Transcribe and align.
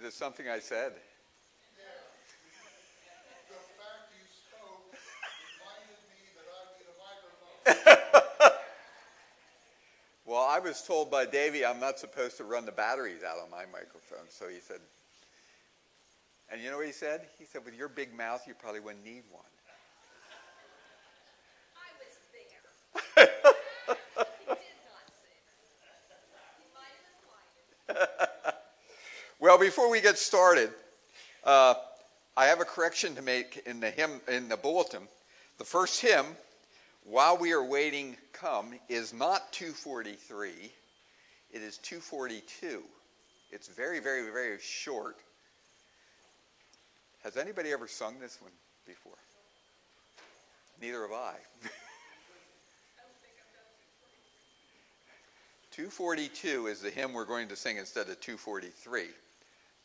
Is 0.00 0.06
it 0.06 0.14
something 0.14 0.48
I 0.48 0.60
said? 0.60 0.92
The 0.96 0.98
fact 3.76 4.08
you 4.16 4.24
spoke 4.32 4.96
reminded 4.96 6.00
me 6.08 6.24
that 6.40 6.48
I 6.48 6.72
need 6.72 6.88
a 6.88 6.96
microphone. 7.04 8.56
Well, 10.24 10.46
I 10.48 10.58
was 10.58 10.80
told 10.80 11.10
by 11.10 11.26
Davey 11.26 11.66
I'm 11.66 11.80
not 11.80 11.98
supposed 11.98 12.38
to 12.38 12.44
run 12.44 12.64
the 12.64 12.72
batteries 12.72 13.22
out 13.22 13.42
on 13.44 13.50
my 13.50 13.66
microphone. 13.70 14.24
So 14.30 14.48
he 14.48 14.60
said, 14.60 14.80
and 16.50 16.62
you 16.62 16.70
know 16.70 16.78
what 16.78 16.86
he 16.86 16.92
said? 16.92 17.26
He 17.38 17.44
said, 17.44 17.66
with 17.66 17.74
your 17.74 17.88
big 17.88 18.16
mouth, 18.16 18.44
you 18.46 18.54
probably 18.54 18.80
wouldn't 18.80 19.04
need 19.04 19.24
one. 19.30 19.44
I 21.76 21.92
was 22.00 22.16
there. 22.32 22.62
he 23.18 23.26
did 23.26 24.80
not 24.88 25.12
say 25.20 25.36
that. 25.84 26.56
He 26.56 26.64
might 26.72 26.88
have 26.96 27.04
implied 27.20 27.52
it. 28.48 28.56
Well, 29.40 29.49
before 29.60 29.90
we 29.90 30.00
get 30.00 30.16
started, 30.18 30.70
uh, 31.44 31.74
I 32.36 32.46
have 32.46 32.60
a 32.60 32.64
correction 32.64 33.14
to 33.16 33.22
make 33.22 33.62
in 33.66 33.78
the 33.78 33.90
hymn 33.90 34.22
in 34.26 34.48
the 34.48 34.56
bulletin. 34.56 35.06
The 35.58 35.64
first 35.64 36.00
hymn, 36.00 36.34
"While 37.04 37.36
We 37.36 37.52
Are 37.52 37.62
Waiting, 37.62 38.16
Come," 38.32 38.80
is 38.88 39.12
not 39.12 39.52
243. 39.52 40.72
It 41.52 41.62
is 41.62 41.76
242. 41.78 42.82
It's 43.50 43.68
very, 43.68 43.98
very, 43.98 44.22
very 44.30 44.58
short. 44.60 45.18
Has 47.22 47.36
anybody 47.36 47.70
ever 47.72 47.86
sung 47.86 48.18
this 48.18 48.40
one 48.40 48.52
before? 48.86 49.18
Neither 50.80 51.02
have 51.02 51.12
I. 51.12 51.36
242 55.72 56.68
is 56.68 56.80
the 56.80 56.90
hymn 56.90 57.12
we're 57.12 57.26
going 57.26 57.48
to 57.48 57.56
sing 57.56 57.76
instead 57.76 58.08
of 58.08 58.18
243. 58.20 59.10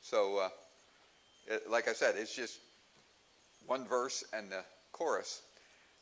So, 0.07 0.37
uh, 0.37 0.49
it, 1.47 1.67
like 1.67 1.87
I 1.87 1.93
said, 1.93 2.13
it's 2.15 2.35
just 2.35 2.59
one 3.65 3.87
verse 3.87 4.23
and 4.33 4.51
the 4.51 4.63
chorus. 4.91 5.41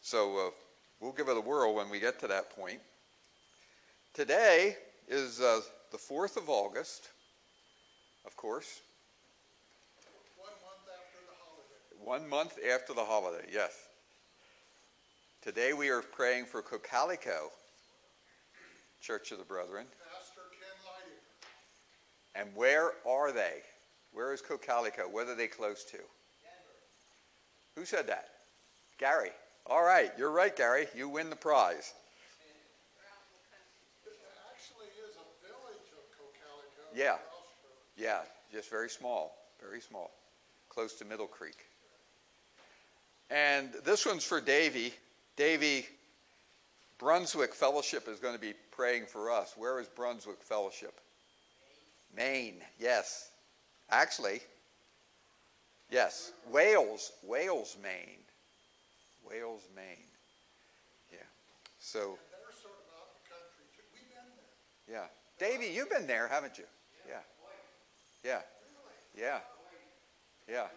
So 0.01 0.47
uh, 0.47 0.49
we'll 0.99 1.13
give 1.13 1.29
it 1.29 1.37
a 1.37 1.39
whirl 1.39 1.73
when 1.73 1.89
we 1.89 2.01
get 2.01 2.19
to 2.19 2.27
that 2.27 2.53
point. 2.53 2.81
Today 4.13 4.75
is 5.07 5.39
uh, 5.39 5.61
the 5.93 5.97
4th 5.97 6.35
of 6.35 6.49
August, 6.49 7.11
of 8.25 8.35
course. 8.35 8.81
One 10.35 10.51
month 10.59 10.89
after 10.99 11.23
the 11.25 11.37
holiday. 11.39 12.03
One 12.03 12.29
month 12.29 12.59
after 12.73 12.93
the 12.93 13.05
holiday, 13.05 13.47
yes. 13.53 13.71
Today 15.41 15.71
we 15.71 15.87
are 15.87 16.01
praying 16.01 16.43
for 16.43 16.61
Cocalico, 16.61 17.51
Church 18.99 19.31
of 19.31 19.37
the 19.37 19.45
Brethren. 19.45 19.85
Pastor 20.13 20.41
Ken 20.51 20.75
Lighting. 20.91 22.49
And 22.49 22.53
where 22.57 22.91
are 23.07 23.31
they? 23.31 23.61
Where 24.13 24.33
is 24.33 24.41
Cocalico? 24.41 25.03
What 25.03 25.27
are 25.27 25.35
they 25.35 25.47
close 25.47 25.83
to? 25.85 25.97
Who 27.75 27.85
said 27.85 28.07
that? 28.07 28.29
Gary. 28.99 29.31
All 29.65 29.83
right, 29.83 30.11
you're 30.17 30.31
right, 30.31 30.55
Gary. 30.55 30.87
You 30.95 31.09
win 31.09 31.29
the 31.29 31.35
prize. 31.35 31.93
It 34.05 34.13
actually 34.51 34.87
is 35.09 35.15
a 35.15 35.47
village 35.47 35.87
of 35.93 36.03
Cocalico. 36.17 36.95
Yeah. 36.95 37.17
Yeah, 37.97 38.21
just 38.51 38.69
very 38.69 38.89
small, 38.89 39.35
very 39.61 39.81
small, 39.81 40.11
close 40.69 40.93
to 40.95 41.05
Middle 41.05 41.27
Creek. 41.27 41.65
And 43.29 43.69
this 43.83 44.05
one's 44.05 44.23
for 44.23 44.41
Davy. 44.41 44.93
Davy, 45.35 45.87
Brunswick 46.99 47.53
Fellowship 47.53 48.07
is 48.07 48.19
going 48.19 48.35
to 48.35 48.39
be 48.39 48.53
praying 48.71 49.05
for 49.07 49.31
us. 49.31 49.55
Where 49.57 49.79
is 49.79 49.87
Brunswick 49.87 50.41
Fellowship? 50.41 50.99
Maine, 52.15 52.61
yes. 52.79 53.29
Actually, 53.93 54.41
yes. 55.91 56.31
Wales, 56.51 57.11
Wales, 57.23 57.77
Maine. 57.83 58.17
Wales, 59.29 59.61
Maine. 59.75 59.85
Yeah. 61.11 61.17
So, 61.79 61.99
And 61.99 62.55
sort 62.59 62.73
of 62.73 62.89
out 62.97 63.07
in 63.07 63.21
the 63.21 63.29
country 63.29 63.65
too. 63.77 63.83
We've 63.93 64.09
been 64.09 64.25
there. 64.89 65.05
yeah. 65.05 65.57
Davy, 65.59 65.71
you've 65.71 65.91
been 65.91 66.07
there, 66.07 66.27
haven't 66.27 66.57
you? 66.57 66.63
Yeah. 67.07 67.19
Yeah. 68.25 68.41
Yeah. 69.15 69.39
Yeah. 70.49 70.67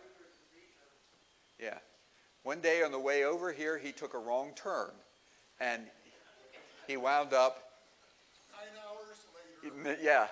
Yeah. 1.59 1.79
One 2.43 2.61
day 2.61 2.83
on 2.83 2.93
the 2.93 2.99
way 2.99 3.25
over 3.25 3.51
here, 3.51 3.79
he 3.79 3.93
took 3.93 4.13
a 4.13 4.19
wrong 4.19 4.53
turn 4.55 4.91
and 5.59 5.83
he 6.87 6.99
wound 6.99 7.33
up, 7.33 7.63
Nine 8.53 8.69
hours 8.87 9.87
later. 9.89 10.03
yeah. 10.03 10.27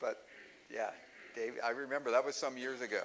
But, 0.00 0.26
yeah, 0.70 0.90
Dave, 1.34 1.54
I 1.64 1.70
remember 1.70 2.12
that 2.12 2.24
was 2.24 2.36
some 2.36 2.56
years 2.56 2.80
ago. 2.80 3.02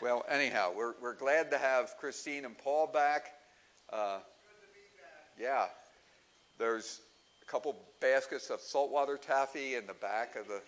Well, 0.00 0.24
anyhow, 0.28 0.72
we're, 0.76 0.94
we're 1.02 1.16
glad 1.16 1.50
to 1.50 1.58
have 1.58 1.96
Christine 1.98 2.44
and 2.44 2.56
Paul 2.56 2.86
back. 2.86 3.32
Uh, 3.92 4.18
yeah, 5.40 5.66
there's 6.58 7.00
a 7.42 7.50
couple 7.50 7.74
baskets 8.00 8.50
of 8.50 8.60
saltwater 8.60 9.16
taffy 9.16 9.74
in 9.74 9.86
the 9.86 9.94
back 9.94 10.36
of 10.36 10.46
the 10.46 10.60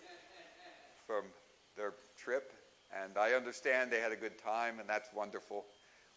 from 1.06 1.24
their 1.76 1.94
trip, 2.18 2.52
and 3.02 3.16
I 3.16 3.32
understand 3.32 3.92
they 3.92 4.00
had 4.00 4.12
a 4.12 4.16
good 4.16 4.38
time, 4.38 4.80
and 4.80 4.88
that's 4.88 5.08
wonderful, 5.14 5.66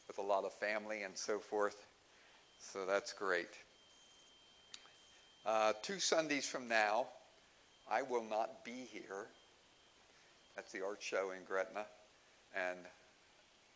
with 0.08 0.18
a 0.18 0.22
lot 0.22 0.46
of 0.46 0.54
family 0.54 1.04
and 1.04 1.16
so 1.16 1.38
forth. 1.38 1.86
So 2.60 2.86
that's 2.88 3.14
great. 3.14 3.50
Uh, 5.46 5.74
two 5.84 6.00
Sundays 6.00 6.48
from 6.48 6.68
now, 6.68 7.08
I 7.90 8.02
will 8.02 8.24
not 8.24 8.64
be 8.64 8.88
here. 8.92 9.28
That's 10.56 10.72
the 10.72 10.84
art 10.84 11.02
show 11.02 11.32
in 11.32 11.44
Gretna, 11.48 11.86
and 12.56 12.80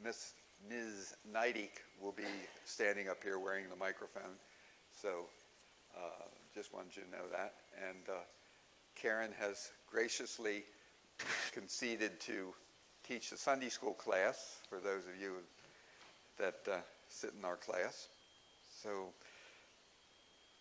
Miss 0.04 0.34
Ms. 0.70 1.14
Neidig 1.32 1.70
will 2.02 2.12
be 2.12 2.24
standing 2.66 3.10
up 3.10 3.24
here 3.24 3.40
wearing 3.40 3.66
the 3.70 3.76
microphone. 3.76 4.36
So 5.02 5.26
uh, 5.96 6.24
just 6.56 6.74
wanted 6.74 6.96
you 6.96 7.04
to 7.04 7.12
know 7.12 7.28
that. 7.32 7.54
And 7.88 8.10
uh, 8.10 8.20
Karen 8.96 9.32
has 9.40 9.70
graciously 9.90 10.64
conceded 11.52 12.20
to 12.22 12.54
teach 13.08 13.30
the 13.30 13.38
Sunday 13.38 13.70
school 13.70 13.94
class 13.94 14.58
for 14.70 14.80
those 14.80 15.04
of 15.04 15.22
you 15.22 15.34
that 16.38 16.60
uh, 16.72 16.78
sit 17.10 17.32
in 17.38 17.46
our 17.46 17.56
class. 17.56 18.08
So, 18.84 19.08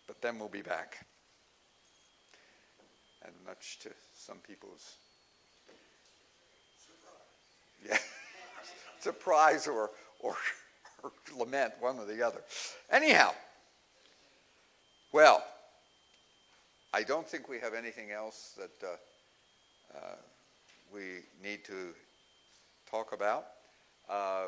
but 0.07 0.21
then 0.21 0.39
we'll 0.39 0.47
be 0.47 0.61
back. 0.61 1.05
And 3.25 3.33
much 3.45 3.79
to 3.79 3.89
some 4.15 4.37
people's 4.37 4.97
yeah, 7.87 7.97
surprise 8.99 9.67
or, 9.67 9.91
or, 10.19 10.35
or 11.03 11.11
lament, 11.37 11.73
one 11.79 11.99
or 11.99 12.05
the 12.05 12.25
other. 12.25 12.41
Anyhow, 12.91 13.31
well, 15.11 15.43
I 16.93 17.03
don't 17.03 17.27
think 17.27 17.49
we 17.49 17.59
have 17.59 17.73
anything 17.73 18.11
else 18.11 18.57
that 18.57 18.87
uh, 18.87 19.97
uh, 19.97 20.15
we 20.93 21.19
need 21.43 21.63
to 21.65 21.93
talk 22.89 23.13
about. 23.13 23.45
Uh, 24.09 24.47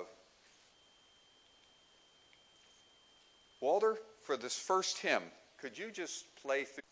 Walter, 3.61 3.97
for 4.21 4.37
this 4.37 4.57
first 4.57 4.99
hymn, 4.99 5.23
could 5.59 5.77
you 5.77 5.91
just 5.91 6.33
play 6.41 6.63
through 6.63 6.88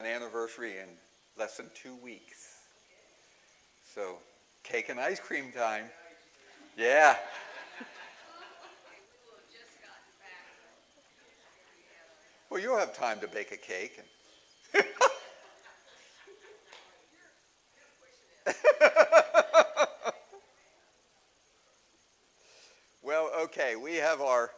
an 0.00 0.06
anniversary 0.06 0.78
in 0.78 0.88
less 1.36 1.56
than 1.56 1.66
two 1.74 1.96
weeks? 1.96 2.56
So, 3.94 4.16
cake 4.62 4.88
and 4.88 5.00
ice 5.00 5.20
cream 5.20 5.52
time. 5.52 5.84
Yeah. 6.76 7.16
Well, 12.50 12.60
you'll 12.60 12.78
have 12.78 12.96
time 12.96 13.20
to 13.20 13.28
bake 13.28 13.52
a 13.52 13.56
cake. 13.56 14.00
Well, 23.08 23.30
okay, 23.44 23.74
we 23.74 23.94
have 23.96 24.20
our 24.20 24.50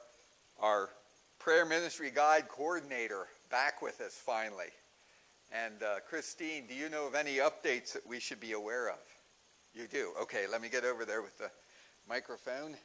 our 0.59 0.91
prayer 1.39 1.65
ministry 1.65 2.11
guide 2.11 2.49
coordinator 2.49 3.29
back 3.49 3.81
with 3.81 4.01
us 4.01 4.15
finally. 4.15 4.71
And 5.53 5.83
uh, 5.83 6.01
Christine, 6.09 6.67
do 6.69 6.75
you 6.75 6.89
know 6.89 7.09
of 7.09 7.15
any 7.17 7.39
updates 7.39 7.93
that 7.95 8.07
we 8.07 8.21
should 8.21 8.39
be 8.39 8.53
aware 8.53 8.89
of? 8.89 8.99
You 9.75 9.89
do. 9.89 10.13
Okay, 10.23 10.47
let 10.51 10.63
me 10.63 10.69
get 10.69 10.85
over 10.85 11.05
there 11.05 11.23
with 11.23 11.37
the 11.39 11.51
microphone. 12.09 12.77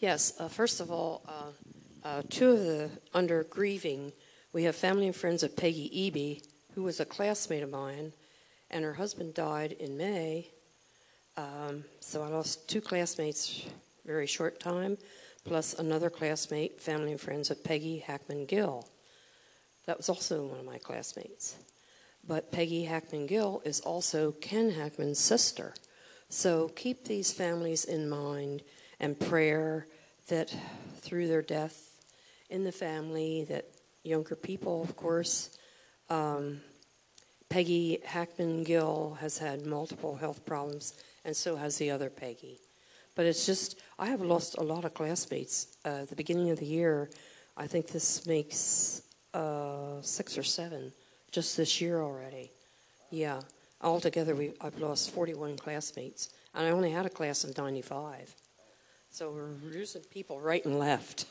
Yes, 0.00 0.32
uh, 0.40 0.48
first 0.48 0.80
of 0.80 0.90
all, 0.90 1.22
uh, 1.28 2.08
uh, 2.08 2.22
two 2.30 2.50
of 2.50 2.58
the 2.60 2.90
under 3.14 3.44
grieving, 3.44 4.12
we 4.52 4.64
have 4.64 4.74
family 4.74 5.06
and 5.06 5.14
friends 5.14 5.42
of 5.42 5.56
Peggy 5.56 6.10
Eby, 6.10 6.42
who 6.74 6.82
was 6.82 6.98
a 6.98 7.04
classmate 7.04 7.62
of 7.62 7.70
mine, 7.70 8.12
and 8.70 8.82
her 8.82 8.94
husband 8.94 9.34
died 9.34 9.72
in 9.72 9.96
May. 9.96 10.50
Um, 11.36 11.84
so 12.00 12.22
I 12.22 12.28
lost 12.28 12.68
two 12.68 12.80
classmates 12.80 13.66
very 14.04 14.26
short 14.26 14.58
time. 14.58 14.98
Plus 15.44 15.74
another 15.74 16.10
classmate, 16.10 16.80
family 16.80 17.12
and 17.12 17.20
friends 17.20 17.50
of 17.50 17.64
Peggy 17.64 17.98
Hackman 17.98 18.46
Gill. 18.46 18.86
That 19.86 19.96
was 19.96 20.08
also 20.08 20.44
one 20.46 20.60
of 20.60 20.66
my 20.66 20.78
classmates. 20.78 21.56
But 22.26 22.52
Peggy 22.52 22.84
Hackman 22.84 23.26
Gill 23.26 23.62
is 23.64 23.80
also 23.80 24.32
Ken 24.32 24.70
Hackman's 24.70 25.18
sister. 25.18 25.74
So 26.28 26.68
keep 26.68 27.04
these 27.04 27.32
families 27.32 27.84
in 27.84 28.08
mind 28.08 28.62
and 29.00 29.18
prayer 29.18 29.86
that 30.28 30.54
through 30.98 31.28
their 31.28 31.42
death 31.42 31.98
in 32.50 32.64
the 32.64 32.72
family, 32.72 33.44
that 33.48 33.64
younger 34.04 34.36
people, 34.36 34.82
of 34.82 34.96
course, 34.96 35.56
um, 36.08 36.60
Peggy 37.48 37.98
Hackman 38.04 38.62
Gill 38.62 39.18
has 39.20 39.38
had 39.38 39.66
multiple 39.66 40.16
health 40.16 40.46
problems, 40.46 40.94
and 41.24 41.36
so 41.36 41.56
has 41.56 41.78
the 41.78 41.90
other 41.90 42.10
Peggy. 42.10 42.58
But 43.20 43.26
it's 43.26 43.44
just, 43.44 43.78
I 43.98 44.06
have 44.06 44.22
lost 44.22 44.56
a 44.56 44.62
lot 44.62 44.86
of 44.86 44.94
classmates. 44.94 45.76
Uh, 45.84 45.88
at 45.88 46.08
the 46.08 46.16
beginning 46.16 46.48
of 46.48 46.58
the 46.58 46.64
year, 46.64 47.10
I 47.54 47.66
think 47.66 47.88
this 47.88 48.26
makes 48.26 49.02
uh, 49.34 50.00
six 50.00 50.38
or 50.38 50.42
seven 50.42 50.90
just 51.30 51.54
this 51.54 51.82
year 51.82 52.00
already. 52.00 52.50
Yeah, 53.10 53.42
altogether, 53.82 54.34
we, 54.34 54.54
I've 54.62 54.78
lost 54.78 55.10
41 55.10 55.58
classmates, 55.58 56.30
and 56.54 56.66
I 56.66 56.70
only 56.70 56.90
had 56.90 57.04
a 57.04 57.10
class 57.10 57.44
of 57.44 57.54
95. 57.58 58.34
So 59.10 59.30
we're 59.32 59.70
losing 59.70 60.00
people 60.04 60.40
right 60.40 60.64
and 60.64 60.78
left. 60.78 61.26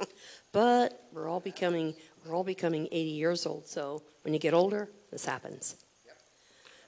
but 0.52 1.04
we're 1.12 1.28
all 1.28 1.38
becoming 1.38 1.94
we're 2.26 2.34
all 2.34 2.42
becoming 2.42 2.88
80 2.90 3.10
years 3.10 3.46
old. 3.46 3.68
So 3.68 4.02
when 4.24 4.34
you 4.34 4.40
get 4.40 4.54
older, 4.54 4.90
this 5.12 5.24
happens. 5.24 5.76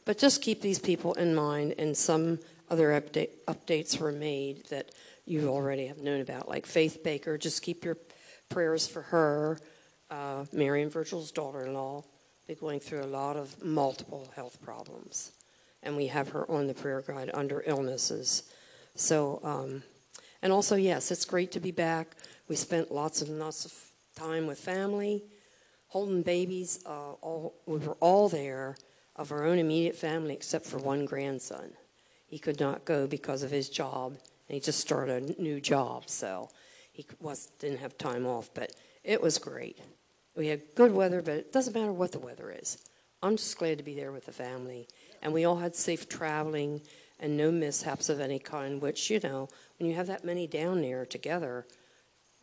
But 0.04 0.18
just 0.18 0.42
keep 0.42 0.60
these 0.60 0.80
people 0.80 1.12
in 1.12 1.36
mind, 1.36 1.76
and 1.78 1.96
some 1.96 2.40
other 2.70 3.00
update, 3.00 3.30
updates 3.48 3.98
were 3.98 4.12
made 4.12 4.66
that 4.66 4.92
you 5.26 5.48
already 5.48 5.86
have 5.86 5.98
known 5.98 6.20
about, 6.20 6.48
like 6.48 6.66
Faith 6.66 7.02
Baker. 7.02 7.36
Just 7.36 7.62
keep 7.62 7.84
your 7.84 7.98
prayers 8.48 8.86
for 8.86 9.02
her, 9.02 9.58
uh, 10.10 10.44
Mary 10.52 10.82
and 10.82 10.90
Virgil's 10.90 11.32
daughter-in-law. 11.32 12.04
They're 12.46 12.56
going 12.56 12.80
through 12.80 13.02
a 13.02 13.06
lot 13.06 13.36
of 13.36 13.62
multiple 13.62 14.30
health 14.34 14.60
problems, 14.62 15.32
and 15.82 15.96
we 15.96 16.08
have 16.08 16.30
her 16.30 16.50
on 16.50 16.66
the 16.66 16.74
prayer 16.74 17.02
guide 17.02 17.30
under 17.34 17.62
illnesses. 17.66 18.44
So, 18.94 19.40
um, 19.44 19.82
and 20.42 20.52
also, 20.52 20.76
yes, 20.76 21.10
it's 21.10 21.24
great 21.24 21.52
to 21.52 21.60
be 21.60 21.70
back. 21.70 22.16
We 22.48 22.56
spent 22.56 22.90
lots 22.90 23.22
and 23.22 23.38
lots 23.38 23.64
of 23.64 23.72
time 24.16 24.46
with 24.46 24.58
family, 24.58 25.22
holding 25.88 26.22
babies. 26.22 26.80
Uh, 26.86 27.12
all, 27.20 27.54
we 27.66 27.78
were 27.78 27.96
all 28.00 28.28
there 28.28 28.76
of 29.16 29.32
our 29.32 29.44
own 29.44 29.58
immediate 29.58 29.96
family 29.96 30.34
except 30.34 30.66
for 30.66 30.78
one 30.78 31.04
grandson. 31.04 31.70
He 32.30 32.38
could 32.38 32.60
not 32.60 32.84
go 32.84 33.08
because 33.08 33.42
of 33.42 33.50
his 33.50 33.68
job, 33.68 34.12
and 34.12 34.54
he 34.54 34.60
just 34.60 34.78
started 34.78 35.36
a 35.36 35.42
new 35.42 35.60
job, 35.60 36.08
so 36.08 36.48
he 36.92 37.04
was, 37.20 37.46
didn't 37.58 37.80
have 37.80 37.98
time 37.98 38.24
off. 38.24 38.50
But 38.54 38.70
it 39.02 39.20
was 39.20 39.36
great. 39.36 39.80
We 40.36 40.46
had 40.46 40.62
good 40.76 40.92
weather, 40.92 41.22
but 41.22 41.34
it 41.34 41.52
doesn't 41.52 41.74
matter 41.74 41.92
what 41.92 42.12
the 42.12 42.20
weather 42.20 42.54
is. 42.56 42.78
I'm 43.20 43.36
just 43.36 43.58
glad 43.58 43.78
to 43.78 43.84
be 43.84 43.96
there 43.96 44.12
with 44.12 44.26
the 44.26 44.32
family. 44.32 44.86
And 45.22 45.32
we 45.32 45.44
all 45.44 45.56
had 45.56 45.74
safe 45.74 46.08
traveling 46.08 46.80
and 47.18 47.36
no 47.36 47.50
mishaps 47.50 48.08
of 48.08 48.20
any 48.20 48.38
kind, 48.38 48.80
which, 48.80 49.10
you 49.10 49.18
know, 49.18 49.48
when 49.78 49.88
you 49.88 49.96
have 49.96 50.06
that 50.06 50.24
many 50.24 50.46
down 50.46 50.82
there 50.82 51.04
together, 51.04 51.66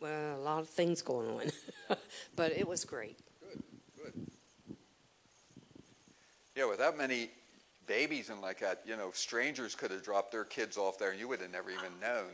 well, 0.00 0.36
a 0.36 0.42
lot 0.42 0.60
of 0.60 0.68
things 0.68 1.00
going 1.00 1.30
on. 1.30 1.96
but 2.36 2.52
it 2.52 2.68
was 2.68 2.84
great. 2.84 3.18
Good, 3.40 3.62
good. 3.96 4.76
Yeah, 6.54 6.66
with 6.66 6.78
that 6.78 6.98
many 6.98 7.30
babies 7.88 8.30
and 8.30 8.40
like 8.40 8.60
that, 8.60 8.82
you 8.86 8.96
know, 8.96 9.10
strangers 9.12 9.74
could 9.74 9.90
have 9.90 10.02
dropped 10.02 10.30
their 10.30 10.44
kids 10.44 10.76
off 10.76 10.98
there 10.98 11.10
and 11.10 11.18
you 11.18 11.26
would 11.26 11.40
have 11.40 11.50
never 11.50 11.70
even 11.70 11.98
known, 12.00 12.30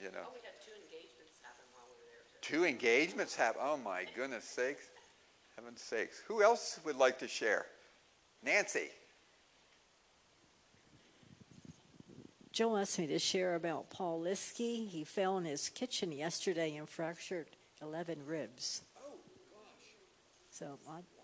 you 0.00 0.10
know. 0.10 0.26
Oh, 0.26 0.34
we 0.34 0.40
had 0.42 0.58
two 0.64 0.72
engagements 0.74 1.38
happen 1.42 1.64
while 1.72 1.84
we 1.88 2.02
were 2.02 2.10
there. 2.10 2.40
Two 2.40 2.64
engagements 2.64 3.36
happen. 3.36 3.60
Oh 3.62 3.76
my 3.76 4.06
goodness 4.16 4.44
sakes. 4.44 4.88
Heaven's 5.54 5.80
sakes. 5.80 6.22
Who 6.26 6.42
else 6.42 6.80
would 6.84 6.96
like 6.96 7.18
to 7.20 7.28
share? 7.28 7.66
Nancy. 8.42 8.90
Joe 12.52 12.76
asked 12.78 12.98
me 12.98 13.06
to 13.08 13.18
share 13.18 13.54
about 13.54 13.90
Paul 13.90 14.22
Liskey. 14.22 14.88
He 14.88 15.04
fell 15.04 15.36
in 15.36 15.44
his 15.44 15.68
kitchen 15.68 16.10
yesterday 16.10 16.76
and 16.76 16.88
fractured 16.88 17.48
11 17.82 18.20
ribs. 18.26 18.82
Oh 18.98 19.12
gosh. 19.50 19.88
So 20.50 20.78
I, 20.88 20.98
I 20.98 21.15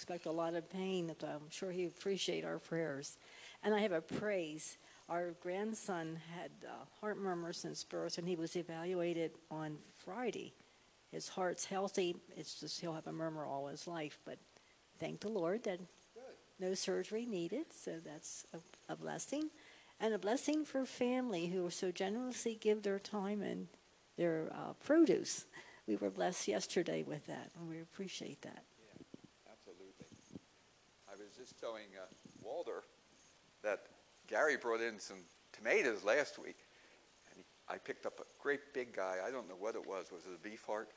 expect 0.00 0.24
a 0.24 0.32
lot 0.32 0.54
of 0.54 0.70
pain. 0.70 1.06
But 1.06 1.28
I'm 1.28 1.50
sure 1.50 1.70
he 1.70 1.84
appreciate 1.84 2.42
our 2.42 2.58
prayers. 2.58 3.18
And 3.62 3.74
I 3.74 3.80
have 3.80 3.92
a 3.92 4.00
praise. 4.00 4.78
Our 5.10 5.32
grandson 5.42 6.18
had 6.34 6.50
uh, 6.64 6.72
heart 7.00 7.18
murmurs 7.18 7.58
since 7.58 7.84
birth, 7.84 8.16
and 8.16 8.26
he 8.26 8.34
was 8.34 8.56
evaluated 8.56 9.32
on 9.50 9.76
Friday. 9.98 10.54
His 11.12 11.28
heart's 11.28 11.66
healthy. 11.66 12.16
It's 12.34 12.60
just 12.60 12.80
he'll 12.80 12.94
have 12.94 13.08
a 13.08 13.12
murmur 13.12 13.44
all 13.44 13.66
his 13.66 13.86
life. 13.86 14.18
But 14.24 14.38
thank 14.98 15.20
the 15.20 15.28
Lord 15.28 15.64
that 15.64 15.80
no 16.58 16.72
surgery 16.72 17.26
needed. 17.26 17.66
So 17.70 17.98
that's 18.02 18.46
a, 18.54 18.92
a 18.92 18.96
blessing 18.96 19.50
and 20.00 20.14
a 20.14 20.18
blessing 20.18 20.64
for 20.64 20.86
family 20.86 21.48
who 21.48 21.68
so 21.68 21.92
generously 21.92 22.56
give 22.58 22.82
their 22.82 22.98
time 22.98 23.42
and 23.42 23.68
their 24.16 24.48
uh, 24.52 24.72
produce. 24.82 25.44
We 25.86 25.96
were 25.96 26.10
blessed 26.10 26.48
yesterday 26.48 27.02
with 27.02 27.26
that, 27.26 27.50
and 27.58 27.68
we 27.68 27.80
appreciate 27.80 28.40
that. 28.42 28.62
Was 31.50 31.60
telling 31.60 31.86
uh, 31.96 32.06
Walter 32.42 32.84
that 33.64 33.80
Gary 34.28 34.56
brought 34.56 34.80
in 34.80 35.00
some 35.00 35.16
tomatoes 35.52 36.04
last 36.04 36.38
week, 36.38 36.58
and 37.34 37.42
I 37.68 37.76
picked 37.76 38.06
up 38.06 38.20
a 38.20 38.24
great 38.40 38.60
big 38.72 38.94
guy. 38.94 39.16
I 39.26 39.32
don't 39.32 39.48
know 39.48 39.56
what 39.58 39.74
it 39.74 39.84
was. 39.84 40.12
Was 40.12 40.22
it 40.26 40.38
a 40.38 40.48
beef 40.48 40.62
heart? 40.64 40.90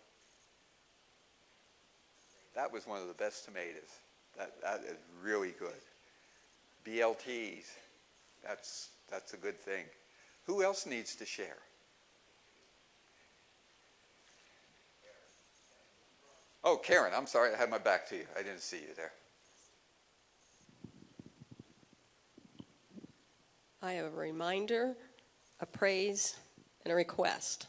That 2.53 2.71
was 2.71 2.85
one 2.85 3.01
of 3.01 3.07
the 3.07 3.15
best 3.15 3.45
tomatoes. 3.45 3.99
That, 4.37 4.61
that 4.61 4.81
is 4.81 4.97
really 5.23 5.55
good. 5.57 5.81
BLTs. 6.85 7.65
That's, 8.45 8.89
that's 9.09 9.33
a 9.33 9.37
good 9.37 9.59
thing. 9.59 9.85
Who 10.45 10.61
else 10.61 10.85
needs 10.85 11.15
to 11.15 11.25
share? 11.25 11.57
Oh, 16.63 16.77
Karen, 16.77 17.11
I'm 17.15 17.27
sorry. 17.27 17.55
I 17.55 17.57
had 17.57 17.71
my 17.71 17.79
back 17.79 18.07
to 18.09 18.17
you. 18.17 18.25
I 18.37 18.43
didn't 18.43 18.61
see 18.61 18.77
you 18.77 18.93
there. 18.95 19.13
I 23.83 23.93
have 23.93 24.05
a 24.05 24.11
reminder, 24.11 24.95
a 25.59 25.65
praise, 25.65 26.37
and 26.85 26.93
a 26.93 26.95
request. 26.95 27.67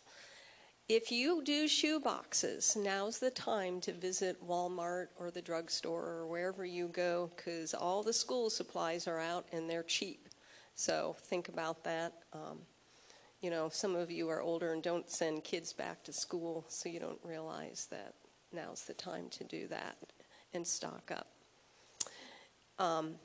If 0.88 1.10
you 1.10 1.42
do 1.42 1.66
shoe 1.66 1.98
boxes, 1.98 2.76
now's 2.80 3.18
the 3.18 3.32
time 3.32 3.80
to 3.80 3.92
visit 3.92 4.36
Walmart 4.46 5.08
or 5.18 5.32
the 5.32 5.42
drugstore 5.42 6.04
or 6.04 6.28
wherever 6.28 6.64
you 6.64 6.86
go 6.86 7.32
because 7.34 7.74
all 7.74 8.04
the 8.04 8.12
school 8.12 8.48
supplies 8.48 9.08
are 9.08 9.18
out 9.18 9.46
and 9.50 9.68
they're 9.68 9.82
cheap. 9.82 10.28
So 10.76 11.16
think 11.18 11.48
about 11.48 11.82
that. 11.82 12.12
Um, 12.32 12.60
you 13.40 13.50
know, 13.50 13.68
some 13.68 13.96
of 13.96 14.08
you 14.12 14.28
are 14.28 14.40
older 14.40 14.72
and 14.72 14.84
don't 14.84 15.10
send 15.10 15.42
kids 15.42 15.72
back 15.72 16.04
to 16.04 16.12
school, 16.12 16.64
so 16.68 16.88
you 16.88 17.00
don't 17.00 17.18
realize 17.24 17.88
that 17.90 18.14
now's 18.52 18.84
the 18.84 18.94
time 18.94 19.28
to 19.30 19.42
do 19.42 19.66
that 19.66 19.96
and 20.52 20.64
stock 20.64 21.10
up. 21.10 21.26
Um, 22.78 23.16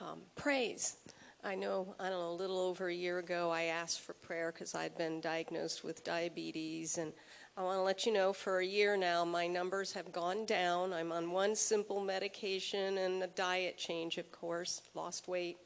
um, 0.00 0.20
praise. 0.36 0.96
I 1.46 1.54
know, 1.56 1.94
I 2.00 2.08
don't 2.08 2.20
know, 2.20 2.30
a 2.30 2.40
little 2.40 2.58
over 2.58 2.88
a 2.88 2.94
year 2.94 3.18
ago, 3.18 3.50
I 3.50 3.64
asked 3.64 4.00
for 4.00 4.14
prayer 4.14 4.50
because 4.50 4.74
I'd 4.74 4.96
been 4.96 5.20
diagnosed 5.20 5.84
with 5.84 6.02
diabetes. 6.02 6.96
And 6.96 7.12
I 7.54 7.62
want 7.62 7.76
to 7.76 7.82
let 7.82 8.06
you 8.06 8.14
know 8.14 8.32
for 8.32 8.60
a 8.60 8.66
year 8.66 8.96
now, 8.96 9.26
my 9.26 9.46
numbers 9.46 9.92
have 9.92 10.10
gone 10.10 10.46
down. 10.46 10.94
I'm 10.94 11.12
on 11.12 11.30
one 11.30 11.54
simple 11.54 12.00
medication 12.00 12.96
and 12.96 13.22
a 13.22 13.26
diet 13.26 13.76
change, 13.76 14.16
of 14.16 14.32
course, 14.32 14.80
lost 14.94 15.28
weight. 15.28 15.58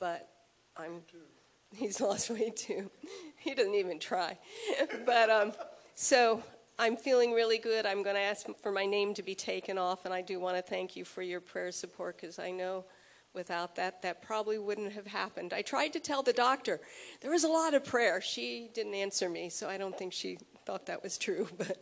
But 0.00 0.28
I'm, 0.76 1.02
he's 1.76 2.00
lost 2.00 2.28
weight 2.28 2.56
too. 2.56 2.90
he 3.38 3.54
doesn't 3.54 3.74
even 3.76 4.00
try. 4.00 4.36
but 5.06 5.30
um, 5.30 5.52
so 5.94 6.42
I'm 6.76 6.96
feeling 6.96 7.32
really 7.32 7.58
good. 7.58 7.86
I'm 7.86 8.02
going 8.02 8.16
to 8.16 8.22
ask 8.22 8.46
for 8.60 8.72
my 8.72 8.84
name 8.84 9.14
to 9.14 9.22
be 9.22 9.36
taken 9.36 9.78
off. 9.78 10.06
And 10.06 10.12
I 10.12 10.22
do 10.22 10.40
want 10.40 10.56
to 10.56 10.62
thank 10.62 10.96
you 10.96 11.04
for 11.04 11.22
your 11.22 11.40
prayer 11.40 11.70
support 11.70 12.20
because 12.20 12.40
I 12.40 12.50
know 12.50 12.84
Without 13.34 13.74
that, 13.74 14.00
that 14.02 14.22
probably 14.22 14.58
wouldn't 14.58 14.92
have 14.92 15.08
happened. 15.08 15.52
I 15.52 15.62
tried 15.62 15.92
to 15.94 16.00
tell 16.00 16.22
the 16.22 16.32
doctor 16.32 16.80
there 17.20 17.32
was 17.32 17.42
a 17.42 17.48
lot 17.48 17.74
of 17.74 17.84
prayer. 17.84 18.20
She 18.20 18.70
didn't 18.72 18.94
answer 18.94 19.28
me, 19.28 19.50
so 19.50 19.68
I 19.68 19.76
don't 19.76 19.98
think 19.98 20.12
she 20.12 20.38
thought 20.64 20.86
that 20.86 21.02
was 21.02 21.18
true. 21.18 21.48
But 21.58 21.76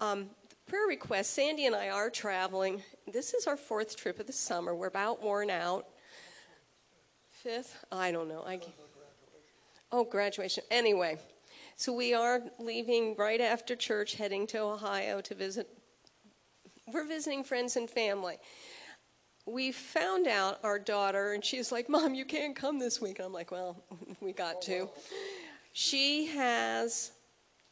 um, 0.00 0.30
prayer 0.66 0.86
request 0.86 1.32
Sandy 1.32 1.64
and 1.64 1.74
I 1.74 1.88
are 1.88 2.10
traveling. 2.10 2.82
This 3.10 3.32
is 3.32 3.46
our 3.46 3.56
fourth 3.56 3.96
trip 3.96 4.20
of 4.20 4.26
the 4.26 4.34
summer. 4.34 4.74
We're 4.74 4.88
about 4.88 5.22
worn 5.22 5.48
out. 5.48 5.86
Fifth? 7.30 7.82
I 7.90 8.12
don't 8.12 8.28
know. 8.28 8.44
I, 8.46 8.60
oh, 9.90 10.04
graduation. 10.04 10.64
Anyway, 10.70 11.18
so 11.76 11.90
we 11.90 12.12
are 12.12 12.42
leaving 12.58 13.16
right 13.16 13.40
after 13.40 13.74
church, 13.74 14.16
heading 14.16 14.46
to 14.48 14.58
Ohio 14.58 15.22
to 15.22 15.34
visit. 15.34 15.68
We're 16.92 17.06
visiting 17.06 17.44
friends 17.44 17.76
and 17.76 17.88
family 17.88 18.36
we 19.50 19.72
found 19.72 20.26
out 20.26 20.58
our 20.62 20.78
daughter, 20.78 21.32
and 21.32 21.44
she's 21.44 21.72
like, 21.72 21.88
Mom, 21.88 22.14
you 22.14 22.24
can't 22.24 22.54
come 22.56 22.78
this 22.78 23.00
week. 23.00 23.20
I'm 23.20 23.32
like, 23.32 23.50
Well, 23.50 23.82
we 24.20 24.32
got 24.32 24.62
to. 24.62 24.88
She 25.72 26.26
has 26.28 27.12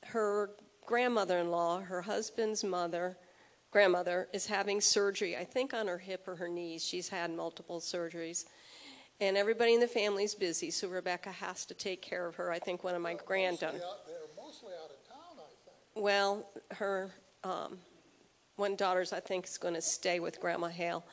her 0.06 0.50
grandmother 0.87 1.38
in 1.38 1.50
law, 1.50 1.80
her 1.80 2.02
husband's 2.02 2.64
mother, 2.64 3.18
grandmother, 3.70 4.28
is 4.32 4.47
having 4.47 4.80
surgery, 4.80 5.37
I 5.37 5.44
think 5.44 5.75
on 5.75 5.87
her 5.87 5.99
hip 5.99 6.26
or 6.26 6.37
her 6.37 6.49
knees. 6.49 6.85
She's 6.85 7.08
had 7.08 7.30
multiple 7.30 7.80
surgeries. 7.80 8.44
And 9.20 9.37
everybody 9.37 9.75
in 9.75 9.80
the 9.80 9.88
family's 9.88 10.35
busy, 10.35 10.70
so 10.70 10.88
Rebecca 10.88 11.32
has 11.32 11.66
to 11.66 11.75
take 11.75 12.00
care 12.00 12.26
of 12.26 12.37
her. 12.37 12.52
I 12.52 12.61
think 12.61 12.85
one 12.85 12.94
of 12.94 13.02
my 13.02 13.14
granddaughters. 13.14 13.82
They're 14.06 14.42
mostly 14.42 14.73
out 14.82 14.90
of 14.90 15.08
town, 15.08 15.37
I 15.37 15.50
think. 15.64 16.04
Well, 16.04 16.49
her 16.70 17.11
um, 17.42 17.78
one 18.54 18.76
daughter's, 18.76 19.12
I 19.12 19.20
think, 19.20 19.47
is 19.47 19.58
going 19.58 19.75
to 19.75 19.82
stay 19.82 20.20
with 20.20 20.40
Grandma 20.40 20.68
Hale. 20.68 21.04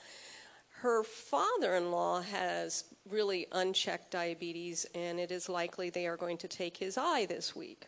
Her 0.81 1.03
father 1.03 1.75
in 1.75 1.91
law 1.91 2.21
has 2.21 2.83
really 3.09 3.47
unchecked 3.51 4.11
diabetes, 4.11 4.85
and 4.93 5.19
it 5.19 5.31
is 5.31 5.49
likely 5.49 5.89
they 5.89 6.07
are 6.07 6.17
going 6.17 6.37
to 6.39 6.47
take 6.47 6.77
his 6.77 6.97
eye 6.97 7.25
this 7.25 7.55
week. 7.55 7.87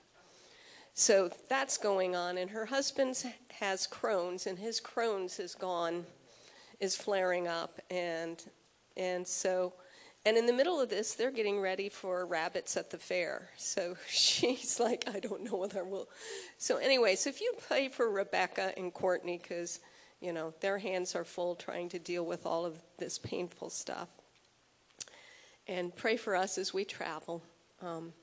So 0.94 1.30
that's 1.48 1.78
going 1.78 2.16
on. 2.16 2.40
And 2.40 2.50
her 2.50 2.66
husband 2.66 3.24
has 3.60 3.88
Crohn's, 3.88 4.48
and 4.48 4.58
his 4.58 4.82
Crohn's 4.82 5.40
is 5.40 5.54
gone, 5.54 6.06
is 6.80 6.96
flaring 6.96 7.48
up. 7.48 7.80
And, 7.92 8.44
and 8.96 9.28
so, 9.28 9.74
and 10.26 10.38
in 10.38 10.48
the 10.48 10.54
middle 10.54 10.82
of 10.82 10.90
this, 10.90 11.14
they're 11.14 11.30
getting 11.30 11.62
ready 11.62 11.88
for 11.88 12.26
rabbits 12.26 12.76
at 12.78 12.90
the 12.90 12.98
fair. 12.98 13.50
So 13.58 13.96
she's 14.10 14.80
like, 14.80 15.08
I 15.14 15.20
don't 15.20 15.44
know 15.44 15.58
whether 15.58 15.84
we'll. 15.84 16.10
So, 16.58 16.78
anyway, 16.78 17.16
so 17.16 17.30
if 17.30 17.42
you 17.42 17.54
pray 17.68 17.90
for 17.90 18.10
Rebecca 18.10 18.74
and 18.76 18.94
Courtney, 18.94 19.38
because, 19.38 19.80
you 20.20 20.34
know, 20.34 20.54
their 20.62 20.80
hands 20.80 21.16
are 21.16 21.24
full 21.24 21.56
trying 21.56 21.90
to 21.90 22.00
deal 22.00 22.26
with 22.26 22.46
all 22.46 22.66
of 22.66 22.80
this 22.98 23.20
painful 23.20 23.70
stuff. 23.70 24.10
And 25.68 25.96
pray 25.96 26.18
for 26.18 26.36
us 26.36 26.58
as 26.58 26.74
we 26.74 26.86
travel. 26.86 27.44
Um, 27.82 28.14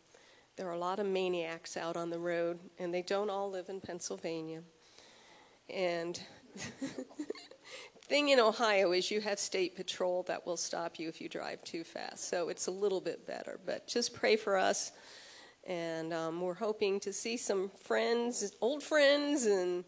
there 0.56 0.68
are 0.68 0.72
a 0.72 0.78
lot 0.78 0.98
of 0.98 1.06
maniacs 1.06 1.76
out 1.76 1.96
on 1.96 2.10
the 2.10 2.18
road, 2.18 2.58
and 2.78 2.92
they 2.92 3.02
don't 3.02 3.30
all 3.30 3.50
live 3.50 3.68
in 3.68 3.80
Pennsylvania. 3.80 4.62
And 5.68 6.20
thing 8.08 8.28
in 8.28 8.38
Ohio 8.38 8.92
is 8.92 9.10
you 9.10 9.20
have 9.20 9.38
state 9.38 9.74
patrol 9.74 10.22
that 10.24 10.46
will 10.46 10.56
stop 10.56 10.98
you 10.98 11.08
if 11.08 11.20
you 11.20 11.28
drive 11.28 11.62
too 11.64 11.84
fast. 11.84 12.28
So 12.28 12.48
it's 12.48 12.66
a 12.66 12.70
little 12.70 13.00
bit 13.00 13.26
better. 13.26 13.58
But 13.64 13.86
just 13.86 14.14
pray 14.14 14.36
for 14.36 14.56
us. 14.56 14.92
And 15.66 16.12
um, 16.12 16.40
we're 16.40 16.54
hoping 16.54 17.00
to 17.00 17.12
see 17.12 17.36
some 17.36 17.70
friends, 17.80 18.52
old 18.60 18.82
friends, 18.82 19.46
and 19.46 19.84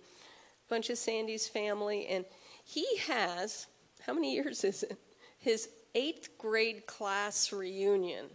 bunch 0.69 0.91
of 0.91 0.99
Sandy's 0.99 1.49
family. 1.49 2.07
And 2.07 2.25
he 2.65 2.87
has, 3.07 3.67
how 4.05 4.13
many 4.13 4.35
years 4.35 4.65
is 4.65 4.83
it? 4.83 4.99
His 5.39 5.69
eighth 5.95 6.37
grade 6.39 6.87
class 6.87 7.53
reunion. 7.53 8.27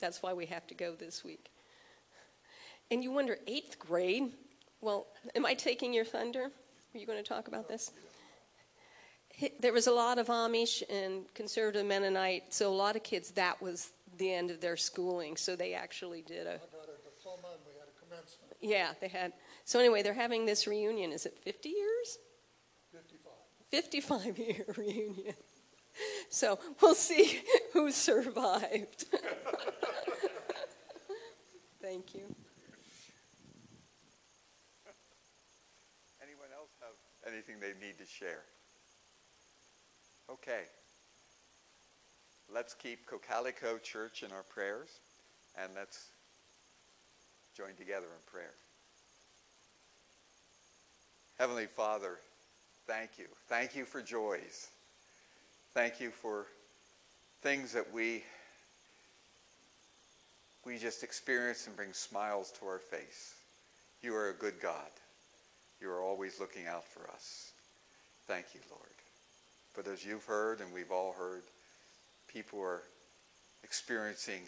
That's 0.00 0.22
why 0.22 0.32
we 0.32 0.46
have 0.46 0.66
to 0.68 0.74
go 0.74 0.94
this 0.94 1.24
week. 1.24 1.50
And 2.90 3.02
you 3.02 3.12
wonder, 3.12 3.38
eighth 3.46 3.78
grade? 3.78 4.32
Well, 4.80 5.06
am 5.34 5.44
I 5.44 5.54
taking 5.54 5.92
your 5.92 6.04
thunder? 6.04 6.44
Are 6.44 6.98
you 6.98 7.06
going 7.06 7.22
to 7.22 7.28
talk 7.28 7.48
about 7.48 7.68
this? 7.68 7.90
There 9.60 9.72
was 9.72 9.86
a 9.86 9.92
lot 9.92 10.18
of 10.18 10.26
Amish 10.26 10.82
and 10.90 11.32
conservative 11.34 11.86
Mennonite, 11.86 12.52
so 12.52 12.72
a 12.72 12.74
lot 12.74 12.96
of 12.96 13.04
kids, 13.04 13.30
that 13.32 13.62
was 13.62 13.92
the 14.16 14.32
end 14.32 14.50
of 14.50 14.60
their 14.60 14.76
schooling. 14.76 15.36
So 15.36 15.54
they 15.54 15.74
actually 15.74 16.22
did 16.22 16.46
a, 16.46 16.54
I 16.54 16.54
got 16.54 16.88
a 16.88 16.98
diploma 17.04 17.48
and 17.52 17.60
we 17.64 17.72
had 17.78 17.88
a 17.88 18.04
commencement, 18.04 18.56
yeah, 18.60 18.94
they 19.00 19.06
had. 19.06 19.32
So 19.68 19.78
anyway, 19.78 20.00
they're 20.00 20.14
having 20.14 20.46
this 20.46 20.66
reunion. 20.66 21.12
Is 21.12 21.26
it 21.26 21.36
50 21.42 21.68
years? 21.68 22.16
fifty-five. 22.90 23.34
55 23.70 24.38
year 24.38 24.64
reunion. 24.78 25.34
So 26.30 26.58
we'll 26.80 26.94
see 26.94 27.42
who 27.74 27.90
survived. 27.90 29.04
Thank 31.82 32.14
you. 32.14 32.22
Anyone 36.22 36.48
else 36.56 36.70
have 36.80 37.30
anything 37.30 37.56
they 37.60 37.74
need 37.86 37.98
to 37.98 38.06
share? 38.06 38.44
Okay. 40.30 40.62
Let's 42.50 42.72
keep 42.72 43.04
Cocalico 43.04 43.76
Church 43.76 44.22
in 44.22 44.32
our 44.32 44.44
prayers, 44.44 44.88
and 45.62 45.70
let's 45.76 46.06
join 47.54 47.74
together 47.76 48.06
in 48.06 48.32
prayer. 48.32 48.54
Heavenly 51.38 51.66
Father, 51.66 52.18
thank 52.88 53.10
you. 53.16 53.26
Thank 53.48 53.76
you 53.76 53.84
for 53.84 54.02
joys. 54.02 54.70
Thank 55.72 56.00
you 56.00 56.10
for 56.10 56.46
things 57.42 57.72
that 57.72 57.92
we 57.92 58.24
we 60.66 60.78
just 60.78 61.04
experience 61.04 61.68
and 61.68 61.76
bring 61.76 61.92
smiles 61.92 62.52
to 62.58 62.66
our 62.66 62.80
face. 62.80 63.34
You 64.02 64.14
are 64.16 64.30
a 64.30 64.34
good 64.34 64.60
God. 64.60 64.90
You 65.80 65.90
are 65.90 66.02
always 66.02 66.40
looking 66.40 66.66
out 66.66 66.84
for 66.84 67.08
us. 67.10 67.52
Thank 68.26 68.46
you, 68.52 68.60
Lord. 68.68 68.82
But 69.76 69.86
as 69.86 70.04
you've 70.04 70.24
heard 70.24 70.60
and 70.60 70.72
we've 70.74 70.90
all 70.90 71.14
heard, 71.16 71.42
people 72.26 72.60
are 72.60 72.82
experiencing 73.62 74.40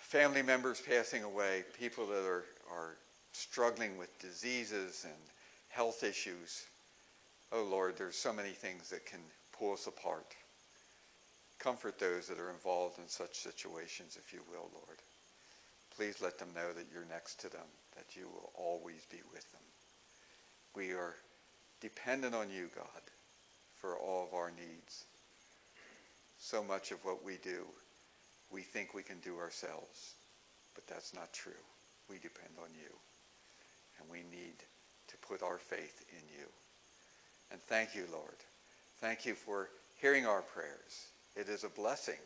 family 0.00 0.42
members 0.42 0.80
passing 0.80 1.22
away, 1.22 1.64
people 1.78 2.06
that 2.06 2.24
are, 2.24 2.44
are 2.72 2.96
struggling 3.36 3.98
with 3.98 4.18
diseases 4.18 5.04
and 5.04 5.14
health 5.68 6.04
issues. 6.04 6.64
Oh 7.52 7.64
Lord, 7.64 7.96
there's 7.96 8.16
so 8.16 8.32
many 8.32 8.50
things 8.50 8.90
that 8.90 9.06
can 9.06 9.20
pull 9.58 9.72
us 9.72 9.86
apart. 9.86 10.34
Comfort 11.58 11.98
those 11.98 12.28
that 12.28 12.38
are 12.38 12.50
involved 12.50 12.98
in 12.98 13.08
such 13.08 13.34
situations, 13.36 14.18
if 14.18 14.32
you 14.32 14.40
will, 14.50 14.70
Lord. 14.72 14.98
Please 15.96 16.20
let 16.20 16.38
them 16.38 16.48
know 16.54 16.72
that 16.72 16.86
you're 16.92 17.06
next 17.08 17.40
to 17.40 17.48
them, 17.48 17.66
that 17.96 18.16
you 18.16 18.28
will 18.28 18.50
always 18.54 19.06
be 19.10 19.20
with 19.32 19.50
them. 19.52 19.62
We 20.74 20.92
are 20.92 21.14
dependent 21.80 22.34
on 22.34 22.50
you, 22.50 22.68
God, 22.74 23.02
for 23.76 23.96
all 23.96 24.24
of 24.24 24.34
our 24.34 24.50
needs. 24.50 25.04
So 26.38 26.62
much 26.62 26.90
of 26.90 27.04
what 27.04 27.24
we 27.24 27.38
do, 27.42 27.64
we 28.50 28.62
think 28.62 28.92
we 28.92 29.02
can 29.02 29.18
do 29.20 29.38
ourselves, 29.38 30.14
but 30.74 30.86
that's 30.86 31.14
not 31.14 31.32
true. 31.32 31.52
We 32.10 32.16
depend 32.16 32.54
on 32.58 32.68
you, 32.74 32.90
and 34.04 34.12
we 34.12 34.22
need 34.36 34.56
to 35.08 35.16
put 35.18 35.42
our 35.42 35.58
faith 35.58 36.04
in 36.10 36.22
you. 36.38 36.46
And 37.50 37.60
thank 37.62 37.94
you, 37.94 38.04
Lord. 38.12 38.36
Thank 39.00 39.26
you 39.26 39.34
for 39.34 39.70
hearing 40.00 40.26
our 40.26 40.42
prayers. 40.42 41.08
It 41.36 41.48
is 41.48 41.64
a 41.64 41.68
blessing 41.68 42.18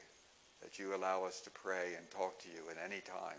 that 0.62 0.78
you 0.78 0.94
allow 0.94 1.24
us 1.24 1.40
to 1.42 1.50
pray 1.50 1.94
and 1.96 2.10
talk 2.10 2.38
to 2.40 2.48
you 2.48 2.62
at 2.70 2.76
any 2.84 3.00
time, 3.00 3.38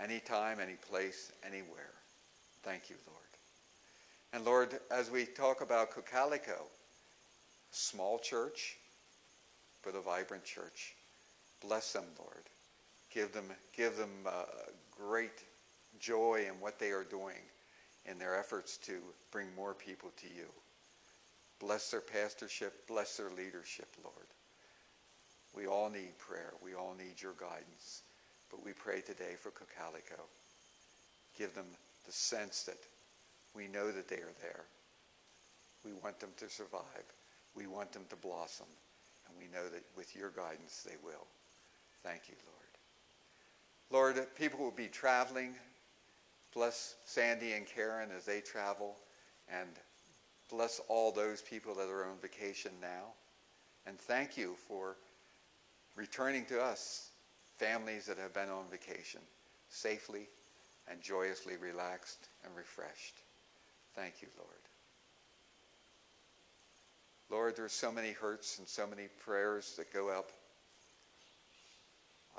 any 0.00 0.20
time, 0.20 0.58
any 0.60 0.76
place, 0.90 1.32
anywhere. 1.46 1.94
Thank 2.62 2.90
you, 2.90 2.96
Lord. 3.06 3.18
And 4.32 4.44
Lord, 4.44 4.80
as 4.90 5.10
we 5.10 5.24
talk 5.24 5.62
about 5.62 5.90
Cocalico, 5.90 6.64
small 7.70 8.18
church, 8.18 8.76
but 9.84 9.94
a 9.94 10.00
vibrant 10.00 10.44
church, 10.44 10.94
bless 11.62 11.92
them, 11.92 12.04
Lord. 12.18 12.44
Give 13.12 13.32
them, 13.32 13.46
give 13.74 13.96
them 13.96 14.10
uh, 14.26 14.44
great 14.90 15.42
joy 16.00 16.46
in 16.48 16.60
what 16.60 16.78
they 16.78 16.90
are 16.90 17.04
doing 17.04 17.40
in 18.06 18.18
their 18.18 18.38
efforts 18.38 18.76
to 18.78 18.94
bring 19.30 19.54
more 19.54 19.74
people 19.74 20.10
to 20.16 20.26
you. 20.26 20.46
Bless 21.60 21.90
their 21.90 22.00
pastorship, 22.00 22.86
bless 22.86 23.16
their 23.16 23.30
leadership, 23.30 23.88
Lord. 24.02 24.26
We 25.54 25.66
all 25.66 25.90
need 25.90 26.16
prayer. 26.18 26.52
We 26.62 26.74
all 26.74 26.94
need 26.96 27.20
your 27.20 27.34
guidance. 27.38 28.02
But 28.50 28.64
we 28.64 28.72
pray 28.72 29.00
today 29.00 29.34
for 29.38 29.50
Cocalico. 29.50 30.22
Give 31.36 31.52
them 31.54 31.66
the 32.06 32.12
sense 32.12 32.62
that 32.64 32.78
we 33.54 33.66
know 33.66 33.90
that 33.90 34.08
they 34.08 34.16
are 34.16 34.34
there. 34.40 34.64
We 35.84 35.92
want 36.02 36.20
them 36.20 36.30
to 36.36 36.48
survive. 36.48 37.04
We 37.54 37.66
want 37.66 37.92
them 37.92 38.04
to 38.10 38.16
blossom. 38.16 38.66
And 39.28 39.36
we 39.38 39.52
know 39.52 39.68
that 39.68 39.82
with 39.96 40.14
your 40.14 40.30
guidance 40.30 40.86
they 40.86 40.96
will. 41.04 41.26
Thank 42.02 42.22
you, 42.28 42.34
Lord. 43.90 44.16
Lord, 44.16 44.26
people 44.36 44.60
will 44.60 44.70
be 44.70 44.86
traveling. 44.86 45.54
Bless 46.54 46.96
Sandy 47.04 47.52
and 47.52 47.66
Karen 47.66 48.10
as 48.16 48.24
they 48.24 48.40
travel. 48.40 48.96
And 49.50 49.68
bless 50.50 50.80
all 50.88 51.12
those 51.12 51.42
people 51.42 51.74
that 51.74 51.88
are 51.88 52.04
on 52.04 52.18
vacation 52.20 52.72
now. 52.80 53.12
And 53.86 53.98
thank 53.98 54.36
you 54.36 54.56
for 54.66 54.96
returning 55.96 56.44
to 56.46 56.60
us 56.60 57.10
families 57.56 58.06
that 58.06 58.18
have 58.18 58.34
been 58.34 58.48
on 58.48 58.64
vacation 58.70 59.20
safely 59.68 60.28
and 60.90 61.00
joyously 61.02 61.56
relaxed 61.56 62.28
and 62.44 62.54
refreshed. 62.56 63.16
Thank 63.94 64.22
you, 64.22 64.28
Lord. 64.38 64.48
Lord, 67.30 67.56
there's 67.56 67.72
so 67.72 67.92
many 67.92 68.12
hurts 68.12 68.58
and 68.58 68.66
so 68.66 68.86
many 68.86 69.08
prayers 69.24 69.74
that 69.76 69.92
go 69.92 70.08
up. 70.08 70.30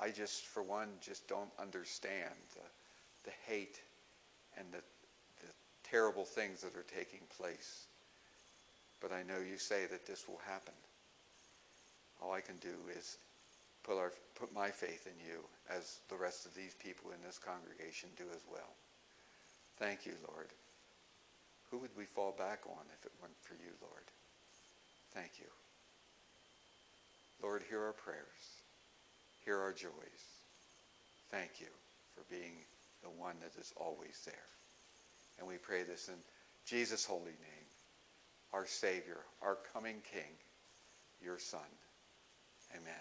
I 0.00 0.10
just, 0.10 0.46
for 0.46 0.62
one, 0.62 0.88
just 1.00 1.28
don't 1.28 1.50
understand 1.60 2.34
the, 2.54 3.30
the 3.30 3.36
hate 3.46 3.80
and 4.58 4.66
the, 4.72 4.82
the 5.40 5.52
terrible 5.84 6.24
things 6.24 6.62
that 6.62 6.76
are 6.76 6.86
taking 6.94 7.20
place. 7.36 7.86
But 9.00 9.12
I 9.12 9.22
know 9.22 9.40
you 9.40 9.58
say 9.58 9.86
that 9.90 10.06
this 10.06 10.28
will 10.28 10.40
happen. 10.46 10.74
All 12.22 12.32
I 12.32 12.40
can 12.40 12.56
do 12.60 12.74
is 12.96 13.16
put, 13.82 13.96
our, 13.96 14.12
put 14.38 14.54
my 14.54 14.70
faith 14.70 15.06
in 15.06 15.16
you 15.24 15.40
as 15.70 16.00
the 16.08 16.16
rest 16.16 16.46
of 16.46 16.54
these 16.54 16.74
people 16.74 17.10
in 17.12 17.22
this 17.24 17.38
congregation 17.38 18.10
do 18.16 18.24
as 18.34 18.42
well. 18.50 18.76
Thank 19.78 20.04
you, 20.04 20.12
Lord. 20.28 20.48
Who 21.70 21.78
would 21.78 21.96
we 21.96 22.04
fall 22.04 22.34
back 22.36 22.60
on 22.66 22.84
if 22.98 23.06
it 23.06 23.12
weren't 23.22 23.40
for 23.40 23.54
you, 23.54 23.72
Lord? 23.80 24.04
Thank 25.14 25.38
you. 25.38 25.46
Lord, 27.42 27.62
hear 27.68 27.82
our 27.82 27.92
prayers. 27.92 28.60
Hear 29.44 29.58
our 29.58 29.72
joys. 29.72 30.22
Thank 31.30 31.60
you 31.60 31.72
for 32.14 32.22
being 32.28 32.52
the 33.02 33.10
one 33.10 33.34
that 33.40 33.60
is 33.60 33.72
always 33.76 34.22
there. 34.24 34.34
And 35.38 35.48
we 35.48 35.56
pray 35.56 35.82
this 35.82 36.08
in 36.08 36.14
Jesus' 36.66 37.04
holy 37.04 37.24
name, 37.24 37.68
our 38.52 38.66
Savior, 38.66 39.18
our 39.42 39.58
coming 39.72 39.96
King, 40.12 40.32
your 41.22 41.38
Son. 41.38 41.60
Amen. 42.72 42.92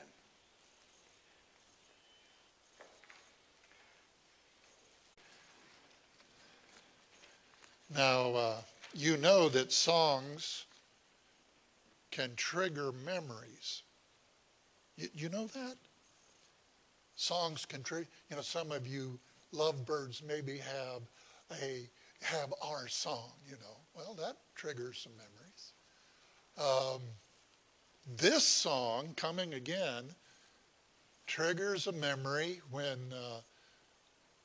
Now, 7.96 8.32
uh, 8.34 8.56
you 8.94 9.18
know 9.18 9.50
that 9.50 9.72
songs 9.72 10.66
can 12.12 12.32
trigger 12.36 12.92
memories. 13.06 13.84
You, 14.98 15.08
you 15.16 15.30
know 15.30 15.48
that? 15.48 15.76
Songs 17.16 17.66
can 17.66 17.84
trigger, 17.84 18.08
you 18.30 18.36
know, 18.36 18.42
some 18.42 18.72
of 18.72 18.88
you 18.88 19.20
lovebirds 19.52 20.22
maybe 20.26 20.58
have 20.58 21.02
a, 21.62 21.90
have 22.22 22.54
our 22.62 22.88
song, 22.88 23.32
you 23.48 23.54
know. 23.54 23.78
Well, 23.96 24.14
that 24.16 24.38
triggers 24.56 25.00
some 25.00 25.14
memories. 25.18 25.74
Um, 26.58 27.02
this 28.18 28.44
song, 28.44 29.14
Coming 29.16 29.54
Again, 29.54 30.06
triggers 31.28 31.88
a 31.88 31.92
memory 31.92 32.62
when 32.72 32.98
uh, 33.14 33.42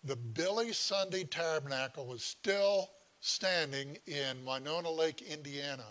the 0.04 0.16
Billy 0.16 0.72
Sunday 0.72 1.24
Tabernacle 1.24 2.06
was 2.06 2.22
still 2.22 2.90
standing 3.20 3.96
in 4.06 4.44
Winona 4.44 4.90
Lake, 4.90 5.22
Indiana. 5.22 5.86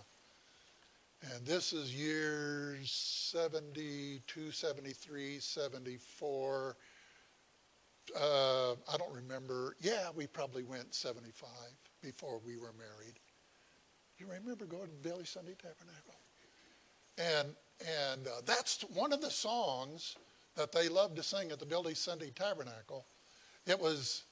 And 1.32 1.46
this 1.46 1.74
is 1.74 1.96
years 1.96 2.92
72, 2.92 4.52
73, 4.52 5.40
74. 5.40 6.76
Uh, 8.16 8.74
I 8.74 8.98
don't 8.98 9.14
remember. 9.14 9.76
Yeah, 9.82 10.10
we 10.16 10.28
probably 10.28 10.64
went 10.64 10.94
75 10.94 11.50
before 12.02 12.40
we 12.46 12.58
were 12.58 12.74
married. 12.78 13.20
You 14.20 14.28
remember 14.28 14.66
going 14.66 14.88
to 14.88 15.10
Billy 15.10 15.26
Sunday 15.26 15.56
Tabernacle? 15.58 16.16
And, 17.18 17.56
and 17.80 18.28
uh, 18.28 18.42
that's 18.46 18.82
one 18.94 19.14
of 19.14 19.22
the 19.22 19.30
songs 19.30 20.16
that 20.56 20.72
they 20.72 20.88
loved 20.88 21.16
to 21.16 21.24
sing 21.24 21.52
at 21.52 21.60
the 21.60 21.66
Billy 21.66 21.94
Sunday 21.94 22.30
Tabernacle. 22.30 23.06
It 23.66 23.80
was, 23.80 24.24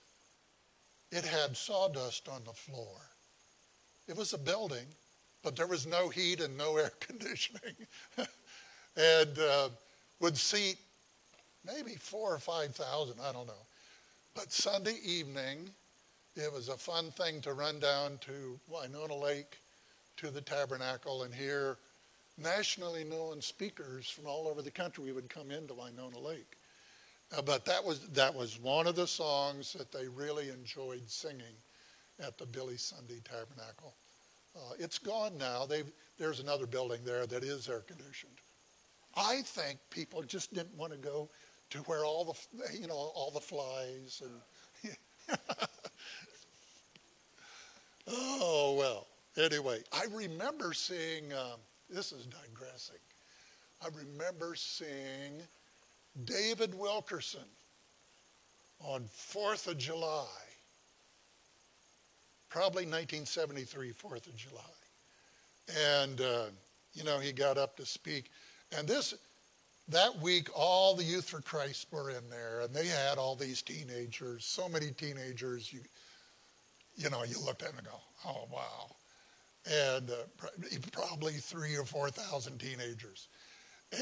it 1.12 1.26
had 1.26 1.56
sawdust 1.56 2.28
on 2.28 2.44
the 2.46 2.54
floor. 2.54 2.98
It 4.08 4.16
was 4.16 4.34
a 4.34 4.38
building, 4.38 4.86
but 5.44 5.56
there 5.56 5.68
was 5.68 5.88
no 5.88 6.10
heat 6.10 6.42
and 6.42 6.58
no 6.58 6.78
air 6.78 6.92
conditioning. 7.00 7.76
and 8.96 9.40
uh, 9.40 9.70
would 10.20 10.38
seat 10.38 10.78
maybe 11.66 11.96
four 11.96 12.34
or 12.34 12.40
5,000, 12.40 13.16
I 13.22 13.32
don't 13.32 13.48
know. 13.48 13.54
But 14.36 14.52
Sunday 14.52 14.98
evening, 15.04 15.70
it 16.36 16.52
was 16.52 16.70
a 16.70 16.78
fun 16.78 17.12
thing 17.12 17.42
to 17.42 17.54
run 17.54 17.80
down 17.80 18.18
to 18.22 18.60
Winona 18.70 19.16
Lake 19.16 19.58
to 20.18 20.32
the 20.32 20.42
tabernacle 20.42 21.24
and 21.24 21.34
hear 21.34 21.78
nationally 22.38 23.04
known 23.04 23.42
speakers 23.42 24.10
from 24.10 24.26
all 24.26 24.48
over 24.48 24.62
the 24.62 24.72
country 24.72 25.12
would 25.12 25.30
come 25.30 25.52
into 25.52 25.74
Winona 25.74 26.20
Lake. 26.20 26.58
Uh, 27.36 27.42
but 27.42 27.66
that 27.66 27.84
was, 27.84 28.08
that 28.10 28.34
was 28.34 28.60
one 28.60 28.88
of 28.88 28.96
the 28.96 29.08
songs 29.08 29.74
that 29.74 29.92
they 29.92 30.08
really 30.08 30.50
enjoyed 30.50 31.10
singing 31.10 31.56
at 32.20 32.38
the 32.38 32.46
Billy 32.46 32.78
Sunday 32.78 33.22
Tabernacle. 33.24 33.94
Uh, 34.56 34.74
it's 34.80 35.00
gone 35.00 35.38
now. 35.38 35.66
They've, 35.66 35.90
there's 36.18 36.40
another 36.40 36.66
building 36.66 37.00
there 37.06 37.26
that 37.26 37.44
is 37.44 37.70
air 37.70 37.80
conditioned. 37.80 38.34
I 39.16 39.42
think 39.42 39.80
people 39.90 40.22
just 40.24 40.54
didn't 40.54 40.76
want 40.78 40.92
to 40.92 40.98
go 40.98 41.30
to 41.72 41.80
where 41.80 42.06
all 42.06 42.24
the, 42.26 42.78
you 42.78 42.88
know, 42.88 42.94
all 42.94 43.32
the 43.34 43.40
flies 43.40 44.22
and. 44.24 44.32
oh 48.08 48.76
well. 48.78 49.08
Anyway, 49.38 49.82
I 49.94 50.06
remember 50.14 50.74
seeing. 50.74 51.32
Um, 51.34 51.60
this 51.90 52.12
is 52.12 52.26
digressing. 52.26 52.96
I 53.84 53.88
remember 53.98 54.56
seeing 54.56 55.42
David 56.26 56.74
Wilkerson 56.74 57.48
on 58.80 59.04
4th 59.04 59.68
of 59.68 59.78
July, 59.78 60.26
probably 62.50 62.84
1973, 62.84 63.92
4th 63.92 64.28
of 64.28 64.36
July. 64.36 64.62
And, 66.02 66.22
uh, 66.22 66.46
you 66.94 67.04
know, 67.04 67.20
he 67.20 67.32
got 67.32 67.58
up 67.58 67.76
to 67.78 67.86
speak. 67.86 68.30
And 68.78 68.88
this, 68.88 69.14
that 69.92 70.20
week, 70.22 70.50
all 70.56 70.96
the 70.96 71.04
Youth 71.04 71.30
for 71.30 71.42
Christ 71.42 71.88
were 71.92 72.10
in 72.10 72.30
there, 72.30 72.62
and 72.62 72.74
they 72.74 72.88
had 72.88 73.18
all 73.18 73.36
these 73.36 73.62
teenagers, 73.62 74.46
so 74.46 74.68
many 74.68 74.92
teenagers. 74.92 75.72
You, 75.72 75.82
you 76.96 77.10
know, 77.10 77.24
you 77.24 77.36
looked 77.46 77.62
at 77.62 77.70
them 77.70 77.80
and 77.80 77.88
go, 77.88 78.00
oh, 78.26 78.48
wow. 78.52 78.96
And 79.66 80.10
uh, 80.10 80.14
probably 80.92 81.34
three 81.34 81.76
or 81.78 81.86
4,000 81.86 82.58
teenagers. 82.58 83.28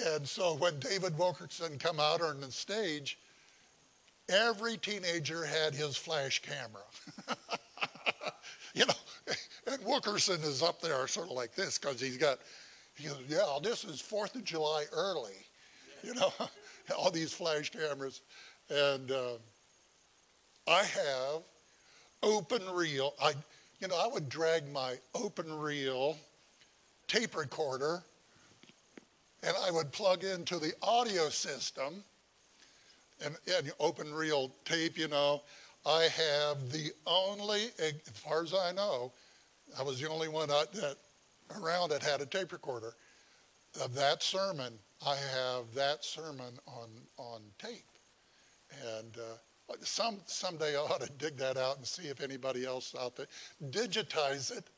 And 0.08 0.28
so 0.28 0.56
when 0.56 0.80
David 0.80 1.18
Wilkerson 1.18 1.78
come 1.80 2.00
out 2.00 2.22
on 2.22 2.40
the 2.40 2.52
stage, 2.52 3.18
every 4.30 4.78
teenager 4.78 5.44
had 5.44 5.74
his 5.74 5.98
flash 5.98 6.42
camera. 6.42 6.84
you 8.74 8.86
know, 8.86 9.36
and 9.68 9.84
Wilkerson 9.84 10.42
is 10.42 10.62
up 10.62 10.82
there 10.82 11.08
sort 11.08 11.30
of 11.30 11.36
like 11.36 11.56
this 11.56 11.78
because 11.78 12.00
he's 12.00 12.18
got, 12.18 12.40
he 12.96 13.08
goes, 13.08 13.18
yeah, 13.28 13.58
this 13.64 13.84
is 13.84 14.02
4th 14.02 14.36
of 14.36 14.44
July 14.44 14.86
early. 14.94 15.46
You 16.04 16.14
know, 16.16 16.32
all 16.98 17.12
these 17.12 17.34
flash 17.34 17.72
cameras. 17.72 18.22
And 18.70 19.12
uh, 19.12 19.34
I 20.68 20.84
have 20.84 21.42
open 22.24 22.62
reel. 22.74 23.14
I, 23.22 23.34
you 23.80 23.88
know, 23.88 23.98
I 23.98 24.08
would 24.08 24.30
drag 24.30 24.72
my 24.72 24.96
open 25.16 25.52
reel 25.58 26.18
tape 27.08 27.36
recorder 27.36 28.04
and 29.44 29.56
I 29.66 29.72
would 29.72 29.92
plug 29.92 30.24
into 30.24 30.60
the 30.60 30.74
audio 30.82 31.30
system 31.30 32.04
and, 33.24 33.36
and 33.56 33.72
open 33.80 34.14
reel 34.14 34.52
tape, 34.66 34.98
you 34.98 35.08
know. 35.08 35.42
I 35.86 36.04
have 36.04 36.72
the 36.72 36.92
only, 37.08 37.70
as 37.80 37.94
far 38.14 38.44
as 38.44 38.54
I 38.54 38.72
know, 38.74 39.14
I 39.78 39.84
was 39.84 40.00
the 40.00 40.10
only 40.10 40.28
one 40.28 40.50
that 40.50 40.96
around 41.58 41.90
that 41.90 42.04
had 42.04 42.22
a 42.22 42.26
tape 42.26 42.52
recorder 42.52 42.94
of 43.82 43.94
that 43.96 44.24
sermon. 44.24 44.74
I 45.06 45.16
have 45.16 45.74
that 45.76 46.04
sermon 46.04 46.60
on 46.68 46.90
on 47.18 47.42
tape, 47.58 47.86
and 48.98 49.18
uh, 49.18 49.74
some 49.82 50.18
someday 50.26 50.76
I 50.76 50.80
ought 50.80 51.02
to 51.02 51.12
dig 51.18 51.38
that 51.38 51.58
out 51.58 51.78
and 51.78 51.86
see 51.86 52.08
if 52.08 52.22
anybody 52.22 52.66
else 52.66 52.96
out 53.00 53.16
there 53.16 53.28
digitize 53.70 54.56
it 54.56 54.70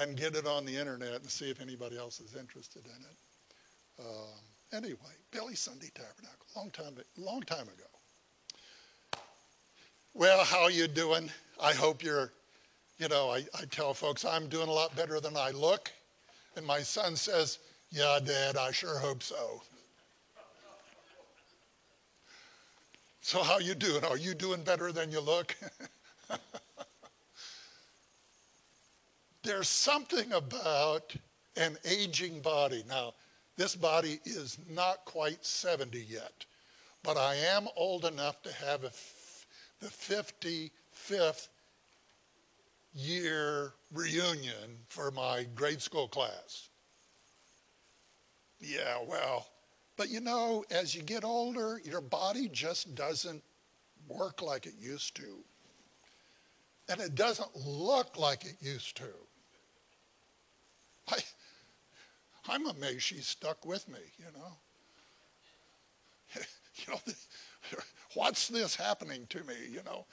and 0.00 0.16
get 0.16 0.36
it 0.36 0.46
on 0.46 0.64
the 0.64 0.76
internet 0.76 1.20
and 1.20 1.30
see 1.30 1.50
if 1.50 1.60
anybody 1.60 1.98
else 1.98 2.20
is 2.20 2.34
interested 2.34 2.84
in 2.86 2.92
it. 2.92 4.06
Um, 4.06 4.40
anyway, 4.72 5.16
Billy 5.30 5.54
Sunday 5.54 5.90
Tabernacle, 5.94 6.46
long 6.56 6.70
time, 6.70 6.94
long 7.16 7.40
time 7.42 7.66
ago. 7.68 9.20
Well, 10.14 10.44
how 10.44 10.68
you 10.68 10.88
doing? 10.88 11.30
I 11.60 11.72
hope 11.72 12.02
you're, 12.02 12.32
you 12.98 13.08
know, 13.08 13.30
I, 13.30 13.44
I 13.54 13.64
tell 13.70 13.94
folks 13.94 14.24
I'm 14.24 14.48
doing 14.48 14.68
a 14.68 14.72
lot 14.72 14.94
better 14.96 15.20
than 15.20 15.36
I 15.36 15.50
look. 15.50 15.90
And 16.56 16.66
my 16.66 16.80
son 16.80 17.14
says, 17.14 17.58
yeah, 17.90 18.18
Dad, 18.24 18.56
I 18.56 18.70
sure 18.70 18.98
hope 18.98 19.22
so. 19.22 19.62
So 23.20 23.42
how 23.42 23.58
you 23.58 23.74
doing? 23.74 24.04
Are 24.04 24.16
you 24.16 24.34
doing 24.34 24.62
better 24.62 24.90
than 24.90 25.12
you 25.12 25.20
look? 25.20 25.54
There's 29.42 29.68
something 29.68 30.32
about 30.32 31.14
an 31.56 31.76
aging 31.84 32.40
body. 32.40 32.84
Now, 32.88 33.12
this 33.56 33.74
body 33.74 34.20
is 34.24 34.56
not 34.70 35.04
quite 35.04 35.44
70 35.44 35.98
yet, 36.08 36.46
but 37.02 37.16
I 37.16 37.34
am 37.34 37.68
old 37.76 38.04
enough 38.04 38.40
to 38.42 38.52
have 38.52 38.82
the 39.80 39.88
55th 39.88 41.48
year 42.94 43.74
reunion 43.92 44.78
for 44.88 45.10
my 45.10 45.44
grade 45.54 45.82
school 45.82 46.08
class. 46.08 46.67
Yeah, 48.60 48.98
well, 49.06 49.46
but 49.96 50.08
you 50.10 50.20
know, 50.20 50.64
as 50.70 50.94
you 50.94 51.02
get 51.02 51.24
older, 51.24 51.80
your 51.84 52.00
body 52.00 52.48
just 52.48 52.94
doesn't 52.94 53.42
work 54.08 54.42
like 54.42 54.66
it 54.66 54.74
used 54.78 55.16
to. 55.16 55.44
And 56.88 57.00
it 57.00 57.14
doesn't 57.14 57.54
look 57.56 58.18
like 58.18 58.44
it 58.44 58.56
used 58.60 58.96
to. 58.96 59.14
I, 61.10 61.18
I'm 62.48 62.66
amazed 62.66 63.02
she's 63.02 63.28
stuck 63.28 63.64
with 63.64 63.86
me, 63.86 64.00
you 64.18 64.32
know. 64.36 64.58
You 66.86 66.92
know, 66.94 67.00
what's 68.14 68.48
this 68.48 68.76
happening 68.76 69.26
to 69.30 69.42
me? 69.44 69.54
You 69.70 69.82
know, 69.84 70.06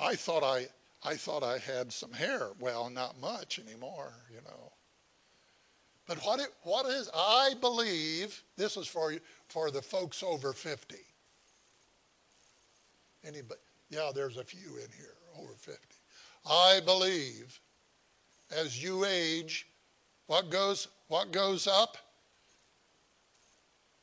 I 0.00 0.16
thought 0.16 0.44
I, 0.44 0.68
I 1.04 1.16
thought 1.16 1.42
I 1.44 1.58
had 1.58 1.92
some 1.92 2.12
hair. 2.12 2.50
Well, 2.60 2.90
not 2.90 3.20
much 3.20 3.58
anymore, 3.60 4.14
you 4.30 4.40
know. 4.42 4.69
But 6.10 6.18
what, 6.26 6.40
it, 6.40 6.48
what 6.64 6.86
is, 6.86 7.08
I 7.14 7.54
believe, 7.60 8.42
this 8.56 8.76
is 8.76 8.88
for, 8.88 9.14
for 9.46 9.70
the 9.70 9.80
folks 9.80 10.24
over 10.24 10.52
50. 10.52 10.96
Anybody? 13.24 13.60
Yeah, 13.90 14.10
there's 14.12 14.36
a 14.36 14.42
few 14.42 14.70
in 14.70 14.88
here 14.98 15.14
over 15.38 15.52
50. 15.52 15.78
I 16.50 16.80
believe 16.84 17.60
as 18.50 18.82
you 18.82 19.04
age, 19.04 19.68
what 20.26 20.50
goes, 20.50 20.88
what 21.06 21.30
goes 21.30 21.68
up? 21.68 21.96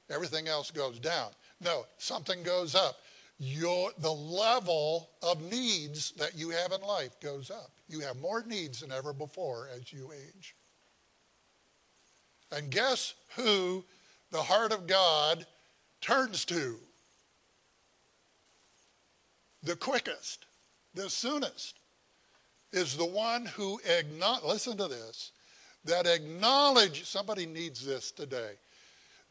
Everything 0.09 0.47
else 0.47 0.71
goes 0.71 0.99
down. 0.99 1.31
No, 1.59 1.83
something 1.97 2.41
goes 2.41 2.73
up. 2.73 2.99
Your, 3.37 3.91
the 3.99 4.13
level 4.13 5.09
of 5.21 5.41
needs 5.41 6.11
that 6.11 6.37
you 6.37 6.51
have 6.51 6.71
in 6.71 6.79
life 6.79 7.19
goes 7.19 7.51
up. 7.51 7.71
You 7.89 7.99
have 7.99 8.15
more 8.15 8.45
needs 8.47 8.79
than 8.79 8.93
ever 8.93 9.11
before 9.11 9.67
as 9.75 9.91
you 9.91 10.13
age. 10.13 10.55
And 12.51 12.69
guess 12.69 13.13
who 13.35 13.83
the 14.31 14.41
heart 14.41 14.71
of 14.71 14.87
God 14.87 15.45
turns 16.01 16.45
to? 16.45 16.77
The 19.63 19.75
quickest, 19.75 20.45
the 20.93 21.09
soonest, 21.09 21.79
is 22.71 22.95
the 22.95 23.05
one 23.05 23.45
who 23.45 23.79
acknowledge, 23.85 24.43
listen 24.43 24.77
to 24.77 24.87
this, 24.87 25.31
that 25.85 26.05
acknowledge, 26.05 27.05
somebody 27.05 27.45
needs 27.45 27.85
this 27.85 28.11
today, 28.11 28.51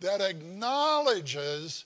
that 0.01 0.21
acknowledges, 0.21 1.85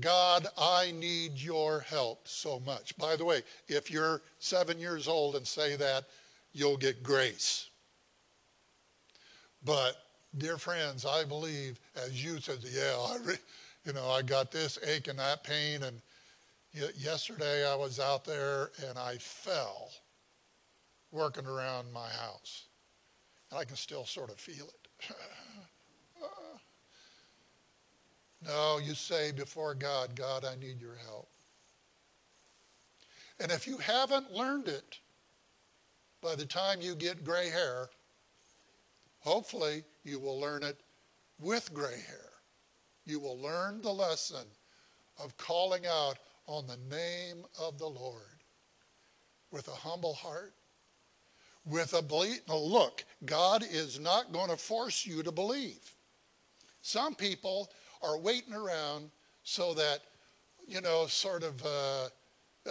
God, 0.00 0.46
I 0.58 0.92
need 0.92 1.32
your 1.34 1.80
help 1.80 2.28
so 2.28 2.60
much. 2.60 2.96
By 2.96 3.16
the 3.16 3.24
way, 3.24 3.42
if 3.66 3.90
you're 3.90 4.22
seven 4.38 4.78
years 4.78 5.08
old 5.08 5.36
and 5.36 5.46
say 5.46 5.74
that, 5.76 6.04
you'll 6.52 6.76
get 6.76 7.02
grace. 7.02 7.70
But, 9.66 9.96
dear 10.38 10.58
friends, 10.58 11.04
I 11.04 11.24
believe, 11.24 11.80
as 11.96 12.24
you 12.24 12.40
said, 12.40 12.58
yeah, 12.62 12.96
I 12.96 13.16
re, 13.24 13.34
you 13.84 13.92
know, 13.92 14.08
I 14.08 14.22
got 14.22 14.52
this 14.52 14.78
ache 14.86 15.08
and 15.08 15.18
that 15.18 15.42
pain, 15.42 15.82
and 15.82 16.00
yesterday 16.96 17.68
I 17.68 17.74
was 17.74 17.98
out 17.98 18.24
there 18.24 18.70
and 18.88 18.96
I 18.96 19.16
fell 19.16 19.90
working 21.10 21.46
around 21.46 21.92
my 21.92 22.08
house. 22.08 22.66
And 23.50 23.58
I 23.58 23.64
can 23.64 23.74
still 23.74 24.04
sort 24.04 24.30
of 24.30 24.36
feel 24.36 24.68
it. 24.68 25.10
no, 28.46 28.78
you 28.78 28.94
say 28.94 29.32
before 29.32 29.74
God, 29.74 30.14
God, 30.14 30.44
I 30.44 30.54
need 30.54 30.80
your 30.80 30.96
help. 31.08 31.28
And 33.40 33.50
if 33.50 33.66
you 33.66 33.78
haven't 33.78 34.32
learned 34.32 34.68
it, 34.68 35.00
by 36.22 36.36
the 36.36 36.46
time 36.46 36.80
you 36.80 36.94
get 36.94 37.24
gray 37.24 37.50
hair, 37.50 37.88
hopefully 39.26 39.82
you 40.04 40.20
will 40.20 40.40
learn 40.40 40.62
it 40.62 40.78
with 41.40 41.74
gray 41.74 42.00
hair. 42.06 42.30
You 43.04 43.18
will 43.20 43.38
learn 43.38 43.82
the 43.82 43.92
lesson 43.92 44.46
of 45.22 45.36
calling 45.36 45.84
out 45.86 46.18
on 46.46 46.66
the 46.66 46.78
name 46.88 47.44
of 47.60 47.78
the 47.78 47.86
Lord 47.86 48.22
with 49.50 49.66
a 49.68 49.72
humble 49.72 50.14
heart 50.14 50.54
with 51.64 51.92
a 51.94 52.02
belief. 52.02 52.40
Now, 52.48 52.56
look, 52.56 53.04
God 53.24 53.64
is 53.68 53.98
not 53.98 54.32
going 54.32 54.50
to 54.50 54.56
force 54.56 55.04
you 55.04 55.22
to 55.24 55.32
believe. 55.32 55.94
Some 56.80 57.14
people 57.14 57.70
are 58.02 58.18
waiting 58.18 58.54
around 58.54 59.10
so 59.42 59.74
that, 59.74 60.00
you 60.68 60.80
know, 60.80 61.06
sort 61.06 61.42
of 61.42 61.60
uh, 61.64 62.08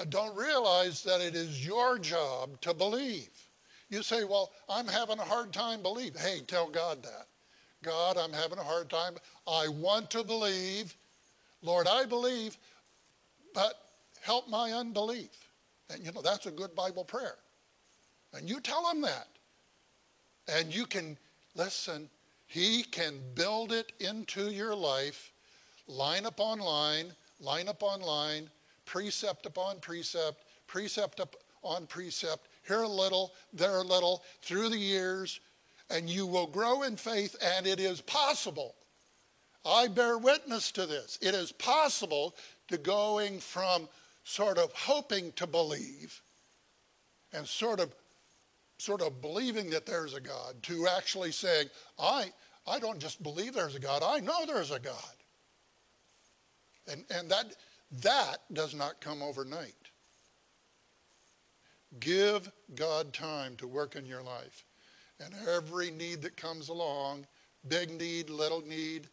don't 0.10 0.36
realize 0.38 1.04
that 1.04 1.20
it 1.20 1.36
is 1.36 1.66
your 1.66 2.00
job 2.00 2.62
to 2.62 2.74
believe. 2.74 3.45
You 3.90 4.04
say, 4.04 4.24
well, 4.24 4.52
I'm 4.70 4.88
having 4.88 5.20
a 5.20 5.24
hard 5.24 5.54
time 5.54 5.82
believing. 5.82 6.20
Hey, 6.22 6.42
tell 6.48 6.70
God 6.70 7.04
that. 7.04 7.28
God, 7.84 8.18
I'm 8.18 8.34
having 8.34 8.58
a 8.58 8.64
hard 8.64 8.90
time. 8.90 9.14
I 9.48 9.68
want 9.68 10.10
to 10.12 10.24
believe. 10.24 10.96
Lord, 11.62 11.88
I 11.88 12.06
believe, 12.06 12.58
but 13.54 13.74
help 14.22 14.50
my 14.50 14.72
unbelief. 14.72 15.30
And, 15.90 16.06
you 16.06 16.12
know, 16.12 16.22
that's 16.22 16.46
a 16.46 16.52
good 16.52 16.76
Bible 16.76 17.04
prayer. 17.04 17.36
And 18.34 18.50
you 18.50 18.60
tell 18.60 18.90
him 18.90 19.02
that. 19.02 19.28
And 20.48 20.74
you 20.74 20.86
can, 20.86 21.18
listen, 21.56 22.10
he 22.48 22.84
can 22.84 23.20
build 23.34 23.72
it 23.72 23.92
into 24.00 24.52
your 24.52 24.76
life, 24.76 25.32
line 25.88 26.26
upon 26.26 26.60
line, 26.60 27.14
line 27.40 27.68
upon 27.68 28.02
line, 28.02 28.50
precept 28.86 29.46
upon 29.46 29.80
precept, 29.80 30.44
precept 30.68 31.20
upon 31.20 31.88
precept, 31.88 32.48
here 32.68 32.84
a 32.84 32.88
little, 32.88 33.34
there 33.54 33.78
a 33.78 33.84
little, 33.84 34.24
through 34.42 34.70
the 34.70 34.78
years, 34.78 35.40
and 35.90 36.10
you 36.10 36.26
will 36.26 36.48
grow 36.48 36.84
in 36.84 36.96
faith, 36.96 37.36
and 37.42 37.68
it 37.68 37.80
is 37.80 38.02
possible. 38.02 38.76
I 39.66 39.88
bear 39.88 40.18
witness 40.18 40.72
to 40.74 40.86
this. 40.86 41.18
It 41.22 41.34
is 41.34 41.52
possible 41.52 42.36
to 42.68 42.78
going 42.78 43.40
from 43.40 43.88
sort 44.24 44.58
of 44.58 44.72
hoping 44.74 45.32
to 45.34 45.48
believe 45.48 46.22
and 47.34 47.48
sort 47.48 47.80
of 47.80 47.94
sort 48.78 49.02
of 49.02 49.22
believing 49.22 49.70
that 49.70 49.86
there's 49.86 50.14
a 50.14 50.20
God 50.20 50.62
to 50.64 50.88
actually 50.88 51.32
saying, 51.32 51.68
I, 51.98 52.32
I 52.68 52.80
don't 52.80 53.00
just 53.00 53.24
believe 53.24 53.54
there's 53.54 53.76
a 53.76 53.80
God, 53.80 54.04
I 54.04 54.20
know 54.20 54.46
there's 54.46 54.72
a 54.72 54.80
God. 54.80 54.96
And, 56.92 57.06
and 57.10 57.30
that, 57.30 57.56
that 58.02 58.38
does 58.54 58.76
not 58.76 59.00
come 59.00 59.22
overnight. 59.22 59.74
Give 62.00 62.52
God 62.76 63.14
time 63.14 63.56
to 63.58 63.68
work 63.68 63.96
in 63.96 64.06
your 64.06 64.22
life. 64.22 64.66
And 65.20 65.34
every 65.48 65.92
need 65.92 66.22
that 66.24 66.36
comes 66.36 66.70
along, 66.70 67.26
big 67.68 67.90
need, 67.90 68.30
little 68.30 68.62
need, 68.62 69.08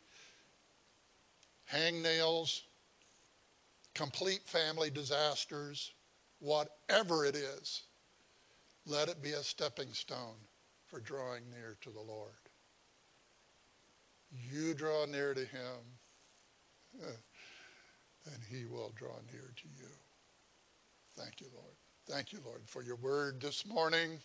hangnails, 1.72 2.62
complete 3.94 4.42
family 4.44 4.90
disasters, 4.90 5.92
whatever 6.40 7.24
it 7.24 7.36
is, 7.36 7.82
let 8.86 9.08
it 9.08 9.22
be 9.22 9.32
a 9.32 9.42
stepping 9.42 9.92
stone 9.92 10.36
for 10.86 10.98
drawing 11.00 11.48
near 11.50 11.76
to 11.82 11.90
the 11.90 12.00
Lord. 12.00 12.32
You 14.50 14.74
draw 14.74 15.06
near 15.06 15.34
to 15.34 15.40
him, 15.44 15.78
and 17.02 18.42
he 18.50 18.64
will 18.66 18.92
draw 18.96 19.16
near 19.32 19.52
to 19.56 19.68
you. 19.68 19.88
Thank 21.16 21.40
you, 21.40 21.46
Lord. 21.54 21.76
Thank 22.08 22.32
you, 22.32 22.40
Lord, 22.44 22.62
for 22.66 22.82
your 22.82 22.96
word 22.96 23.40
this 23.40 23.64
morning. 23.64 24.18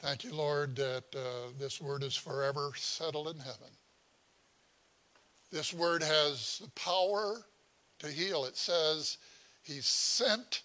Thank 0.00 0.22
you, 0.22 0.34
Lord, 0.34 0.76
that 0.76 1.04
uh, 1.14 1.50
this 1.58 1.80
word 1.80 2.02
is 2.02 2.14
forever 2.14 2.72
settled 2.76 3.28
in 3.28 3.38
heaven. 3.38 3.70
This 5.50 5.72
word 5.72 6.02
has 6.02 6.60
the 6.62 6.70
power 6.70 7.46
to 8.00 8.08
heal. 8.08 8.44
It 8.44 8.56
says 8.56 9.16
he 9.62 9.80
sent 9.80 10.62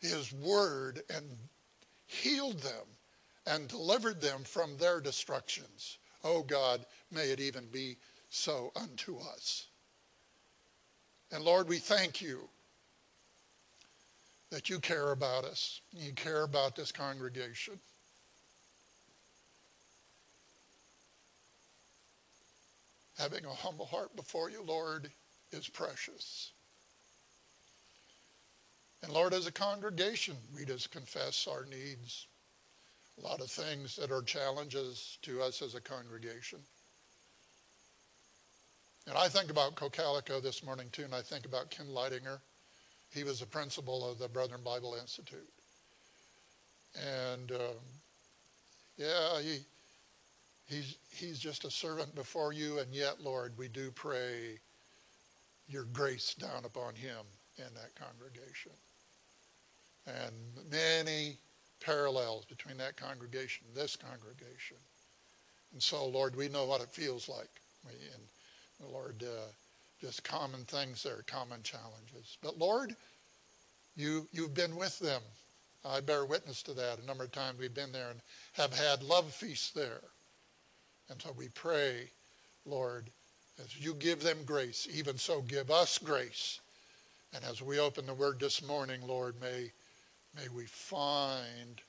his 0.00 0.32
word 0.32 1.02
and 1.14 1.24
healed 2.06 2.60
them 2.60 2.86
and 3.46 3.68
delivered 3.68 4.20
them 4.22 4.42
from 4.42 4.76
their 4.76 5.00
destructions. 5.00 5.98
Oh 6.24 6.42
God, 6.42 6.84
may 7.12 7.24
it 7.24 7.40
even 7.40 7.66
be 7.66 7.98
so 8.30 8.72
unto 8.74 9.18
us. 9.18 9.66
And 11.30 11.44
Lord, 11.44 11.68
we 11.68 11.78
thank 11.78 12.22
you 12.22 12.48
that 14.50 14.70
you 14.70 14.78
care 14.78 15.12
about 15.12 15.44
us. 15.44 15.80
You 15.92 16.12
care 16.12 16.42
about 16.42 16.74
this 16.74 16.92
congregation. 16.92 17.78
Having 23.18 23.44
a 23.44 23.50
humble 23.50 23.86
heart 23.86 24.14
before 24.14 24.48
you, 24.48 24.62
Lord, 24.62 25.10
is 25.52 25.68
precious. 25.68 26.52
And 29.02 29.12
Lord, 29.12 29.34
as 29.34 29.46
a 29.46 29.52
congregation, 29.52 30.36
we 30.54 30.64
just 30.64 30.90
confess 30.90 31.46
our 31.50 31.64
needs, 31.64 32.26
a 33.18 33.26
lot 33.26 33.40
of 33.40 33.50
things 33.50 33.96
that 33.96 34.10
are 34.10 34.22
challenges 34.22 35.18
to 35.22 35.42
us 35.42 35.62
as 35.62 35.74
a 35.74 35.80
congregation. 35.80 36.60
And 39.06 39.16
I 39.16 39.28
think 39.28 39.50
about 39.50 39.74
Cocalico 39.74 40.40
this 40.40 40.62
morning 40.62 40.88
too, 40.92 41.04
and 41.04 41.14
I 41.14 41.22
think 41.22 41.46
about 41.46 41.70
Ken 41.70 41.86
Leidinger. 41.86 42.40
He 43.12 43.24
was 43.24 43.40
the 43.40 43.46
principal 43.46 44.08
of 44.08 44.18
the 44.18 44.28
Brethren 44.28 44.60
Bible 44.64 44.96
Institute. 45.00 45.48
And 46.94 47.52
um, 47.52 47.78
yeah, 48.96 49.40
he, 49.40 49.58
he's, 50.68 50.96
he's 51.14 51.38
just 51.38 51.64
a 51.64 51.70
servant 51.70 52.14
before 52.14 52.52
you, 52.52 52.78
and 52.78 52.94
yet, 52.94 53.20
Lord, 53.20 53.52
we 53.56 53.68
do 53.68 53.90
pray 53.90 54.58
your 55.68 55.84
grace 55.84 56.34
down 56.34 56.64
upon 56.64 56.94
him 56.94 57.24
in 57.58 57.74
that 57.74 57.94
congregation 57.94 58.72
and 60.08 60.34
many 60.70 61.36
parallels 61.80 62.44
between 62.44 62.76
that 62.78 62.96
congregation 62.96 63.66
and 63.68 63.76
this 63.76 63.96
congregation. 63.96 64.76
And 65.72 65.82
so, 65.82 66.06
Lord, 66.06 66.34
we 66.34 66.48
know 66.48 66.64
what 66.64 66.80
it 66.80 66.90
feels 66.90 67.28
like. 67.28 67.50
And 67.84 68.92
Lord, 68.92 69.22
uh, 69.22 69.52
just 70.00 70.24
common 70.24 70.64
things 70.64 71.02
there, 71.02 71.24
common 71.26 71.62
challenges. 71.62 72.38
But 72.42 72.58
Lord, 72.58 72.94
you, 73.96 74.28
you've 74.32 74.54
been 74.54 74.76
with 74.76 74.98
them. 74.98 75.22
I 75.84 76.00
bear 76.00 76.24
witness 76.24 76.62
to 76.64 76.74
that. 76.74 76.98
A 76.98 77.06
number 77.06 77.24
of 77.24 77.32
times 77.32 77.58
we've 77.58 77.74
been 77.74 77.92
there 77.92 78.10
and 78.10 78.20
have 78.52 78.76
had 78.76 79.02
love 79.02 79.32
feasts 79.32 79.70
there. 79.70 80.00
And 81.10 81.20
so 81.20 81.32
we 81.36 81.48
pray, 81.48 82.10
Lord, 82.64 83.10
as 83.62 83.78
you 83.78 83.94
give 83.94 84.22
them 84.22 84.38
grace, 84.44 84.86
even 84.92 85.18
so 85.18 85.40
give 85.42 85.70
us 85.70 85.98
grace. 85.98 86.60
And 87.34 87.44
as 87.44 87.60
we 87.60 87.78
open 87.78 88.06
the 88.06 88.14
word 88.14 88.38
this 88.40 88.66
morning, 88.66 89.00
Lord, 89.06 89.34
may, 89.40 89.70
may 90.36 90.48
we 90.48 90.64
find 90.64 91.80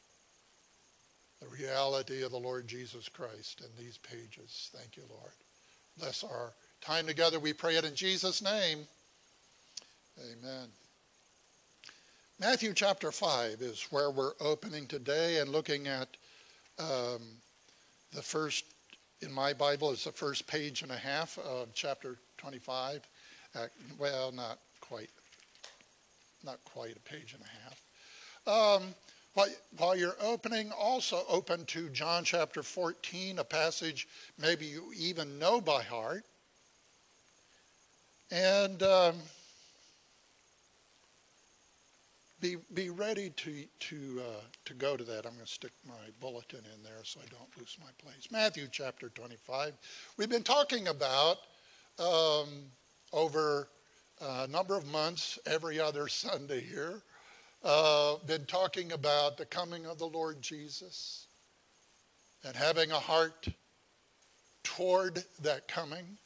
the 1.41 1.47
reality 1.47 2.23
of 2.23 2.31
the 2.31 2.37
Lord 2.39 2.67
Jesus 2.67 3.07
Christ 3.07 3.61
in 3.61 3.83
these 3.83 3.97
pages. 3.97 4.69
Thank 4.75 4.97
you, 4.97 5.03
Lord. 5.09 5.31
Bless 5.97 6.23
our 6.23 6.53
time 6.81 7.05
together. 7.05 7.39
We 7.39 7.53
pray 7.53 7.75
it 7.75 7.85
in 7.85 7.95
Jesus' 7.95 8.41
name. 8.41 8.87
Amen. 10.19 10.67
Matthew 12.39 12.73
chapter 12.73 13.11
5 13.11 13.61
is 13.61 13.85
where 13.89 14.11
we're 14.11 14.33
opening 14.39 14.87
today 14.87 15.39
and 15.39 15.51
looking 15.51 15.87
at 15.87 16.07
um, 16.79 17.21
the 18.13 18.21
first, 18.21 18.65
in 19.21 19.31
my 19.31 19.53
Bible, 19.53 19.91
is 19.91 20.05
the 20.05 20.11
first 20.11 20.47
page 20.47 20.81
and 20.81 20.91
a 20.91 20.97
half 20.97 21.37
of 21.39 21.73
chapter 21.73 22.17
25. 22.37 23.01
Uh, 23.55 23.65
well, 23.97 24.31
not 24.31 24.59
quite, 24.79 25.09
not 26.45 26.59
quite 26.63 26.95
a 26.95 26.99
page 27.01 27.33
and 27.33 27.43
a 27.43 28.49
half. 28.55 28.81
Um, 28.81 28.95
while, 29.33 29.47
while 29.77 29.95
you're 29.95 30.17
opening, 30.21 30.71
also 30.71 31.23
open 31.29 31.65
to 31.65 31.89
John 31.89 32.23
chapter 32.23 32.63
14, 32.63 33.39
a 33.39 33.43
passage 33.43 34.07
maybe 34.37 34.65
you 34.65 34.91
even 34.97 35.37
know 35.37 35.61
by 35.61 35.83
heart. 35.83 36.23
And 38.31 38.83
um, 38.83 39.15
be, 42.39 42.57
be 42.75 42.91
ready 42.91 43.31
to, 43.31 43.65
to, 43.79 44.21
uh, 44.21 44.41
to 44.65 44.73
go 44.75 44.95
to 44.95 45.03
that. 45.03 45.25
I'm 45.25 45.33
going 45.33 45.45
to 45.45 45.51
stick 45.51 45.71
my 45.87 45.93
bulletin 46.21 46.59
in 46.75 46.83
there 46.83 46.99
so 47.03 47.21
I 47.21 47.27
don't 47.29 47.57
lose 47.57 47.75
my 47.79 47.89
place. 47.97 48.27
Matthew 48.31 48.67
chapter 48.71 49.09
25. 49.09 49.73
We've 50.17 50.29
been 50.29 50.43
talking 50.43 50.89
about 50.89 51.37
um, 51.97 52.47
over 53.13 53.67
a 54.21 54.47
number 54.47 54.77
of 54.77 54.85
months, 54.85 55.39
every 55.47 55.79
other 55.79 56.07
Sunday 56.07 56.61
here, 56.61 57.01
uh, 57.63 58.15
been 58.27 58.45
talking 58.45 58.91
about 58.91 59.37
the 59.37 59.45
coming 59.45 59.87
of 59.87 59.97
the 59.97 60.05
Lord 60.05 60.39
Jesus 60.39 61.25
and 62.45 62.55
having 62.55 62.91
a 62.91 62.99
heart 62.99 63.47
toward 64.63 65.23
that 65.41 65.67
coming. 65.67 66.17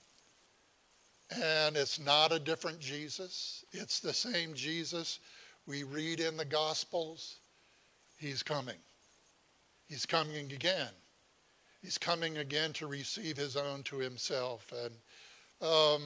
And 1.41 1.75
it's 1.77 1.99
not 1.99 2.31
a 2.31 2.39
different 2.39 2.79
Jesus, 2.79 3.65
it's 3.71 3.99
the 3.99 4.13
same 4.13 4.53
Jesus 4.53 5.19
we 5.65 5.83
read 5.83 6.19
in 6.19 6.37
the 6.37 6.45
Gospels. 6.45 7.37
He's 8.17 8.43
coming. 8.43 8.77
He's 9.87 10.05
coming 10.05 10.51
again. 10.51 10.89
He's 11.81 11.97
coming 11.97 12.37
again 12.37 12.73
to 12.73 12.87
receive 12.87 13.37
his 13.37 13.55
own 13.55 13.83
to 13.83 13.97
himself. 13.97 14.71
And 14.71 15.69
um, 15.69 16.03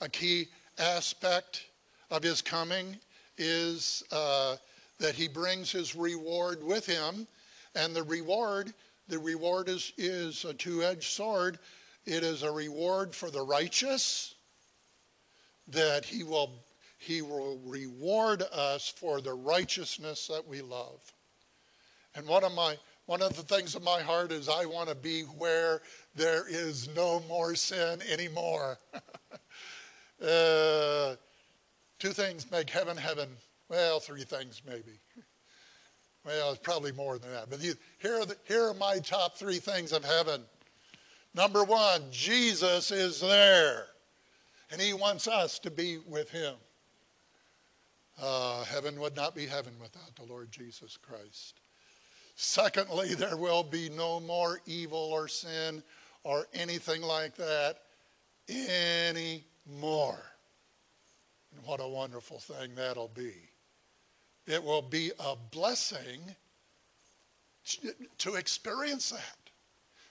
a 0.00 0.08
key 0.08 0.48
aspect 0.78 1.66
of 2.10 2.22
his 2.22 2.42
coming 2.42 2.96
is 3.38 4.02
uh, 4.12 4.56
that 4.98 5.14
he 5.14 5.28
brings 5.28 5.70
his 5.70 5.94
reward 5.94 6.62
with 6.62 6.86
him. 6.86 7.26
And 7.74 7.94
the 7.94 8.02
reward, 8.02 8.72
the 9.08 9.18
reward 9.18 9.68
is, 9.68 9.92
is 9.98 10.44
a 10.44 10.54
two-edged 10.54 11.10
sword. 11.10 11.58
It 12.04 12.22
is 12.22 12.42
a 12.42 12.50
reward 12.50 13.14
for 13.14 13.30
the 13.30 13.42
righteous 13.42 14.35
that 15.68 16.04
he 16.04 16.22
will, 16.22 16.50
he 16.98 17.22
will 17.22 17.58
reward 17.64 18.42
us 18.52 18.88
for 18.88 19.20
the 19.20 19.34
righteousness 19.34 20.26
that 20.28 20.46
we 20.46 20.62
love. 20.62 21.00
And 22.14 22.26
one 22.26 22.44
of 22.44 22.52
my 22.52 22.76
one 23.06 23.22
of 23.22 23.36
the 23.36 23.42
things 23.42 23.76
of 23.76 23.84
my 23.84 24.00
heart 24.00 24.32
is 24.32 24.48
I 24.48 24.66
want 24.66 24.88
to 24.88 24.96
be 24.96 25.22
where 25.22 25.80
there 26.16 26.44
is 26.48 26.88
no 26.96 27.22
more 27.28 27.54
sin 27.54 28.02
anymore. 28.10 28.78
uh, 30.20 31.14
two 32.00 32.10
things 32.10 32.50
make 32.50 32.68
heaven 32.68 32.96
heaven. 32.96 33.28
Well, 33.68 34.00
three 34.00 34.24
things 34.24 34.60
maybe. 34.66 34.98
Well, 36.24 36.50
it's 36.50 36.58
probably 36.58 36.90
more 36.90 37.18
than 37.18 37.30
that. 37.30 37.48
But 37.48 37.62
you, 37.62 37.74
here, 37.98 38.20
are 38.20 38.26
the, 38.26 38.36
here 38.48 38.68
are 38.68 38.74
my 38.74 38.98
top 38.98 39.38
three 39.38 39.58
things 39.58 39.92
of 39.92 40.04
heaven. 40.04 40.42
Number 41.34 41.62
one, 41.62 42.02
Jesus 42.10 42.90
is 42.90 43.20
there, 43.20 43.86
and 44.70 44.80
he 44.80 44.92
wants 44.92 45.28
us 45.28 45.58
to 45.60 45.70
be 45.70 45.98
with 46.06 46.30
him. 46.30 46.54
Uh, 48.20 48.64
heaven 48.64 48.98
would 49.00 49.14
not 49.14 49.34
be 49.34 49.46
heaven 49.46 49.74
without 49.80 50.14
the 50.16 50.24
Lord 50.24 50.50
Jesus 50.50 50.96
Christ. 50.96 51.60
Secondly, 52.34 53.14
there 53.14 53.36
will 53.36 53.62
be 53.62 53.88
no 53.90 54.20
more 54.20 54.60
evil 54.66 54.98
or 54.98 55.28
sin 55.28 55.82
or 56.24 56.46
anything 56.54 57.02
like 57.02 57.34
that 57.36 57.78
anymore. 58.48 60.22
And 61.54 61.64
what 61.64 61.80
a 61.80 61.88
wonderful 61.88 62.38
thing 62.38 62.74
that'll 62.74 63.08
be. 63.14 63.34
It 64.46 64.62
will 64.62 64.82
be 64.82 65.12
a 65.18 65.34
blessing 65.50 66.20
to 68.18 68.34
experience 68.34 69.10
that. 69.10 69.36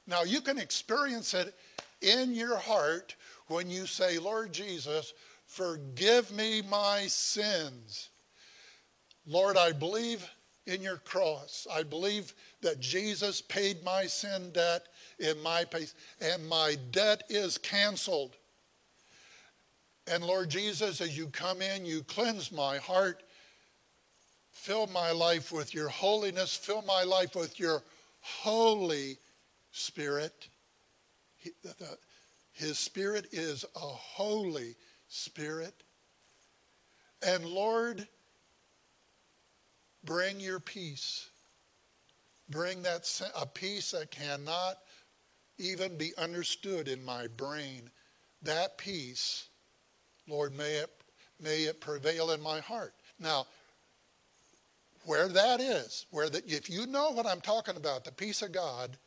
Now, 0.07 0.23
you 0.23 0.41
can 0.41 0.57
experience 0.57 1.33
it 1.33 1.55
in 2.01 2.33
your 2.33 2.57
heart 2.57 3.15
when 3.47 3.69
you 3.69 3.85
say, 3.85 4.17
Lord 4.17 4.51
Jesus, 4.53 5.13
forgive 5.45 6.31
me 6.31 6.61
my 6.61 7.07
sins. 7.07 8.09
Lord, 9.27 9.57
I 9.57 9.71
believe 9.71 10.27
in 10.67 10.81
your 10.81 10.97
cross. 10.97 11.67
I 11.71 11.83
believe 11.83 12.33
that 12.61 12.79
Jesus 12.79 13.41
paid 13.41 13.83
my 13.83 14.05
sin 14.05 14.51
debt 14.51 14.87
in 15.19 15.41
my 15.41 15.63
place, 15.63 15.93
and 16.21 16.47
my 16.47 16.75
debt 16.91 17.23
is 17.29 17.57
canceled. 17.57 18.35
And 20.07 20.23
Lord 20.23 20.49
Jesus, 20.49 21.01
as 21.01 21.17
you 21.17 21.27
come 21.27 21.61
in, 21.61 21.85
you 21.85 22.03
cleanse 22.03 22.51
my 22.51 22.77
heart. 22.77 23.23
Fill 24.51 24.87
my 24.87 25.11
life 25.11 25.51
with 25.51 25.73
your 25.73 25.89
holiness. 25.89 26.55
Fill 26.55 26.83
my 26.83 27.03
life 27.03 27.35
with 27.35 27.59
your 27.59 27.83
Holy 28.21 29.17
Spirit. 29.71 30.47
His 32.55 32.79
Spirit 32.79 33.27
is 33.31 33.63
a 33.75 33.79
Holy 33.79 34.75
Spirit. 35.07 35.83
And 37.25 37.45
Lord, 37.45 38.07
bring 40.03 40.39
your 40.39 40.59
peace. 40.59 41.29
Bring 42.49 42.81
that 42.83 43.21
a 43.39 43.45
peace 43.45 43.91
that 43.91 44.11
cannot 44.11 44.77
even 45.57 45.97
be 45.97 46.11
understood 46.17 46.87
in 46.87 47.03
my 47.03 47.27
brain. 47.27 47.89
That 48.41 48.77
peace 48.77 49.47
Lord, 50.27 50.55
may 50.55 50.75
it, 50.75 50.89
may 51.39 51.63
it 51.63 51.81
prevail 51.81 52.31
in 52.31 52.41
my 52.41 52.59
heart. 52.59 52.93
Now, 53.19 53.45
where 55.05 55.27
that 55.27 55.61
is, 55.61 56.05
where 56.09 56.29
that 56.29 56.49
if 56.51 56.69
you 56.69 56.87
know 56.87 57.11
what 57.11 57.27
I'm 57.27 57.41
talking 57.41 57.77
about, 57.77 58.03
the 58.03 58.11
peace 58.11 58.41
of 58.41 58.51
God 58.51 58.97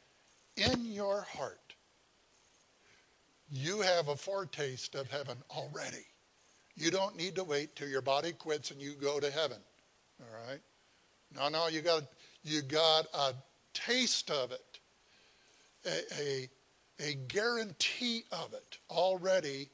in 0.56 0.84
your 0.92 1.22
heart, 1.22 1.67
you 3.50 3.80
have 3.80 4.08
a 4.08 4.16
foretaste 4.16 4.94
of 4.94 5.10
heaven 5.10 5.36
already. 5.50 6.06
You 6.76 6.90
don't 6.90 7.16
need 7.16 7.34
to 7.36 7.44
wait 7.44 7.74
till 7.74 7.88
your 7.88 8.02
body 8.02 8.32
quits 8.32 8.70
and 8.70 8.80
you 8.80 8.92
go 8.92 9.18
to 9.18 9.30
heaven. 9.30 9.58
All 10.20 10.48
right? 10.48 10.60
No, 11.34 11.48
no, 11.48 11.68
you 11.68 11.80
got 11.80 12.04
you 12.42 12.62
got 12.62 13.06
a 13.12 13.34
taste 13.74 14.30
of 14.30 14.52
it, 14.52 14.78
a, 15.84 16.20
a, 16.20 16.48
a 17.10 17.14
guarantee 17.28 18.24
of 18.32 18.52
it 18.54 18.78
already 18.90 19.68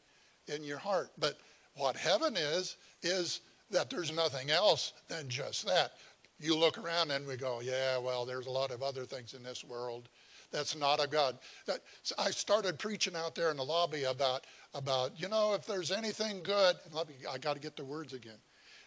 in 0.49 0.65
your 0.65 0.79
heart. 0.79 1.11
But 1.19 1.39
what 1.77 1.97
heaven 1.97 2.37
is, 2.37 2.77
is 3.03 3.41
that 3.71 3.91
there's 3.91 4.13
nothing 4.13 4.51
else 4.51 4.93
than 5.09 5.29
just 5.29 5.67
that. 5.67 5.93
You 6.41 6.57
look 6.57 6.79
around 6.79 7.11
and 7.11 7.27
we 7.27 7.37
go, 7.37 7.61
yeah, 7.63 7.99
well, 7.99 8.25
there's 8.25 8.47
a 8.47 8.51
lot 8.51 8.71
of 8.71 8.83
other 8.83 9.05
things 9.05 9.35
in 9.35 9.43
this 9.43 9.65
world 9.65 10.09
that's 10.55 10.77
not 10.77 11.01
of 11.01 11.11
God. 11.11 11.37
That, 11.67 11.81
so 12.05 12.15
I 12.17 12.31
started 12.31 12.79
preaching 12.79 13.17
out 13.17 13.35
there 13.35 13.51
in 13.51 13.57
the 13.57 13.65
lobby 13.65 14.05
about, 14.05 14.47
about 14.73 15.21
you 15.21 15.29
know, 15.29 15.53
if 15.53 15.67
there's 15.67 15.91
anything 15.91 16.43
good, 16.45 16.77
Let 16.93 17.09
me, 17.09 17.17
I 17.29 17.39
got 17.39 17.55
to 17.55 17.61
get 17.61 17.77
the 17.77 17.85
words 17.85 18.13
again. 18.13 18.39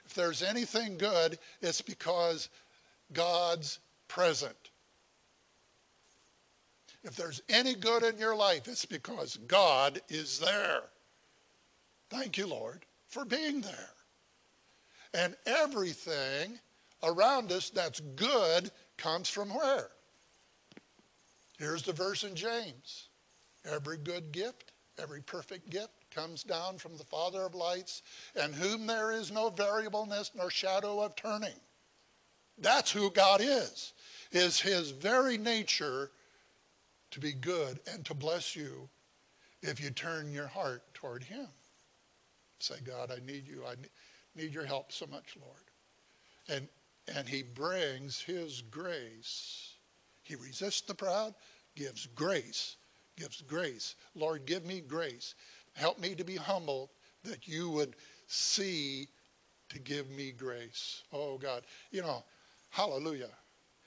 If 0.05 0.13
there's 0.13 0.41
anything 0.41 0.97
good, 0.97 1.37
it's 1.61 1.81
because 1.81 2.47
God's 3.11 3.79
present. 4.07 4.55
If 7.03 7.17
there's 7.17 7.41
any 7.49 7.75
good 7.75 8.03
in 8.03 8.17
your 8.17 8.35
life, 8.35 8.69
it's 8.69 8.85
because 8.85 9.35
God 9.45 9.99
is 10.07 10.39
there. 10.39 10.83
Thank 12.09 12.37
you, 12.37 12.47
Lord, 12.47 12.85
for 13.09 13.25
being 13.25 13.59
there. 13.59 13.89
And 15.13 15.35
everything 15.45 16.59
around 17.03 17.51
us 17.51 17.69
that's 17.69 17.99
good 17.99 18.71
comes 18.97 19.27
from 19.27 19.49
where? 19.49 19.89
Here's 21.57 21.83
the 21.83 21.93
verse 21.93 22.23
in 22.23 22.35
James 22.35 23.09
every 23.65 23.97
good 23.97 24.31
gift, 24.31 24.71
every 24.97 25.21
perfect 25.21 25.69
gift 25.69 26.09
comes 26.11 26.43
down 26.43 26.77
from 26.77 26.97
the 26.97 27.03
Father 27.03 27.41
of 27.41 27.53
lights, 27.55 28.01
and 28.35 28.55
whom 28.55 28.87
there 28.87 29.11
is 29.11 29.31
no 29.31 29.49
variableness 29.49 30.31
nor 30.35 30.49
shadow 30.49 31.01
of 31.01 31.15
turning. 31.15 31.59
That's 32.57 32.91
who 32.91 33.11
God 33.11 33.41
is. 33.41 33.93
Is 34.31 34.59
his 34.59 34.91
very 34.91 35.37
nature 35.37 36.11
to 37.11 37.19
be 37.19 37.33
good 37.33 37.79
and 37.91 38.05
to 38.05 38.13
bless 38.13 38.55
you 38.55 38.89
if 39.61 39.81
you 39.81 39.89
turn 39.89 40.31
your 40.31 40.47
heart 40.47 40.81
toward 40.93 41.23
him. 41.23 41.47
Say, 42.59 42.75
God, 42.83 43.11
I 43.11 43.25
need 43.25 43.47
you. 43.47 43.63
I 43.65 43.75
need 44.35 44.53
your 44.53 44.65
help 44.65 44.91
so 44.91 45.05
much, 45.07 45.37
Lord. 45.39 46.59
And 46.59 46.67
and 47.15 47.27
he 47.27 47.41
brings 47.41 48.19
his 48.21 48.61
grace. 48.61 49.66
He 50.27 50.35
resists 50.35 50.81
the 50.81 50.93
proud, 50.93 51.33
gives 51.75 52.07
grace, 52.07 52.75
gives 53.15 53.41
grace. 53.41 53.95
Lord, 54.13 54.45
give 54.45 54.65
me 54.65 54.81
grace. 54.81 55.35
Help 55.73 55.99
me 55.99 56.15
to 56.15 56.23
be 56.23 56.35
humble 56.35 56.91
that 57.23 57.47
you 57.47 57.69
would 57.69 57.95
see 58.27 59.07
to 59.69 59.79
give 59.79 60.09
me 60.09 60.31
grace. 60.31 61.03
Oh 61.13 61.37
God, 61.37 61.63
you 61.91 62.01
know, 62.01 62.23
hallelujah. 62.69 63.29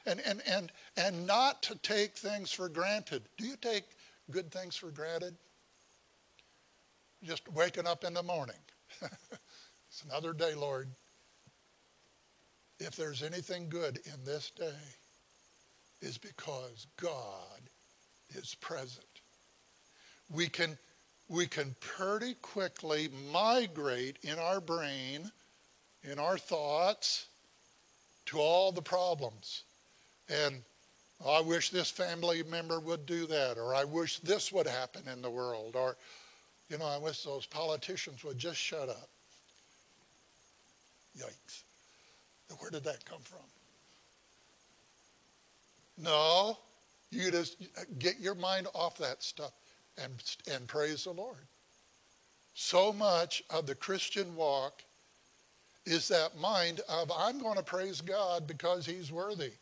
And 0.07 0.21
and 0.21 0.41
and 0.47 0.73
and 0.97 1.27
not 1.27 1.63
to 1.65 1.75
take 1.77 2.17
things 2.17 2.51
for 2.51 2.69
granted. 2.69 3.23
Do 3.37 3.47
you 3.47 3.57
take 3.57 3.85
good 4.31 4.51
things 4.51 4.77
for 4.77 4.91
granted? 4.91 5.37
Just 7.23 7.47
waking 7.53 7.87
up 7.87 8.05
in 8.05 8.15
the 8.15 8.23
morning. 8.23 8.57
it's 9.03 10.03
another 10.05 10.33
day, 10.33 10.55
Lord 10.55 10.89
if 12.81 12.97
there's 12.97 13.23
anything 13.23 13.69
good 13.69 14.01
in 14.07 14.25
this 14.25 14.51
day, 14.51 14.73
is 16.01 16.19
because 16.19 16.87
God 17.01 17.61
is 18.31 18.55
present. 18.55 19.05
We 20.33 20.49
can, 20.49 20.79
we 21.29 21.47
can 21.47 21.75
pretty 21.81 22.35
quickly 22.35 23.09
migrate 23.33 24.19
in 24.23 24.39
our 24.39 24.61
brain, 24.61 25.31
in 26.05 26.19
our 26.19 26.39
thoughts, 26.39 27.27
to 28.27 28.39
all 28.39 28.73
the 28.73 28.83
problems. 28.83 29.65
And 30.29 30.63
I 31.27 31.41
wish 31.41 31.71
this 31.71 31.91
family 31.91 32.43
member 32.45 32.81
would 32.81 33.05
do 33.05 33.27
that, 33.27 33.59
or 33.59 33.75
I 33.75 33.85
wish 33.85 34.21
this 34.21 34.53
would 34.53 34.67
happen 34.67 35.03
in 35.13 35.21
the 35.21 35.31
world, 35.31 35.77
or, 35.77 35.97
you 36.69 36.79
know, 36.79 36.87
I 36.87 36.99
wish 36.99 37.25
those 37.25 37.45
politicians 37.47 38.25
would 38.25 38.39
just 38.39 38.59
shut 38.59 38.89
up. 38.89 39.09
Yikes. 41.19 41.63
Where 42.59 42.71
did 42.71 42.85
that 42.85 43.05
come 43.05 43.21
from? 43.23 43.41
No, 46.03 46.59
you 47.11 47.31
just 47.31 47.57
get 47.99 48.21
your 48.21 48.35
mind 48.35 48.67
off 48.75 48.97
that 48.99 49.23
stuff 49.23 49.53
and, 50.03 50.13
and 50.51 50.67
praise 50.67 51.05
the 51.05 51.11
Lord. 51.11 51.47
So 52.55 52.93
much 52.93 53.43
of 53.51 53.67
the 53.67 53.75
Christian 53.75 54.35
walk 54.37 54.83
is 55.87 56.09
that 56.09 56.39
mind 56.39 56.81
of 56.89 57.11
I'm 57.17 57.41
going 57.41 57.57
to 57.57 57.63
praise 57.63 58.01
God 58.01 58.47
because 58.47 58.87
He's 58.87 59.11
worthy, 59.11 59.53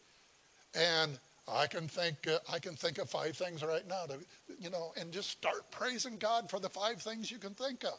and 0.75 1.19
I 1.47 1.67
can 1.67 1.89
think 1.89 2.27
uh, 2.27 2.39
I 2.53 2.59
can 2.59 2.75
think 2.75 2.99
of 2.99 3.09
five 3.09 3.37
things 3.37 3.63
right 3.63 3.87
now 3.89 4.07
to 4.07 4.19
you 4.59 4.71
know, 4.71 4.93
and 4.97 5.13
just 5.13 5.31
start 5.31 5.71
praising 5.71 6.17
God 6.19 6.51
for 6.51 6.59
the 6.59 6.69
five 6.69 7.01
things 7.01 7.31
you 7.31 7.39
can 7.39 7.55
think 7.55 7.85
of. 7.85 7.99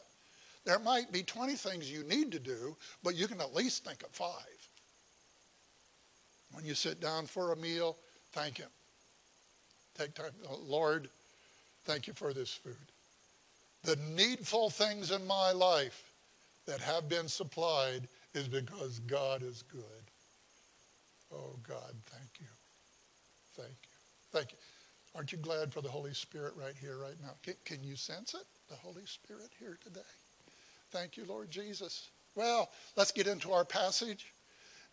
There 0.64 0.78
might 0.78 1.10
be 1.10 1.22
20 1.22 1.54
things 1.54 1.90
you 1.90 2.04
need 2.04 2.30
to 2.32 2.38
do, 2.38 2.76
but 3.02 3.14
you 3.14 3.26
can 3.26 3.40
at 3.40 3.54
least 3.54 3.84
think 3.84 4.02
of 4.02 4.10
five. 4.10 4.68
When 6.52 6.64
you 6.64 6.74
sit 6.74 7.00
down 7.00 7.26
for 7.26 7.52
a 7.52 7.56
meal, 7.56 7.96
thank 8.32 8.58
Him. 8.58 8.68
Take 9.96 10.14
time. 10.14 10.30
Oh, 10.48 10.58
Lord, 10.66 11.08
thank 11.84 12.06
you 12.06 12.12
for 12.12 12.32
this 12.32 12.52
food. 12.52 12.76
The 13.84 13.96
needful 14.14 14.70
things 14.70 15.10
in 15.10 15.26
my 15.26 15.52
life 15.52 16.12
that 16.66 16.80
have 16.80 17.08
been 17.08 17.28
supplied 17.28 18.08
is 18.34 18.46
because 18.46 19.00
God 19.00 19.42
is 19.42 19.62
good. 19.62 19.82
Oh, 21.32 21.56
God, 21.66 21.94
thank 22.06 22.30
you. 22.40 22.46
Thank 23.56 23.68
you. 23.68 23.90
Thank 24.32 24.52
you. 24.52 24.58
Aren't 25.14 25.32
you 25.32 25.38
glad 25.38 25.72
for 25.72 25.80
the 25.80 25.88
Holy 25.88 26.14
Spirit 26.14 26.54
right 26.56 26.74
here, 26.80 26.96
right 26.98 27.20
now? 27.22 27.32
Can, 27.42 27.54
can 27.64 27.82
you 27.82 27.96
sense 27.96 28.34
it? 28.34 28.44
The 28.68 28.76
Holy 28.76 29.04
Spirit 29.06 29.50
here 29.58 29.76
today. 29.82 30.00
Thank 30.92 31.16
you, 31.16 31.24
Lord 31.24 31.50
Jesus. 31.50 32.10
Well, 32.36 32.70
let's 32.96 33.10
get 33.10 33.26
into 33.26 33.52
our 33.52 33.64
passage. 33.64 34.32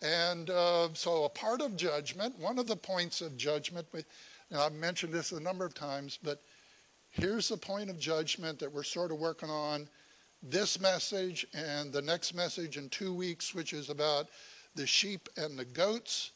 And 0.01 0.49
uh, 0.49 0.89
so, 0.93 1.23
a 1.25 1.29
part 1.29 1.61
of 1.61 1.75
judgment, 1.75 2.37
one 2.37 2.59
of 2.59 2.67
the 2.67 2.75
points 2.75 3.21
of 3.21 3.35
judgment, 3.35 3.87
and 3.93 4.05
I've 4.59 4.73
mentioned 4.73 5.11
this 5.11 5.31
a 5.31 5.39
number 5.39 5.65
of 5.65 5.73
times, 5.73 6.19
but 6.21 6.41
here's 7.09 7.49
the 7.49 7.57
point 7.57 7.89
of 7.89 7.99
judgment 7.99 8.59
that 8.59 8.71
we're 8.71 8.83
sort 8.83 9.11
of 9.11 9.17
working 9.17 9.49
on 9.49 9.87
this 10.43 10.79
message 10.79 11.47
and 11.53 11.91
the 11.91 12.01
next 12.01 12.35
message 12.35 12.77
in 12.77 12.89
two 12.89 13.13
weeks, 13.13 13.55
which 13.55 13.73
is 13.73 13.89
about 13.89 14.27
the 14.75 14.85
sheep 14.85 15.27
and 15.35 15.57
the 15.57 15.65
goats, 15.65 16.31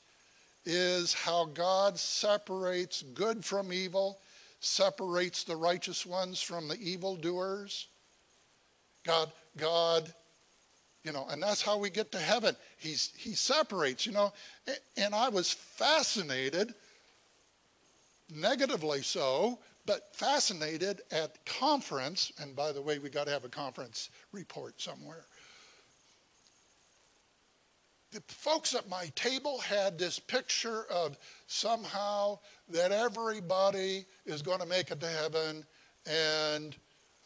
is 0.66 1.14
how 1.14 1.46
God 1.46 2.00
separates 2.00 3.04
good 3.14 3.46
from 3.46 3.72
evil, 3.72 4.20
separates 4.60 5.44
the 5.44 5.56
righteous 5.56 6.06
ones 6.06 6.42
from 6.42 6.68
the 6.68 6.80
evildoers. 6.80 7.88
God, 9.04 9.32
God 9.58 10.12
you 11.04 11.12
know, 11.12 11.26
and 11.32 11.42
that's 11.42 11.62
how 11.62 11.78
we 11.78 11.90
get 11.90 12.12
to 12.12 12.20
heaven. 12.20 12.56
He's, 12.78 13.12
he 13.18 13.34
separates, 13.34 14.06
you 14.06 14.12
know. 14.12 14.34
And 14.98 15.16
I 15.16 15.30
was 15.30 15.52
fascinated, 15.52 16.74
negatively 18.34 19.02
so, 19.02 19.60
but 19.86 20.16
fascinated 20.16 21.02
at 21.12 21.44
conference. 21.46 22.32
And 22.40 22.56
by 22.56 22.72
the 22.72 22.82
way, 22.82 23.00
we 23.00 23.10
got 23.10 23.26
to 23.26 23.32
have 23.32 23.46
a 23.46 23.50
conference 23.50 24.10
report 24.32 24.80
somewhere. 24.80 25.26
The 28.12 28.22
folks 28.28 28.76
at 28.76 28.90
my 28.90 29.06
table 29.16 29.60
had 29.60 29.98
this 29.98 30.20
picture 30.20 30.84
of 30.92 31.18
somehow 31.48 32.40
that 32.70 32.92
everybody 32.92 34.06
is 34.26 34.42
going 34.42 34.60
to 34.60 34.66
make 34.66 34.92
it 34.92 35.00
to 35.00 35.08
heaven 35.08 35.66
and 36.06 36.76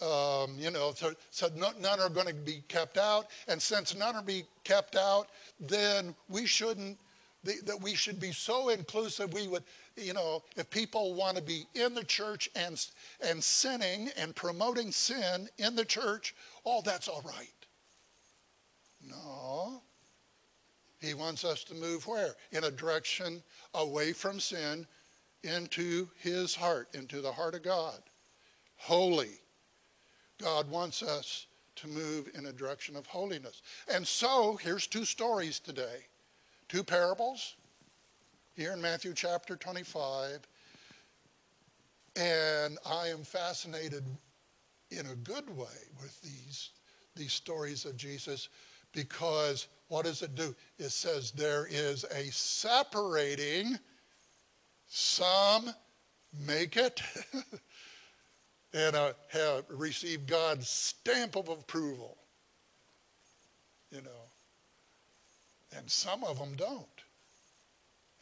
um, 0.02 0.56
you 0.58 0.72
know, 0.72 0.92
so, 0.96 1.14
so 1.32 1.50
none 1.56 2.00
are 2.00 2.10
going 2.10 2.28
to 2.28 2.34
be 2.34 2.62
kept 2.68 2.98
out. 2.98 3.28
And 3.48 3.62
since 3.62 3.96
none 3.96 4.16
are 4.16 4.22
be 4.22 4.44
kept 4.64 4.96
out, 4.96 5.30
then 5.60 6.14
we 6.30 6.46
shouldn't, 6.46 6.98
that 7.44 7.80
we 7.82 7.96
should 7.96 8.20
be 8.20 8.32
so 8.32 8.70
inclusive. 8.70 9.32
We 9.34 9.48
would, 9.48 9.64
you 9.96 10.14
know, 10.14 10.44
if 10.58 10.70
people 10.70 11.14
want 11.14 11.38
to 11.38 11.44
be 11.44 11.66
in 11.76 11.94
the 11.94 12.04
church 12.04 12.50
and, 12.56 12.84
and 13.22 13.44
sinning 13.44 14.10
and 14.18 14.36
promoting 14.36 14.92
sin 14.92 15.48
in 15.58 15.76
the 15.76 15.86
church, 15.86 16.36
oh, 16.66 16.82
that's 16.84 17.08
all 17.08 17.24
right. 17.26 17.48
No. 19.08 19.82
He 21.00 21.14
wants 21.14 21.46
us 21.46 21.64
to 21.66 21.76
move 21.76 22.08
where? 22.08 22.36
In 22.52 22.64
a 22.64 22.72
direction 22.72 23.44
away 23.76 24.12
from 24.12 24.40
sin 24.40 24.88
into 25.44 26.10
his 26.18 26.56
heart, 26.56 26.90
into 26.96 27.22
the 27.22 27.32
heart 27.32 27.54
of 27.54 27.62
God. 27.62 28.02
Holy 28.78 29.40
God 30.41 30.69
wants 30.69 31.02
us 31.02 31.48
to 31.78 31.88
move 31.88 32.30
in 32.36 32.45
a 32.45 32.52
direction 32.52 32.95
of 32.95 33.06
holiness. 33.06 33.62
And 33.93 34.08
so, 34.08 34.58
here's 34.62 34.88
two 34.88 35.06
stories 35.06 35.60
today 35.60 36.06
two 36.67 36.84
parables 36.84 37.56
here 38.56 38.71
in 38.71 38.82
Matthew 38.82 39.13
chapter 39.13 39.56
25. 39.56 40.39
And 42.17 42.78
I 42.86 43.08
am 43.08 43.24
fascinated 43.24 44.04
in 44.89 45.06
a 45.08 45.15
good 45.15 45.50
way 45.50 45.67
with 46.02 46.21
these, 46.21 46.69
these 47.15 47.34
stories 47.34 47.84
of 47.84 47.98
Jesus 47.98 48.48
because 48.93 49.67
what 49.89 50.06
does 50.06 50.21
it 50.21 50.34
do? 50.36 50.56
It 50.80 50.89
says 50.89 51.32
there 51.32 51.67
is 51.69 52.06
a 52.06 52.32
separating, 52.32 53.78
some 54.88 55.69
make 56.45 56.78
it. 56.78 57.02
and 58.76 58.94
uh, 58.94 59.14
have 59.30 59.64
received 59.70 60.28
God's 60.28 60.68
stamp 60.68 61.38
of 61.38 61.47
approval. 61.47 62.18
You 63.89 64.02
know, 64.02 64.26
and 65.78 65.89
some 65.89 66.26
of 66.26 66.38
them 66.38 66.56
don't. 66.58 66.86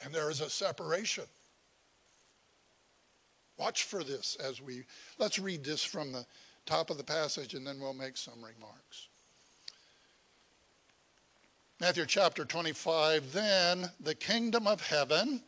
And 0.04 0.14
there 0.14 0.30
is 0.30 0.42
a 0.42 0.50
separation. 0.50 1.24
Watch 3.58 3.84
for 3.84 4.04
this 4.04 4.38
as 4.44 4.62
we, 4.62 4.84
let's 5.18 5.40
read 5.40 5.64
this 5.64 5.84
from 5.84 6.12
the 6.12 6.26
top 6.66 6.92
of 6.92 6.98
the 6.98 7.04
passage 7.04 7.56
and 7.56 7.66
then 7.66 7.80
we'll 7.80 7.94
make 7.94 8.18
some 8.18 8.36
remarks. 8.36 9.08
Matthew 11.80 12.06
chapter 12.06 12.46
25 12.46 13.32
Then 13.32 13.90
the 14.00 14.16
kingdom 14.16 14.68
of 14.68 14.86
heaven 14.86 15.42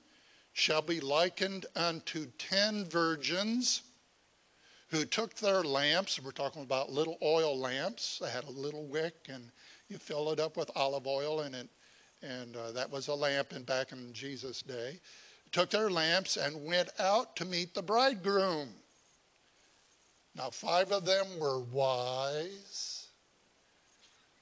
shall 0.53 0.82
be 0.82 0.99
likened 0.99 1.67
unto 1.75 2.25
ten 2.38 2.86
virgins 2.86 3.84
who 4.88 5.05
took 5.05 5.36
their 5.36 5.63
lamps, 5.63 6.19
we're 6.23 6.31
talking 6.31 6.61
about 6.61 6.91
little 6.91 7.17
oil 7.21 7.57
lamps, 7.57 8.19
they 8.21 8.29
had 8.29 8.43
a 8.43 8.51
little 8.51 8.86
wick 8.86 9.15
and 9.29 9.49
you 9.89 9.97
fill 9.97 10.31
it 10.31 10.39
up 10.39 10.57
with 10.57 10.69
olive 10.75 11.07
oil 11.07 11.41
in 11.41 11.53
it, 11.53 11.69
and 12.21 12.55
uh, 12.55 12.71
that 12.71 12.91
was 12.91 13.07
a 13.07 13.13
lamp 13.13 13.53
in, 13.53 13.63
back 13.63 13.91
in 13.91 14.13
Jesus' 14.13 14.61
day, 14.61 14.99
took 15.51 15.69
their 15.69 15.89
lamps 15.89 16.38
and 16.38 16.65
went 16.65 16.89
out 16.99 17.36
to 17.36 17.45
meet 17.45 17.73
the 17.73 17.81
bridegroom. 17.81 18.69
Now, 20.36 20.49
five 20.49 20.91
of 20.91 21.05
them 21.05 21.25
were 21.39 21.59
wise, 21.59 23.07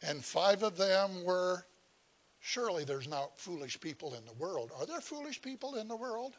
and 0.02 0.24
five 0.24 0.64
of 0.64 0.76
them 0.76 1.24
were, 1.24 1.66
surely 2.40 2.84
there's 2.84 3.08
not 3.08 3.38
foolish 3.38 3.80
people 3.80 4.16
in 4.16 4.26
the 4.26 4.34
world. 4.34 4.72
Are 4.80 4.86
there 4.86 5.02
foolish 5.02 5.42
people 5.42 5.76
in 5.76 5.88
the 5.88 5.96
world? 5.96 6.34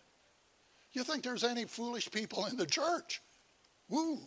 You 0.92 1.04
think 1.04 1.22
there's 1.22 1.44
any 1.44 1.66
foolish 1.66 2.10
people 2.10 2.46
in 2.46 2.56
the 2.56 2.66
church? 2.66 3.20
Woo! 3.88 4.18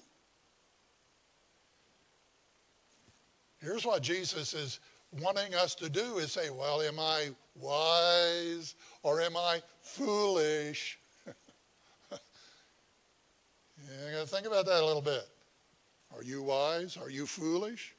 Here's 3.59 3.85
what 3.85 4.01
Jesus 4.01 4.53
is 4.53 4.79
wanting 5.11 5.55
us 5.55 5.75
to 5.75 5.89
do 5.89 6.17
is 6.17 6.31
say, 6.31 6.49
well, 6.49 6.81
am 6.81 6.99
I 6.99 7.29
wise 7.55 8.75
or 9.03 9.21
am 9.21 9.35
I 9.35 9.61
foolish? 9.81 10.99
you 11.25 12.17
got 14.11 14.21
to 14.21 14.27
think 14.27 14.45
about 14.45 14.65
that 14.65 14.81
a 14.81 14.85
little 14.85 15.01
bit. 15.01 15.27
Are 16.15 16.23
you 16.23 16.43
wise? 16.43 16.97
Are 16.97 17.09
you 17.09 17.25
foolish? 17.25 17.95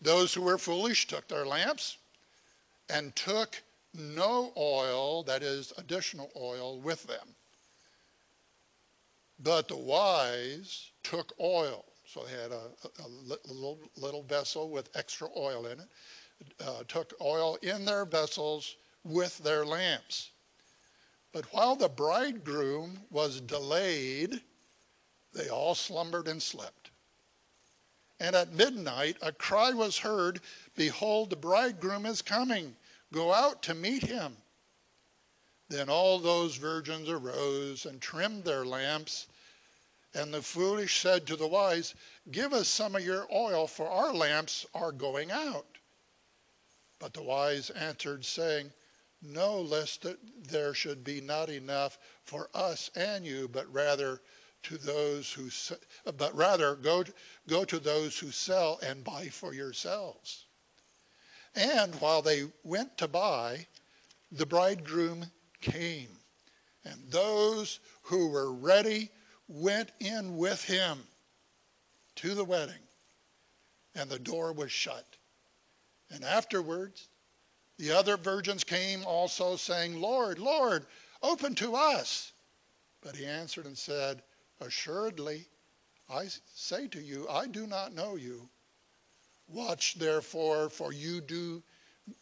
Those 0.00 0.32
who 0.32 0.42
were 0.42 0.58
foolish 0.58 1.06
took 1.06 1.28
their 1.28 1.46
lamps 1.46 1.98
and 2.88 3.14
took 3.14 3.60
no 3.94 4.52
oil, 4.56 5.22
that 5.24 5.42
is, 5.42 5.72
additional 5.76 6.30
oil, 6.36 6.78
with 6.80 7.04
them. 7.04 7.34
But 9.40 9.68
the 9.68 9.76
wise 9.76 10.90
took 11.02 11.32
oil. 11.40 11.84
So 12.06 12.24
they 12.24 12.40
had 12.40 12.52
a, 12.52 12.70
a, 13.04 13.08
little, 13.08 13.78
little 13.96 14.22
vessel 14.22 14.70
with 14.70 14.88
extra 14.96 15.28
oil 15.36 15.66
in 15.66 15.80
it, 15.80 15.88
uh, 16.64 16.82
took 16.88 17.12
oil 17.20 17.58
in 17.62 17.84
their 17.84 18.04
vessels 18.04 18.76
with 19.04 19.38
their 19.38 19.64
lamps. 19.64 20.30
But 21.32 21.44
while 21.52 21.76
the 21.76 21.88
bridegroom 21.88 22.98
was 23.10 23.40
delayed, 23.40 24.40
they 25.34 25.48
all 25.48 25.74
slumbered 25.74 26.28
and 26.28 26.42
slept. 26.42 26.90
And 28.20 28.34
at 28.34 28.52
midnight 28.52 29.16
a 29.22 29.30
cry 29.30 29.72
was 29.72 29.98
heard 29.98 30.40
Behold, 30.74 31.30
the 31.30 31.36
bridegroom 31.36 32.06
is 32.06 32.22
coming. 32.22 32.74
Go 33.12 33.32
out 33.32 33.62
to 33.64 33.74
meet 33.74 34.02
him. 34.02 34.36
Then 35.68 35.90
all 35.90 36.18
those 36.18 36.56
virgins 36.56 37.08
arose 37.08 37.84
and 37.84 38.00
trimmed 38.00 38.44
their 38.44 38.64
lamps. 38.64 39.26
And 40.14 40.32
the 40.32 40.42
foolish 40.42 41.00
said 41.00 41.26
to 41.26 41.36
the 41.36 41.46
wise, 41.46 41.94
Give 42.30 42.54
us 42.54 42.68
some 42.68 42.96
of 42.96 43.04
your 43.04 43.26
oil, 43.32 43.66
for 43.66 43.88
our 43.88 44.14
lamps 44.14 44.64
are 44.74 44.92
going 44.92 45.30
out. 45.30 45.66
But 46.98 47.12
the 47.12 47.22
wise 47.22 47.70
answered, 47.70 48.24
saying, 48.24 48.72
No, 49.20 49.60
lest 49.60 50.06
there 50.42 50.72
should 50.72 51.04
be 51.04 51.20
not 51.20 51.50
enough 51.50 51.98
for 52.24 52.48
us 52.54 52.90
and 52.96 53.26
you, 53.26 53.46
but 53.48 53.72
rather 53.72 54.22
to 54.64 54.78
those 54.78 55.32
who, 55.32 55.50
but 56.16 56.34
rather 56.34 56.74
go, 56.74 57.04
go 57.46 57.64
to 57.64 57.78
those 57.78 58.18
who 58.18 58.30
sell 58.30 58.78
and 58.82 59.04
buy 59.04 59.28
for 59.28 59.54
yourselves. 59.54 60.46
And 61.54 61.94
while 61.96 62.22
they 62.22 62.44
went 62.64 62.96
to 62.98 63.08
buy, 63.08 63.66
the 64.32 64.46
bridegroom 64.46 65.30
came, 65.60 66.08
and 66.84 67.10
those 67.10 67.80
who 68.02 68.28
were 68.28 68.52
ready 68.52 69.10
went 69.48 69.90
in 70.00 70.36
with 70.36 70.62
him 70.64 70.98
to 72.16 72.34
the 72.34 72.44
wedding, 72.44 72.74
and 73.94 74.10
the 74.10 74.18
door 74.18 74.52
was 74.52 74.72
shut. 74.72 75.06
And 76.10 76.24
afterwards, 76.24 77.08
the 77.78 77.92
other 77.92 78.16
virgins 78.16 78.64
came 78.64 79.04
also, 79.04 79.56
saying, 79.56 80.00
Lord, 80.00 80.38
Lord, 80.38 80.86
open 81.22 81.54
to 81.56 81.76
us. 81.76 82.32
But 83.00 83.14
he 83.14 83.24
answered 83.24 83.66
and 83.66 83.78
said, 83.78 84.22
Assuredly, 84.60 85.46
I 86.10 86.26
say 86.54 86.88
to 86.88 87.00
you, 87.00 87.28
I 87.28 87.46
do 87.46 87.66
not 87.66 87.94
know 87.94 88.16
you. 88.16 88.48
Watch 89.46 89.94
therefore, 89.94 90.68
for 90.68 90.92
you 90.92 91.20
do 91.20 91.62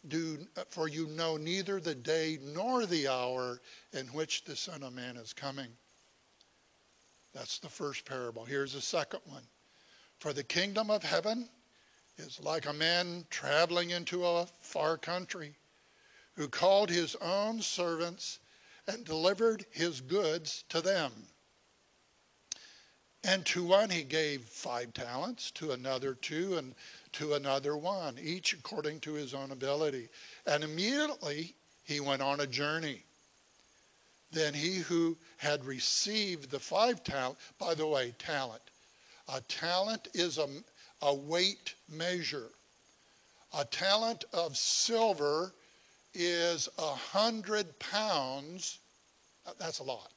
do 0.07 0.37
for 0.69 0.87
you 0.87 1.07
know 1.07 1.37
neither 1.37 1.79
the 1.79 1.95
day 1.95 2.39
nor 2.41 2.85
the 2.85 3.07
hour 3.07 3.61
in 3.93 4.07
which 4.07 4.43
the 4.43 4.55
Son 4.55 4.83
of 4.83 4.93
Man 4.93 5.17
is 5.17 5.33
coming. 5.33 5.69
That's 7.33 7.59
the 7.59 7.69
first 7.69 8.05
parable. 8.05 8.45
Here's 8.45 8.73
the 8.73 8.81
second 8.81 9.21
one. 9.25 9.43
For 10.19 10.33
the 10.33 10.43
kingdom 10.43 10.89
of 10.89 11.03
heaven 11.03 11.49
is 12.17 12.39
like 12.41 12.65
a 12.65 12.73
man 12.73 13.25
traveling 13.29 13.91
into 13.91 14.25
a 14.25 14.47
far 14.59 14.97
country 14.97 15.55
who 16.35 16.47
called 16.47 16.89
his 16.89 17.15
own 17.15 17.61
servants 17.61 18.39
and 18.87 19.05
delivered 19.05 19.65
his 19.71 20.01
goods 20.01 20.63
to 20.69 20.81
them. 20.81 21.11
And 23.27 23.45
to 23.47 23.61
one 23.61 23.89
he 23.89 24.03
gave 24.03 24.43
five 24.43 24.93
talents, 24.93 25.51
to 25.51 25.73
another 25.73 26.13
two, 26.13 26.57
and 26.57 26.73
to 27.11 27.33
another 27.33 27.75
one, 27.75 28.17
each 28.17 28.53
according 28.53 29.01
to 29.01 29.13
his 29.15 29.33
own 29.33 29.51
ability. 29.51 30.07
And 30.45 30.63
immediately 30.63 31.53
he 31.83 31.99
went 31.99 32.21
on 32.21 32.39
a 32.39 32.47
journey. 32.47 33.03
Then 34.31 34.53
he 34.53 34.77
who 34.77 35.17
had 35.35 35.65
received 35.65 36.49
the 36.49 36.59
five 36.59 37.03
talent, 37.03 37.37
by 37.59 37.73
the 37.73 37.85
way, 37.85 38.15
talent. 38.17 38.61
A 39.27 39.41
talent 39.41 40.07
is 40.13 40.37
a, 40.37 40.47
a 41.01 41.13
weight 41.13 41.75
measure. 41.89 42.47
A 43.53 43.65
talent 43.65 44.23
of 44.31 44.55
silver 44.55 45.53
is 46.13 46.69
a 46.77 46.95
hundred 46.95 47.77
pounds. 47.79 48.79
That's 49.59 49.79
a 49.79 49.83
lot. 49.83 50.13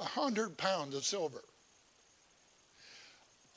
A 0.00 0.04
hundred 0.04 0.56
pounds 0.56 0.94
of 0.94 1.04
silver. 1.04 1.42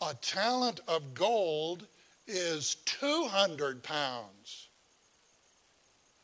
A 0.02 0.14
talent 0.16 0.82
of 0.88 1.14
gold 1.14 1.88
is 2.28 2.76
200 2.86 3.82
pounds 3.84 4.68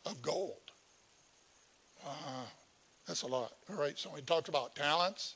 of 0.05 0.21
gold. 0.21 0.57
Uh, 2.05 2.45
that's 3.07 3.21
a 3.21 3.27
lot. 3.27 3.53
All 3.69 3.75
right, 3.75 3.97
so 3.97 4.09
we 4.13 4.21
talked 4.21 4.49
about 4.49 4.75
talents. 4.75 5.35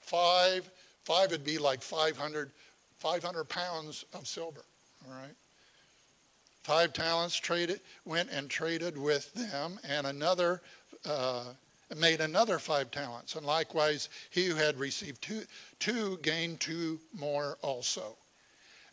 Five, 0.00 0.68
five 1.04 1.30
would 1.30 1.44
be 1.44 1.58
like 1.58 1.82
500, 1.82 2.50
500 2.98 3.44
pounds 3.44 4.04
of 4.14 4.26
silver. 4.26 4.62
All 5.06 5.14
right. 5.14 5.34
Five 6.62 6.94
talents 6.94 7.36
traded, 7.36 7.80
went 8.06 8.30
and 8.30 8.48
traded 8.48 8.96
with 8.96 9.32
them, 9.34 9.78
and 9.86 10.06
another 10.06 10.62
uh, 11.04 11.44
made 11.96 12.20
another 12.20 12.58
five 12.58 12.90
talents. 12.90 13.34
And 13.34 13.46
likewise, 13.46 14.08
he 14.30 14.46
who 14.46 14.54
had 14.54 14.78
received 14.78 15.22
two, 15.22 15.42
two 15.78 16.18
gained 16.22 16.60
two 16.60 16.98
more 17.12 17.58
also. 17.62 18.16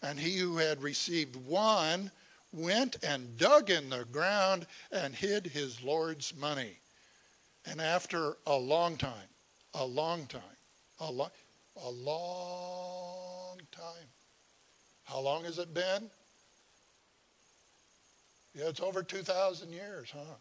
And 0.01 0.19
he 0.19 0.37
who 0.37 0.57
had 0.57 0.81
received 0.81 1.35
one 1.35 2.11
went 2.53 2.97
and 3.03 3.37
dug 3.37 3.69
in 3.69 3.89
the 3.89 4.05
ground 4.05 4.65
and 4.91 5.15
hid 5.15 5.45
his 5.45 5.81
Lord's 5.81 6.35
money. 6.35 6.77
And 7.65 7.79
after 7.79 8.37
a 8.47 8.55
long 8.55 8.97
time, 8.97 9.29
a 9.75 9.85
long 9.85 10.25
time, 10.27 10.41
a, 10.99 11.11
lo- 11.11 11.31
a 11.83 11.89
long 11.89 13.59
time. 13.71 14.07
How 15.03 15.19
long 15.19 15.43
has 15.45 15.59
it 15.59 15.73
been? 15.73 16.09
Yeah, 18.53 18.65
it's 18.67 18.81
over 18.81 19.01
2,000 19.03 19.71
years, 19.71 20.09
huh? 20.13 20.35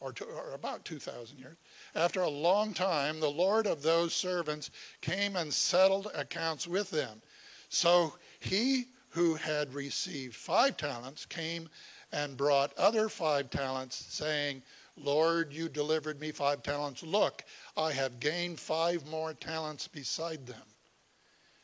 Or, 0.00 0.12
to, 0.14 0.24
or 0.24 0.54
about 0.54 0.84
2,000 0.86 1.38
years. 1.38 1.56
After 1.94 2.22
a 2.22 2.28
long 2.28 2.72
time, 2.72 3.20
the 3.20 3.30
Lord 3.30 3.66
of 3.66 3.82
those 3.82 4.14
servants 4.14 4.70
came 5.02 5.36
and 5.36 5.52
settled 5.52 6.10
accounts 6.14 6.66
with 6.66 6.90
them. 6.90 7.20
So 7.68 8.14
he 8.40 8.86
who 9.10 9.34
had 9.34 9.74
received 9.74 10.34
five 10.34 10.76
talents 10.76 11.26
came 11.26 11.68
and 12.12 12.36
brought 12.36 12.76
other 12.78 13.08
five 13.08 13.50
talents, 13.50 14.06
saying, 14.08 14.62
Lord, 14.96 15.52
you 15.52 15.68
delivered 15.68 16.20
me 16.20 16.32
five 16.32 16.62
talents. 16.62 17.02
Look, 17.02 17.44
I 17.76 17.92
have 17.92 18.20
gained 18.20 18.58
five 18.58 19.06
more 19.06 19.34
talents 19.34 19.88
beside 19.88 20.46
them. 20.46 20.56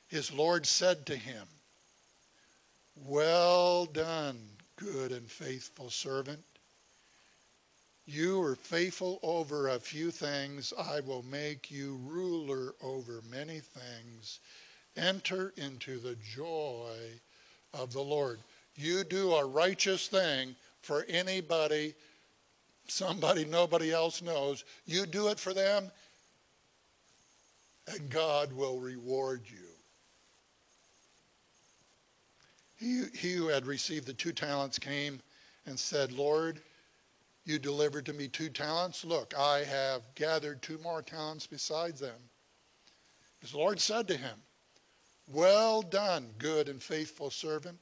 His 0.09 0.32
Lord 0.32 0.66
said 0.66 1.05
to 1.07 1.16
him, 1.16 1.47
Well 2.95 3.87
done, 3.87 4.39
good 4.76 5.12
and 5.12 5.30
faithful 5.30 5.91
servant. 5.91 6.43
You 8.07 8.41
are 8.43 8.55
faithful 8.55 9.19
over 9.25 9.69
a 9.69 9.81
few 9.81 10.13
things. 10.13 10.73
I 10.79 11.01
will 11.01 11.25
make 11.25 11.73
you 11.73 11.99
ruler 12.05 12.75
over 12.81 13.21
many 13.29 13.59
things. 13.59 14.39
Enter 14.97 15.53
into 15.57 15.99
the 15.99 16.17
joy 16.17 16.97
of 17.75 17.93
the 17.93 18.01
Lord. 18.01 18.39
You 18.77 19.03
do 19.03 19.35
a 19.35 19.45
righteous 19.45 20.07
thing 20.07 20.55
for 20.83 21.05
anybody, 21.09 21.95
somebody 22.87 23.45
nobody 23.45 23.93
else 23.93 24.23
knows. 24.23 24.65
You 24.87 25.05
do 25.05 25.29
it 25.29 25.41
for 25.41 25.53
them, 25.53 25.91
and 27.89 28.09
God 28.09 28.53
will 28.53 28.79
reward 28.79 29.43
you. 29.51 29.67
He, 32.79 33.05
he 33.19 33.33
who 33.33 33.49
had 33.49 33.67
received 33.67 34.07
the 34.07 34.13
two 34.13 34.33
talents 34.33 34.79
came 34.79 35.21
and 35.67 35.79
said, 35.79 36.13
Lord, 36.13 36.61
you 37.47 37.61
delivered 37.61 38.05
to 38.07 38.12
me 38.12 38.26
two 38.26 38.51
talents. 38.51 39.05
Look, 39.05 39.32
I 39.38 39.61
have 39.61 40.03
gathered 40.16 40.61
two 40.61 40.78
more 40.78 41.01
talents 41.01 41.47
besides 41.47 42.01
them. 42.01 42.18
His 43.38 43.55
Lord 43.55 43.80
said 43.80 44.09
to 44.09 44.16
him, 44.16 44.42
Well 45.28 45.80
done, 45.80 46.30
good 46.38 46.68
and 46.68 46.82
faithful 46.82 47.30
servant. 47.30 47.78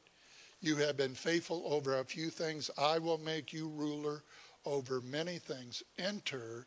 You 0.61 0.77
have 0.77 0.99
been 0.99 1.15
faithful 1.15 1.63
over 1.67 1.99
a 1.99 2.05
few 2.05 2.29
things. 2.29 2.71
I 2.77 2.99
will 2.99 3.19
make 3.19 3.53
you 3.53 3.69
ruler 3.69 4.23
over 4.67 5.01
many 5.01 5.39
things. 5.39 5.83
Enter 5.99 6.67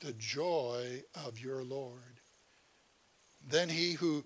the 0.00 0.14
joy 0.14 1.02
of 1.26 1.38
your 1.38 1.62
Lord. 1.62 2.20
Then 3.46 3.68
he 3.68 3.92
who 3.92 4.24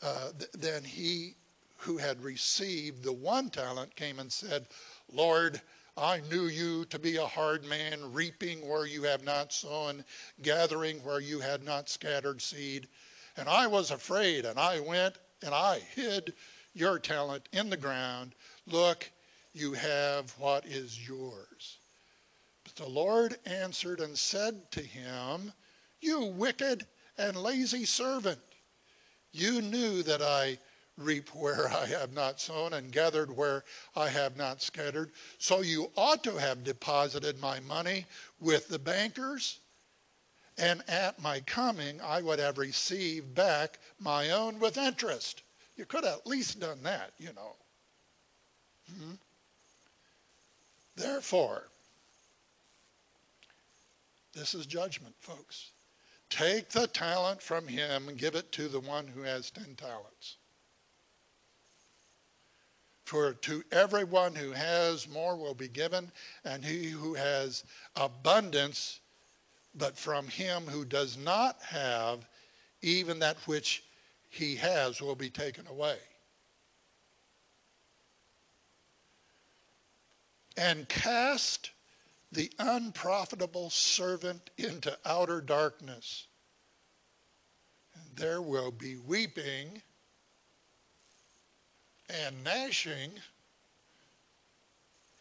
uh, 0.00 0.30
th- 0.38 0.50
then 0.52 0.84
he 0.84 1.34
who 1.76 1.98
had 1.98 2.22
received 2.22 3.02
the 3.02 3.12
one 3.12 3.50
talent 3.50 3.94
came 3.94 4.18
and 4.18 4.32
said, 4.32 4.66
Lord, 5.12 5.60
I 5.96 6.20
knew 6.30 6.46
you 6.46 6.86
to 6.86 6.98
be 6.98 7.16
a 7.16 7.26
hard 7.26 7.64
man, 7.64 8.12
reaping 8.12 8.66
where 8.66 8.86
you 8.86 9.02
have 9.02 9.24
not 9.24 9.52
sown, 9.52 10.04
gathering 10.40 11.02
where 11.04 11.20
you 11.20 11.40
had 11.40 11.62
not 11.62 11.90
scattered 11.90 12.40
seed. 12.40 12.88
And 13.36 13.48
I 13.48 13.66
was 13.66 13.90
afraid, 13.90 14.44
and 14.44 14.58
I 14.58 14.80
went 14.80 15.16
and 15.42 15.54
I 15.54 15.80
hid 15.80 16.34
your 16.74 16.98
talent 16.98 17.48
in 17.52 17.68
the 17.68 17.76
ground. 17.76 18.34
Look, 18.66 19.10
you 19.52 19.74
have 19.74 20.30
what 20.38 20.64
is 20.64 21.06
yours. 21.06 21.78
But 22.64 22.76
the 22.76 22.88
Lord 22.88 23.36
answered 23.44 24.00
and 24.00 24.18
said 24.18 24.70
to 24.72 24.80
him, 24.80 25.52
You 26.00 26.24
wicked 26.24 26.86
and 27.18 27.36
lazy 27.36 27.84
servant, 27.84 28.40
you 29.32 29.60
knew 29.60 30.02
that 30.04 30.22
I 30.22 30.58
reap 30.98 31.28
where 31.34 31.68
I 31.68 31.86
have 31.86 32.12
not 32.12 32.40
sown 32.40 32.74
and 32.74 32.92
gathered 32.92 33.34
where 33.34 33.64
I 33.96 34.08
have 34.08 34.36
not 34.36 34.62
scattered. 34.62 35.12
So 35.38 35.62
you 35.62 35.90
ought 35.96 36.22
to 36.24 36.36
have 36.36 36.64
deposited 36.64 37.40
my 37.40 37.60
money 37.60 38.06
with 38.40 38.68
the 38.68 38.78
bankers, 38.78 39.58
and 40.58 40.82
at 40.88 41.20
my 41.22 41.40
coming 41.40 42.00
I 42.00 42.20
would 42.22 42.38
have 42.38 42.58
received 42.58 43.34
back 43.34 43.78
my 43.98 44.30
own 44.30 44.58
with 44.58 44.76
interest. 44.76 45.42
You 45.76 45.86
could 45.86 46.04
have 46.04 46.18
at 46.18 46.26
least 46.26 46.60
done 46.60 46.82
that, 46.82 47.12
you 47.18 47.30
know. 47.34 47.56
Hmm? 48.90 49.14
Therefore, 50.94 51.68
this 54.34 54.54
is 54.54 54.66
judgment, 54.66 55.14
folks. 55.18 55.70
Take 56.28 56.70
the 56.70 56.86
talent 56.86 57.42
from 57.42 57.66
him 57.66 58.08
and 58.08 58.18
give 58.18 58.34
it 58.34 58.52
to 58.52 58.68
the 58.68 58.80
one 58.80 59.06
who 59.06 59.22
has 59.22 59.50
ten 59.50 59.74
talents. 59.76 60.36
For 63.12 63.34
to 63.34 63.62
everyone 63.70 64.34
who 64.34 64.52
has 64.52 65.06
more 65.06 65.36
will 65.36 65.52
be 65.52 65.68
given, 65.68 66.10
and 66.46 66.64
he 66.64 66.88
who 66.88 67.12
has 67.12 67.62
abundance, 67.94 69.00
but 69.74 69.98
from 69.98 70.28
him 70.28 70.62
who 70.62 70.86
does 70.86 71.18
not 71.18 71.60
have, 71.60 72.26
even 72.80 73.18
that 73.18 73.36
which 73.46 73.84
he 74.30 74.56
has 74.56 75.02
will 75.02 75.14
be 75.14 75.28
taken 75.28 75.66
away. 75.66 75.98
And 80.56 80.88
cast 80.88 81.70
the 82.32 82.50
unprofitable 82.58 83.68
servant 83.68 84.48
into 84.56 84.96
outer 85.04 85.42
darkness. 85.42 86.28
And 87.94 88.16
there 88.16 88.40
will 88.40 88.70
be 88.70 88.96
weeping 88.96 89.82
and 92.24 92.44
gnashing 92.44 93.10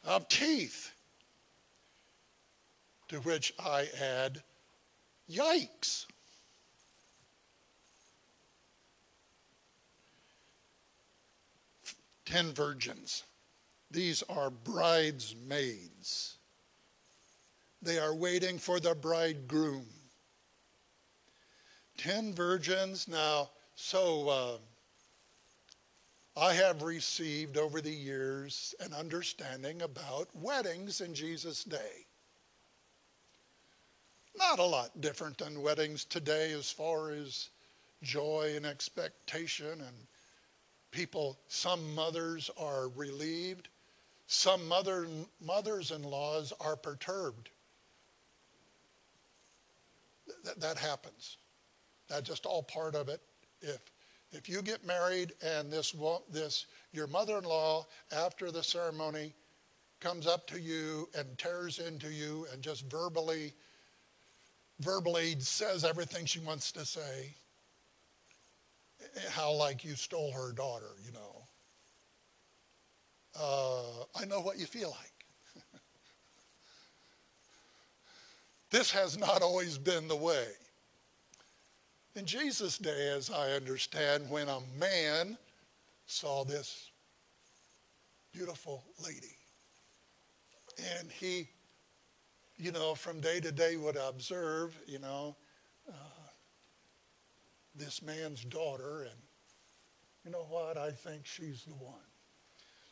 of 0.03 0.27
teeth. 0.27 0.91
To 3.09 3.19
which 3.19 3.53
I 3.59 3.87
add, 4.01 4.41
yikes. 5.29 6.05
Ten 12.25 12.53
virgins. 12.53 13.23
These 13.89 14.23
are 14.29 14.49
bridesmaids. 14.49 16.37
They 17.81 17.99
are 17.99 18.15
waiting 18.15 18.57
for 18.57 18.79
the 18.79 18.95
bridegroom. 18.95 19.85
Ten 21.97 22.33
virgins. 22.33 23.09
Now, 23.09 23.49
so 23.75 24.29
uh, 24.29 24.57
I 26.35 26.53
have 26.53 26.81
received 26.81 27.57
over 27.57 27.81
the 27.81 27.91
years 27.91 28.73
an 28.79 28.93
understanding 28.93 29.81
about 29.81 30.29
weddings 30.33 31.01
in 31.01 31.13
Jesus' 31.13 31.63
day. 31.63 32.05
Not 34.37 34.59
a 34.59 34.63
lot 34.63 35.01
different 35.01 35.37
than 35.37 35.61
weddings 35.61 36.05
today 36.05 36.53
as 36.53 36.71
far 36.71 37.11
as 37.11 37.49
joy 38.01 38.53
and 38.55 38.65
expectation 38.65 39.81
and 39.81 40.07
people, 40.91 41.37
some 41.49 41.93
mothers 41.93 42.49
are 42.57 42.87
relieved, 42.89 43.67
some 44.27 44.65
mother, 44.67 45.07
mothers-in-laws 45.41 46.53
are 46.61 46.77
perturbed. 46.77 47.49
That, 50.45 50.61
that 50.61 50.77
happens. 50.77 51.35
That's 52.07 52.27
just 52.27 52.45
all 52.45 52.63
part 52.63 52.95
of 52.95 53.09
it. 53.09 53.21
If 53.61 53.90
if 54.31 54.47
you 54.47 54.61
get 54.61 54.85
married 54.85 55.33
and 55.41 55.71
this 55.71 55.95
this 56.31 56.65
your 56.93 57.07
mother-in-law 57.07 57.85
after 58.15 58.51
the 58.51 58.63
ceremony 58.63 59.33
comes 59.99 60.25
up 60.25 60.47
to 60.47 60.59
you 60.59 61.07
and 61.17 61.37
tears 61.37 61.79
into 61.79 62.11
you 62.11 62.47
and 62.51 62.61
just 62.61 62.89
verbally 62.89 63.53
verbally 64.79 65.35
says 65.39 65.83
everything 65.83 66.25
she 66.25 66.39
wants 66.39 66.71
to 66.71 66.85
say 66.85 67.33
how 69.29 69.51
like 69.51 69.83
you 69.83 69.95
stole 69.95 70.31
her 70.31 70.51
daughter 70.53 70.91
you 71.05 71.11
know. 71.11 71.43
Uh, 73.39 74.03
i 74.21 74.25
know 74.25 74.39
what 74.41 74.57
you 74.59 74.65
feel 74.65 74.89
like. 74.91 75.07
This 78.69 78.89
has 78.91 79.17
not 79.17 79.41
always 79.41 79.77
been 79.77 80.07
the 80.07 80.15
way 80.15 80.47
in 82.15 82.25
Jesus' 82.25 82.77
day, 82.77 83.09
as 83.15 83.29
I 83.29 83.51
understand, 83.51 84.29
when 84.29 84.47
a 84.49 84.59
man 84.77 85.37
saw 86.05 86.43
this 86.43 86.89
beautiful 88.33 88.83
lady, 89.03 89.35
and 90.99 91.09
he, 91.11 91.47
you 92.57 92.71
know, 92.71 92.95
from 92.95 93.21
day 93.21 93.39
to 93.39 93.51
day 93.51 93.77
would 93.77 93.97
observe, 93.97 94.75
you 94.87 94.99
know, 94.99 95.35
uh, 95.87 95.93
this 97.75 98.01
man's 98.01 98.43
daughter, 98.43 99.03
and 99.03 99.19
you 100.25 100.31
know 100.31 100.45
what? 100.49 100.77
I 100.77 100.91
think 100.91 101.25
she's 101.25 101.63
the 101.63 101.73
one. 101.73 101.95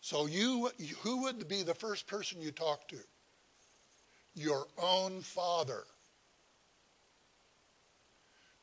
So 0.01 0.27
you, 0.27 0.69
who 1.01 1.23
would 1.23 1.47
be 1.47 1.61
the 1.61 1.75
first 1.75 2.07
person 2.07 2.41
you 2.41 2.51
talk 2.51 2.87
to? 2.87 2.97
Your 4.33 4.67
own 4.81 5.21
father 5.21 5.83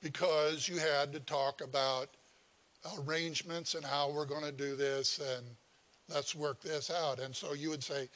because 0.02 0.68
you 0.68 0.78
had 0.78 1.12
to 1.12 1.20
talk 1.20 1.60
about 1.62 2.10
arrangements 2.98 3.74
and 3.74 3.84
how 3.84 4.10
we're 4.10 4.26
going 4.26 4.44
to 4.44 4.52
do 4.52 4.76
this 4.76 5.18
and 5.18 5.46
let's 6.12 6.34
work 6.34 6.60
this 6.60 6.90
out. 6.90 7.18
And 7.18 7.34
so 7.34 7.52
you 7.54 7.70
would 7.70 7.82
say, 7.82 8.08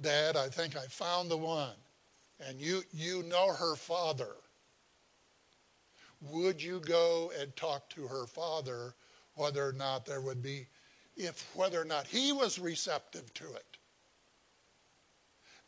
Dad, 0.00 0.36
I 0.36 0.48
think 0.48 0.76
I 0.76 0.86
found 0.86 1.30
the 1.30 1.36
one. 1.36 1.74
And 2.46 2.60
you, 2.60 2.82
you 2.92 3.22
know 3.24 3.52
her 3.52 3.76
father. 3.76 4.34
Would 6.30 6.62
you 6.62 6.80
go 6.80 7.32
and 7.40 7.54
talk 7.56 7.88
to 7.90 8.06
her 8.06 8.26
father 8.26 8.94
whether 9.34 9.66
or 9.66 9.72
not 9.72 10.06
there 10.06 10.20
would 10.20 10.42
be, 10.42 10.66
if 11.16 11.48
whether 11.54 11.80
or 11.80 11.84
not 11.84 12.06
he 12.06 12.32
was 12.32 12.58
receptive 12.58 13.32
to 13.34 13.44
it? 13.44 13.76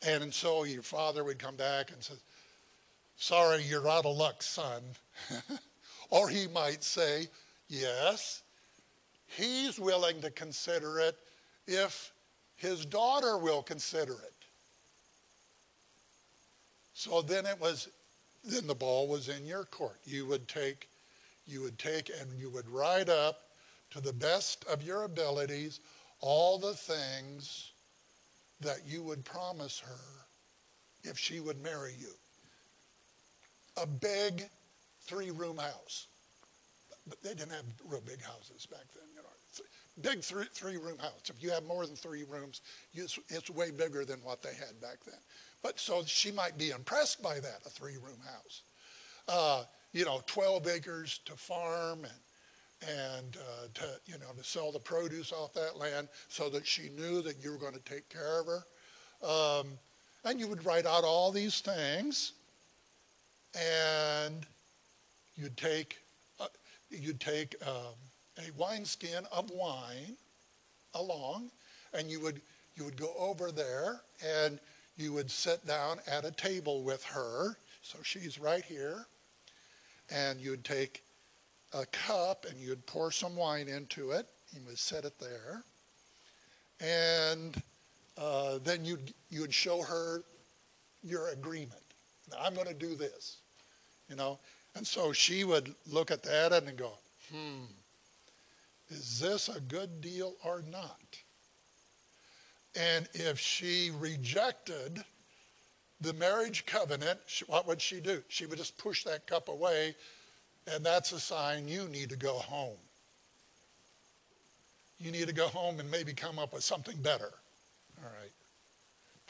And 0.07 0.33
so 0.33 0.65
your 0.65 0.83
father 0.83 1.25
would 1.25 1.39
come 1.39 1.57
back 1.57 1.91
and 1.91 2.03
say, 2.03 2.15
Sorry, 3.17 3.63
you're 3.63 3.89
out 3.89 4.07
of 4.07 4.17
luck, 4.17 4.43
son. 4.43 4.83
or 6.11 6.29
he 6.29 6.47
might 6.49 6.83
say, 6.83 7.29
Yes, 7.69 8.43
he's 9.27 9.79
willing 9.79 10.21
to 10.21 10.31
consider 10.31 11.01
it 11.01 11.17
if 11.67 12.13
his 12.57 12.85
daughter 12.85 13.39
will 13.39 13.63
consider 13.63 14.13
it. 14.13 14.35
So 16.93 17.23
then 17.23 17.47
it 17.47 17.61
was, 17.61 17.89
then 18.45 18.67
the 18.67 18.75
ball 18.75 19.09
was 19.09 19.29
in 19.29 19.47
your 19.47 19.65
court. 19.65 19.99
You 20.05 20.27
would 20.27 20.47
take, 20.47 20.89
you 21.47 21.63
would 21.63 21.79
take 21.79 22.11
and 22.21 22.39
you 22.39 22.51
would 22.51 22.69
write 22.69 23.09
up 23.09 23.41
to 23.91 24.01
the 24.01 24.13
best 24.13 24.65
of 24.67 24.83
your 24.83 25.05
abilities 25.05 25.81
all 26.21 26.59
the 26.59 26.75
things 26.75 27.73
that 28.61 28.79
you 28.87 29.03
would 29.03 29.25
promise 29.25 29.79
her 29.81 30.01
if 31.03 31.19
she 31.19 31.41
would 31.41 31.63
marry 31.63 31.95
you 31.99 32.15
a 33.81 33.87
big 33.87 34.49
three 35.03 35.31
room 35.31 35.59
house. 35.59 36.07
But 37.07 37.23
they 37.23 37.35
didn't 37.35 37.53
have 37.53 37.65
real 37.87 38.01
big 38.01 38.23
houses 38.23 38.67
back 38.67 38.85
then, 38.95 39.05
you 39.15 39.23
know. 39.23 39.29
Big 40.03 40.25
three, 40.25 40.47
three 40.53 40.77
room 40.77 40.99
house. 40.99 41.21
If 41.29 41.43
you 41.43 41.51
have 41.51 41.65
more 41.65 41.87
than 41.87 41.95
three 41.95 42.25
rooms, 42.25 42.63
it's, 42.95 43.19
it's 43.29 43.49
way 43.51 43.71
bigger 43.71 44.05
than 44.05 44.19
what 44.25 44.43
they 44.43 44.55
had 44.55 44.81
back 44.81 44.99
then. 45.07 45.21
But 45.63 45.79
so 45.79 46.03
she 46.05 46.33
might 46.33 46.59
be 46.59 46.71
impressed 46.71 47.23
by 47.23 47.39
that, 47.41 47.61
a 47.65 47.71
three 47.71 47.97
room 47.97 48.19
house. 48.27 48.63
Uh, 49.29 49.65
you 49.93 50.05
know, 50.05 50.21
12 50.27 50.67
acres 50.67 51.21
to 51.27 51.35
farm 51.35 52.05
and 52.05 52.13
and 52.83 53.37
uh, 53.37 53.67
to 53.73 53.85
you 54.07 54.19
know 54.19 54.33
to 54.37 54.45
sell 54.45 54.73
the 54.73 54.79
produce 54.79 55.33
off 55.33 55.53
that 55.55 55.77
land 55.77 56.09
so 56.29 56.49
that 56.51 56.67
she 56.67 56.91
knew 56.91 57.23
that 57.23 57.43
you 57.43 57.51
were 57.51 57.57
going 57.57 57.73
to 57.73 57.81
take 57.81 58.09
care 58.09 58.41
of 58.41 58.47
her 58.47 58.65
um, 59.27 59.67
and 60.25 60.39
you 60.41 60.49
would 60.49 60.65
write 60.65 60.87
out 60.87 61.05
all 61.05 61.31
these 61.31 61.61
things 61.61 62.33
and 63.59 64.47
you'd 65.37 65.57
take 65.57 65.99
uh, 66.41 66.47
you'd 66.91 67.21
take 67.21 67.55
um, 67.67 67.95
a 68.39 68.51
wineskin 68.57 69.25
of 69.33 69.51
wine 69.51 70.17
along 70.95 71.51
and 71.93 72.11
you 72.11 72.21
would 72.21 72.41
you 72.77 72.85
would 72.85 72.97
go 72.97 73.13
over 73.19 73.53
there 73.53 74.01
and 74.25 74.59
you 74.97 75.13
would 75.13 75.31
sit 75.31 75.67
down 75.67 75.99
at 76.07 76.25
a 76.25 76.31
table 76.31 76.83
with 76.83 77.03
her 77.05 77.57
so 77.83 77.99
she's 78.03 78.39
right 78.39 78.65
here 78.65 79.07
and 80.11 80.41
you'd 80.41 80.65
take 80.65 81.03
a 81.75 81.85
cup 81.87 82.47
and 82.49 82.59
you'd 82.61 82.85
pour 82.87 83.11
some 83.11 83.37
wine 83.37 83.69
into 83.69 84.13
it. 84.13 84.27
You 84.53 84.61
would 84.67 84.79
set 84.79 85.05
it 85.05 85.19
there. 85.19 85.63
And 86.81 87.61
uh, 88.17 88.59
then 88.63 88.85
you'd, 88.85 89.13
you'd 89.29 89.53
show 89.53 89.83
her 89.83 90.23
your 91.03 91.29
agreement. 91.31 91.83
Now, 92.31 92.39
I'm 92.43 92.55
going 92.55 92.69
to 92.69 92.75
do 92.75 92.95
this, 92.95 93.39
you 94.09 94.17
know. 94.17 94.39
And 94.77 94.87
so 94.87 95.13
she 95.13 95.45
would 95.45 95.75
look 95.91 96.11
at 96.11 96.23
that 96.25 96.53
and 96.53 96.77
go, 96.77 96.93
hmm, 97.33 97.65
is 98.89 99.21
this 99.21 99.49
a 99.49 99.61
good 99.61 100.01
deal 100.01 100.35
or 100.45 100.63
not? 100.71 101.01
And 102.77 103.09
if 103.15 103.39
she 103.39 103.91
rejected 103.99 105.05
the 106.01 106.13
marriage 106.15 106.67
covenant, 106.67 107.21
what 107.47 107.67
would 107.67 107.81
she 107.81 108.01
do? 108.01 108.23
She 108.29 108.47
would 108.47 108.59
just 108.59 108.77
push 108.79 109.05
that 109.05 109.27
cup 109.27 109.49
away 109.49 109.95
and 110.73 110.85
that's 110.85 111.13
a 111.13 111.21
sign 111.21 111.69
you 111.69 111.89
need 111.89 112.09
to 112.11 112.17
go 112.17 112.35
home. 112.35 112.79
You 114.99 115.11
need 115.11 115.29
to 115.29 115.35
go 115.35 115.49
home 115.49 115.81
and 115.81 115.91
maybe 115.91 116.13
come 116.13 116.39
up 116.39 116.53
with 116.53 116.65
something 116.65 116.97
better. 117.03 117.33
All 118.03 118.11
right. 118.21 118.33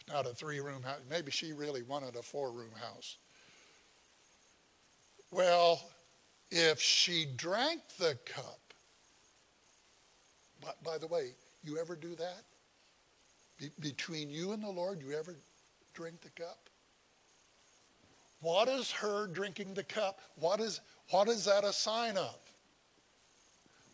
Not 0.08 0.26
a 0.26 0.34
three 0.34 0.60
room 0.60 0.82
house. 0.82 1.00
Maybe 1.10 1.30
she 1.30 1.52
really 1.52 1.82
wanted 1.82 2.16
a 2.16 2.22
four 2.22 2.52
room 2.52 2.70
house. 2.80 3.16
Well, 5.34 5.82
if 6.52 6.80
she 6.80 7.26
drank 7.36 7.80
the 7.98 8.16
cup, 8.24 8.60
by, 10.62 10.70
by 10.84 10.98
the 10.98 11.08
way, 11.08 11.30
you 11.64 11.76
ever 11.76 11.96
do 11.96 12.14
that? 12.14 12.44
Be, 13.58 13.68
between 13.80 14.30
you 14.30 14.52
and 14.52 14.62
the 14.62 14.70
Lord, 14.70 15.02
you 15.02 15.10
ever 15.10 15.34
drink 15.92 16.20
the 16.20 16.28
cup? 16.40 16.68
What 18.42 18.68
is 18.68 18.92
her 18.92 19.26
drinking 19.26 19.74
the 19.74 19.82
cup? 19.82 20.20
What 20.36 20.60
is, 20.60 20.80
what 21.10 21.26
is 21.26 21.44
that 21.46 21.64
a 21.64 21.72
sign 21.72 22.16
of? 22.16 22.38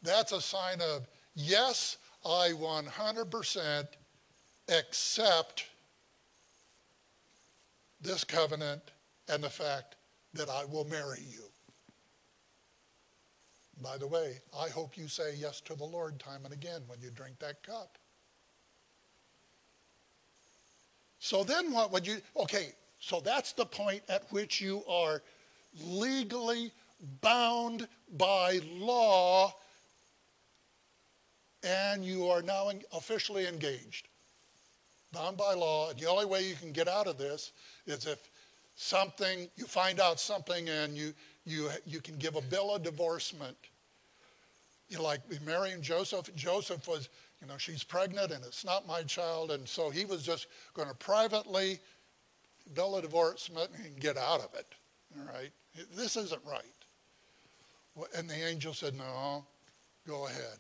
That's 0.02 0.32
a 0.32 0.42
sign 0.42 0.82
of, 0.82 1.06
yes, 1.34 1.96
I 2.22 2.50
100% 2.54 3.86
accept 4.68 5.64
this 8.02 8.24
covenant 8.24 8.82
and 9.26 9.42
the 9.42 9.48
fact 9.48 9.96
that 10.34 10.48
I 10.48 10.64
will 10.64 10.84
marry 10.84 11.22
you. 11.28 11.44
By 13.82 13.96
the 13.96 14.06
way, 14.06 14.40
I 14.56 14.68
hope 14.68 14.96
you 14.96 15.08
say 15.08 15.34
yes 15.36 15.60
to 15.62 15.74
the 15.74 15.84
Lord 15.84 16.18
time 16.18 16.44
and 16.44 16.52
again 16.52 16.82
when 16.86 17.00
you 17.00 17.10
drink 17.10 17.38
that 17.38 17.62
cup. 17.62 17.96
So 21.18 21.44
then 21.44 21.72
what 21.72 21.92
would 21.92 22.06
you, 22.06 22.18
okay, 22.36 22.72
so 22.98 23.20
that's 23.20 23.52
the 23.52 23.64
point 23.64 24.02
at 24.08 24.30
which 24.30 24.60
you 24.60 24.82
are 24.88 25.22
legally 25.82 26.72
bound 27.20 27.88
by 28.16 28.60
law 28.74 29.54
and 31.62 32.04
you 32.04 32.28
are 32.28 32.42
now 32.42 32.70
officially 32.94 33.46
engaged. 33.46 34.08
Bound 35.12 35.36
by 35.36 35.54
law, 35.54 35.90
and 35.90 35.98
the 35.98 36.08
only 36.08 36.24
way 36.24 36.46
you 36.46 36.54
can 36.54 36.72
get 36.72 36.88
out 36.88 37.06
of 37.06 37.18
this 37.18 37.52
is 37.86 38.06
if 38.06 38.29
something, 38.80 39.48
you 39.56 39.66
find 39.66 40.00
out 40.00 40.18
something 40.18 40.68
and 40.70 40.96
you, 40.96 41.12
you, 41.44 41.68
you 41.84 42.00
can 42.00 42.16
give 42.16 42.34
a 42.36 42.40
bill 42.40 42.74
of 42.74 42.82
divorcement. 42.82 43.56
You 44.88 44.96
know, 44.96 45.04
like 45.04 45.20
Mary 45.44 45.72
and 45.72 45.82
Joseph, 45.82 46.34
Joseph 46.34 46.88
was, 46.88 47.10
you 47.42 47.46
know, 47.46 47.58
she's 47.58 47.84
pregnant 47.84 48.32
and 48.32 48.42
it's 48.44 48.64
not 48.64 48.88
my 48.88 49.02
child, 49.02 49.50
and 49.50 49.68
so 49.68 49.90
he 49.90 50.04
was 50.06 50.22
just 50.22 50.46
going 50.72 50.88
to 50.88 50.94
privately 50.94 51.78
bill 52.74 52.96
of 52.96 53.02
divorcement 53.02 53.70
and 53.84 54.00
get 54.00 54.16
out 54.16 54.40
of 54.40 54.54
it. 54.54 54.66
All 55.18 55.26
right? 55.26 55.50
This 55.94 56.16
isn't 56.16 56.42
right. 56.46 56.62
And 58.16 58.30
the 58.30 58.34
angel 58.34 58.72
said, 58.72 58.94
No, 58.94 59.44
go 60.08 60.26
ahead. 60.26 60.58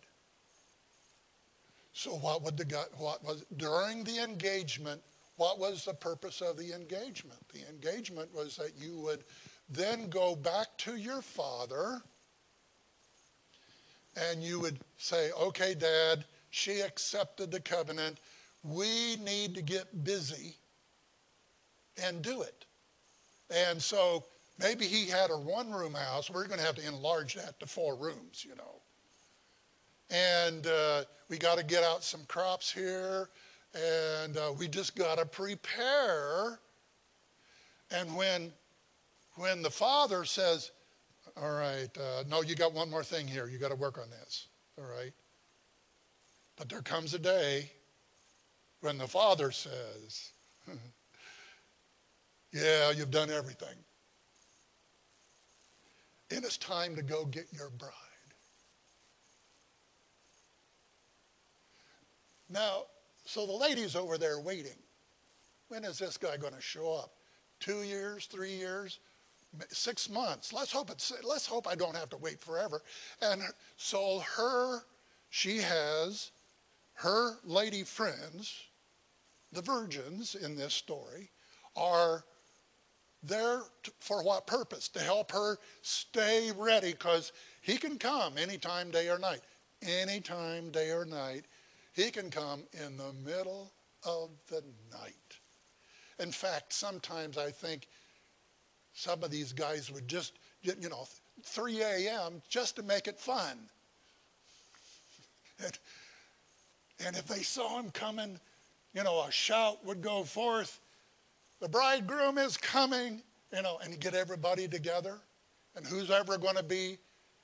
So 1.94 2.10
what 2.10 2.42
would 2.42 2.56
the 2.56 2.64
guy, 2.66 2.84
what 2.98 3.24
was 3.24 3.44
during 3.56 4.04
the 4.04 4.22
engagement, 4.22 5.00
what 5.40 5.58
was 5.58 5.86
the 5.86 5.94
purpose 5.94 6.42
of 6.42 6.58
the 6.58 6.74
engagement? 6.74 7.40
The 7.54 7.66
engagement 7.66 8.28
was 8.34 8.56
that 8.56 8.72
you 8.78 8.98
would 8.98 9.24
then 9.70 10.10
go 10.10 10.36
back 10.36 10.66
to 10.80 10.96
your 10.96 11.22
father 11.22 12.02
and 14.16 14.42
you 14.42 14.60
would 14.60 14.78
say, 14.98 15.30
okay, 15.40 15.72
dad, 15.72 16.26
she 16.50 16.80
accepted 16.80 17.50
the 17.50 17.60
covenant. 17.60 18.18
We 18.64 19.16
need 19.16 19.54
to 19.54 19.62
get 19.62 20.04
busy 20.04 20.56
and 22.04 22.20
do 22.20 22.42
it. 22.42 22.66
And 23.50 23.80
so 23.80 24.24
maybe 24.58 24.84
he 24.84 25.06
had 25.06 25.30
a 25.30 25.38
one 25.38 25.72
room 25.72 25.94
house. 25.94 26.28
We're 26.28 26.48
going 26.48 26.60
to 26.60 26.66
have 26.66 26.76
to 26.76 26.86
enlarge 26.86 27.32
that 27.36 27.58
to 27.60 27.66
four 27.66 27.96
rooms, 27.96 28.44
you 28.46 28.54
know. 28.56 28.82
And 30.10 30.66
uh, 30.66 31.04
we 31.30 31.38
got 31.38 31.56
to 31.56 31.64
get 31.64 31.82
out 31.82 32.04
some 32.04 32.26
crops 32.26 32.70
here. 32.70 33.30
And 33.74 34.36
uh, 34.36 34.52
we 34.58 34.68
just 34.68 34.96
got 34.96 35.18
to 35.18 35.26
prepare. 35.26 36.58
And 37.90 38.14
when, 38.16 38.52
when 39.36 39.62
the 39.62 39.70
father 39.70 40.24
says, 40.24 40.72
all 41.40 41.52
right, 41.52 41.88
uh, 41.96 42.24
no, 42.28 42.42
you 42.42 42.54
got 42.54 42.72
one 42.72 42.90
more 42.90 43.04
thing 43.04 43.26
here. 43.26 43.48
You 43.48 43.58
got 43.58 43.68
to 43.68 43.76
work 43.76 43.98
on 43.98 44.10
this. 44.10 44.48
All 44.78 44.84
right. 44.84 45.12
But 46.56 46.68
there 46.68 46.82
comes 46.82 47.14
a 47.14 47.18
day 47.18 47.70
when 48.80 48.98
the 48.98 49.06
father 49.06 49.50
says, 49.50 50.32
Yeah, 52.52 52.90
you've 52.90 53.10
done 53.10 53.30
everything. 53.30 53.76
And 56.32 56.44
it's 56.44 56.56
time 56.56 56.96
to 56.96 57.02
go 57.02 57.24
get 57.24 57.46
your 57.52 57.70
bride. 57.70 57.92
Now, 62.48 62.84
so 63.30 63.46
the 63.46 63.52
lady's 63.52 63.94
over 63.94 64.18
there 64.18 64.40
waiting. 64.40 64.76
When 65.68 65.84
is 65.84 65.98
this 65.98 66.16
guy 66.16 66.36
going 66.36 66.54
to 66.54 66.60
show 66.60 66.92
up? 66.94 67.12
Two 67.60 67.82
years, 67.82 68.26
three 68.26 68.52
years, 68.52 68.98
six 69.68 70.10
months. 70.10 70.52
Let's 70.52 70.72
hope 70.72 70.90
it's. 70.90 71.12
Let's 71.22 71.46
hope 71.46 71.68
I 71.68 71.76
don't 71.76 71.94
have 71.94 72.10
to 72.10 72.16
wait 72.16 72.40
forever. 72.40 72.82
And 73.22 73.42
so 73.76 74.20
her, 74.36 74.80
she 75.28 75.58
has 75.58 76.32
her 76.94 77.36
lady 77.44 77.84
friends, 77.84 78.64
the 79.52 79.62
virgins 79.62 80.34
in 80.34 80.56
this 80.56 80.74
story, 80.74 81.30
are 81.76 82.24
there 83.22 83.62
for 84.00 84.24
what 84.24 84.48
purpose? 84.48 84.88
To 84.88 85.00
help 85.00 85.30
her 85.30 85.58
stay 85.82 86.50
ready 86.56 86.92
because 86.92 87.32
he 87.60 87.76
can 87.76 87.96
come 87.96 88.38
anytime, 88.38 88.90
day 88.90 89.08
or 89.08 89.20
night. 89.20 89.42
Anytime, 89.82 90.70
day 90.70 90.90
or 90.90 91.04
night, 91.04 91.44
he 92.00 92.10
can 92.10 92.30
come 92.30 92.64
in 92.72 92.96
the 92.96 93.12
middle 93.24 93.72
of 94.04 94.30
the 94.48 94.62
night. 94.92 95.14
In 96.18 96.32
fact, 96.32 96.72
sometimes 96.72 97.36
I 97.38 97.50
think 97.50 97.88
some 98.92 99.22
of 99.22 99.30
these 99.30 99.52
guys 99.52 99.90
would 99.90 100.08
just, 100.08 100.34
you 100.62 100.88
know, 100.88 101.06
3 101.44 101.82
a.m. 101.82 102.42
just 102.48 102.76
to 102.76 102.82
make 102.82 103.06
it 103.06 103.18
fun. 103.18 103.58
And, 105.62 105.78
and 107.06 107.16
if 107.16 107.26
they 107.26 107.42
saw 107.42 107.78
him 107.78 107.90
coming, 107.90 108.40
you 108.94 109.04
know, 109.04 109.22
a 109.26 109.30
shout 109.30 109.84
would 109.84 110.00
go 110.00 110.24
forth 110.24 110.80
the 111.60 111.68
bridegroom 111.68 112.38
is 112.38 112.56
coming, 112.56 113.22
you 113.54 113.62
know, 113.62 113.78
and 113.84 114.00
get 114.00 114.14
everybody 114.14 114.66
together 114.66 115.18
and 115.76 115.86
who's 115.86 116.10
ever 116.10 116.38
going 116.38 116.56
to 116.56 116.62
be. 116.62 116.98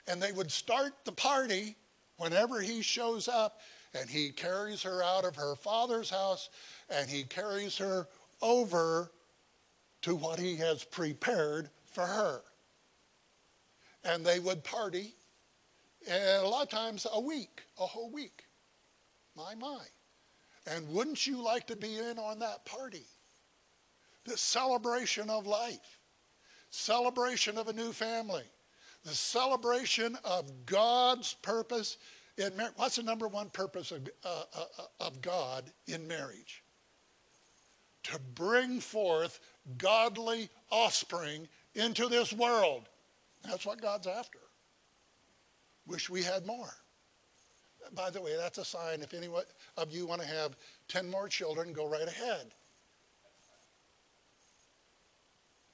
And 0.09 0.23
they 0.23 0.33
would 0.33 0.51
start 0.51 0.95
the 1.05 1.13
party 1.13 1.77
whenever 2.17 2.61
he 2.61 2.81
shows 2.81 3.29
up 3.29 3.61
and 3.99 4.09
he 4.09 4.31
carries 4.31 4.83
her 4.83 5.03
out 5.03 5.25
of 5.25 5.37
her 5.37 5.55
father's 5.57 6.11
house 6.11 6.51
and 6.91 7.09
he 7.09 7.25
carries 7.25 7.77
her 7.79 8.07
over 8.43 9.11
to 10.03 10.15
what 10.15 10.39
he 10.39 10.57
has 10.57 10.85
prepared 10.85 11.71
for 11.85 12.07
her. 12.07 12.43
And 14.05 14.25
they 14.25 14.39
would 14.39 14.63
party, 14.63 15.15
and 16.09 16.45
a 16.45 16.49
lot 16.49 16.63
of 16.63 16.69
times 16.69 17.07
a 17.13 17.21
week, 17.21 17.63
a 17.81 17.87
whole 17.87 18.11
week. 18.11 18.45
My, 19.37 19.55
my. 19.57 19.81
And 20.67 20.89
wouldn't 20.91 21.27
you 21.27 21.43
like 21.43 21.67
to 21.69 21.77
be 21.77 21.99
in 21.99 22.19
on 22.19 22.39
that 22.39 22.65
party? 22.65 23.07
the 24.27 24.37
celebration 24.37 25.31
of 25.31 25.47
life, 25.47 26.01
celebration 26.71 27.57
of 27.57 27.69
a 27.69 27.73
new 27.73 27.93
family, 27.93 28.45
the 29.05 29.15
celebration 29.15 30.19
of 30.25 30.67
God's 30.67 31.35
purpose 31.35 31.97
in 32.39 32.57
marriage. 32.57 32.75
What's 32.77 32.97
the 32.97 33.03
number 33.03 33.29
one 33.29 33.51
purpose 33.51 33.91
of, 33.93 34.09
uh, 34.25 34.45
uh, 34.55 34.83
of 35.01 35.21
God 35.23 35.65
in 35.87 36.07
marriage? 36.07 36.63
To 38.05 38.19
bring 38.35 38.81
forth 38.81 39.41
godly 39.79 40.49
offspring 40.71 41.49
into 41.75 42.09
this 42.09 42.33
world. 42.33 42.89
That's 43.45 43.67
what 43.67 43.81
God's 43.81 44.07
after. 44.07 44.39
Wish 45.87 46.11
we 46.11 46.23
had 46.23 46.47
more. 46.47 46.73
By 47.95 48.11
the 48.11 48.21
way, 48.21 48.37
that's 48.37 48.59
a 48.59 48.65
sign 48.65 49.03
if 49.03 49.15
any 49.15 49.29
of 49.77 49.93
you 49.93 50.07
want 50.07 50.21
to 50.21 50.27
have 50.27 50.57
10 50.89 51.09
more 51.09 51.29
children, 51.29 51.73
go 51.73 51.89
right 51.89 52.09
ahead. 52.09 52.53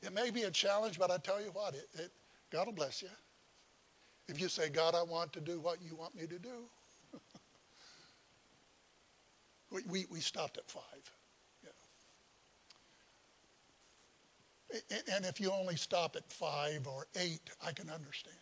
It 0.02 0.12
may 0.12 0.30
be 0.30 0.42
a 0.42 0.50
challenge, 0.50 0.98
but 0.98 1.10
I 1.10 1.16
tell 1.18 1.40
you 1.40 1.50
what, 1.52 1.74
it, 1.74 1.88
it, 1.94 2.10
God 2.50 2.66
will 2.66 2.74
bless 2.74 3.02
you. 3.02 3.08
If 4.28 4.40
you 4.40 4.48
say, 4.48 4.68
God, 4.68 4.94
I 4.94 5.02
want 5.02 5.32
to 5.34 5.40
do 5.40 5.60
what 5.60 5.82
you 5.82 5.96
want 5.96 6.14
me 6.14 6.26
to 6.26 6.38
do. 6.38 6.68
we, 9.70 9.82
we, 9.88 10.06
we, 10.10 10.20
stopped 10.20 10.58
at 10.58 10.70
five. 10.70 10.82
And 15.14 15.26
if 15.26 15.40
you 15.40 15.50
only 15.50 15.76
stop 15.76 16.16
at 16.16 16.30
five 16.32 16.86
or 16.86 17.06
eight, 17.16 17.50
I 17.64 17.72
can 17.72 17.90
understand. 17.90 18.36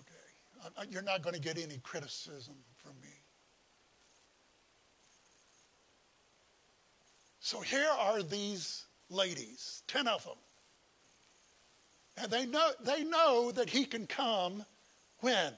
Okay, 0.00 0.88
you're 0.90 1.02
not 1.02 1.22
going 1.22 1.34
to 1.34 1.40
get 1.40 1.58
any 1.58 1.78
criticism 1.78 2.54
from 2.76 2.92
me. 3.00 3.08
So 7.38 7.60
here 7.60 7.88
are 8.00 8.24
these 8.24 8.86
ladies, 9.08 9.84
ten 9.86 10.08
of 10.08 10.24
them, 10.24 10.34
and 12.16 12.32
they 12.32 12.46
know 12.46 12.72
they 12.80 13.04
know 13.04 13.52
that 13.52 13.70
he 13.70 13.84
can 13.84 14.08
come 14.08 14.64
when 15.20 15.52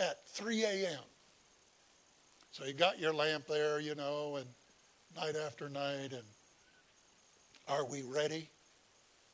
at 0.00 0.26
3 0.28 0.64
a.m. 0.64 1.00
So 2.52 2.64
you 2.64 2.72
got 2.72 2.98
your 2.98 3.12
lamp 3.12 3.46
there, 3.46 3.80
you 3.80 3.94
know, 3.94 4.36
and 4.36 4.46
night 5.16 5.34
after 5.36 5.68
night, 5.68 6.12
and 6.12 6.22
are 7.68 7.84
we 7.84 8.02
ready? 8.02 8.48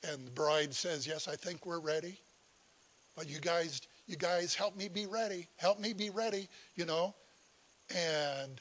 And 0.09 0.27
the 0.27 0.31
bride 0.31 0.73
says, 0.73 1.07
Yes, 1.07 1.29
I 1.29 1.37
think 1.37 1.67
we're 1.67 1.81
ready. 1.81 2.19
But 3.17 3.29
you 3.29 3.39
guys, 3.39 3.83
you 4.07 4.17
guys 4.17 4.55
help 4.55 4.77
me 4.77 4.89
be 4.89 5.07
ready. 5.07 5.47
Help 5.57 5.79
me 5.79 5.93
be 5.93 6.11
ready, 6.11 6.49
you 6.77 6.87
know. 6.87 7.15
And 7.95 8.61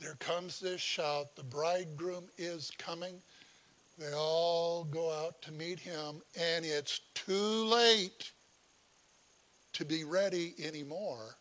there 0.00 0.16
comes 0.18 0.60
this 0.60 0.80
shout, 0.80 1.34
the 1.36 1.44
bridegroom 1.44 2.24
is 2.36 2.70
coming. 2.78 3.22
They 3.98 4.12
all 4.12 4.84
go 4.84 5.10
out 5.10 5.40
to 5.42 5.52
meet 5.52 5.78
him, 5.78 6.20
and 6.38 6.64
it's 6.64 7.00
too 7.14 7.64
late 7.64 8.32
to 9.74 9.84
be 9.84 10.04
ready 10.04 10.54
anymore 10.62 11.36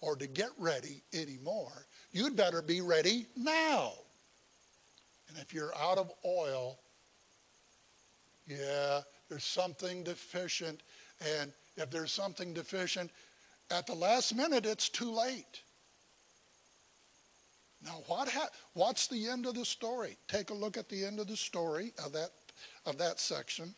or 0.00 0.16
to 0.16 0.26
get 0.26 0.50
ready 0.58 1.02
anymore. 1.12 1.86
You'd 2.12 2.36
better 2.36 2.62
be 2.62 2.80
ready 2.80 3.26
now. 3.36 3.92
And 5.28 5.38
if 5.38 5.54
you're 5.54 5.74
out 5.76 5.98
of 5.98 6.12
oil, 6.24 6.78
yeah, 8.46 9.00
there's 9.28 9.44
something 9.44 10.02
deficient. 10.02 10.82
And 11.40 11.52
if 11.76 11.90
there's 11.90 12.12
something 12.12 12.52
deficient, 12.52 13.10
at 13.70 13.86
the 13.86 13.94
last 13.94 14.34
minute, 14.34 14.66
it's 14.66 14.88
too 14.88 15.10
late. 15.10 15.62
Now, 17.84 18.02
what 18.06 18.28
ha- 18.28 18.50
what's 18.74 19.06
the 19.08 19.28
end 19.28 19.46
of 19.46 19.54
the 19.54 19.64
story? 19.64 20.16
Take 20.28 20.50
a 20.50 20.54
look 20.54 20.76
at 20.76 20.88
the 20.88 21.04
end 21.04 21.18
of 21.18 21.26
the 21.26 21.36
story 21.36 21.92
of 22.04 22.12
that, 22.12 22.30
of 22.86 22.98
that 22.98 23.18
section. 23.18 23.74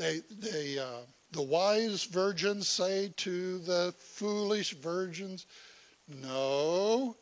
They, 0.00 0.22
they, 0.30 0.78
uh, 0.78 1.04
the 1.30 1.42
wise 1.42 2.04
virgins 2.04 2.66
say 2.66 3.12
to 3.18 3.58
the 3.58 3.94
foolish 3.98 4.72
virgins, 4.72 5.44
No, 6.08 7.16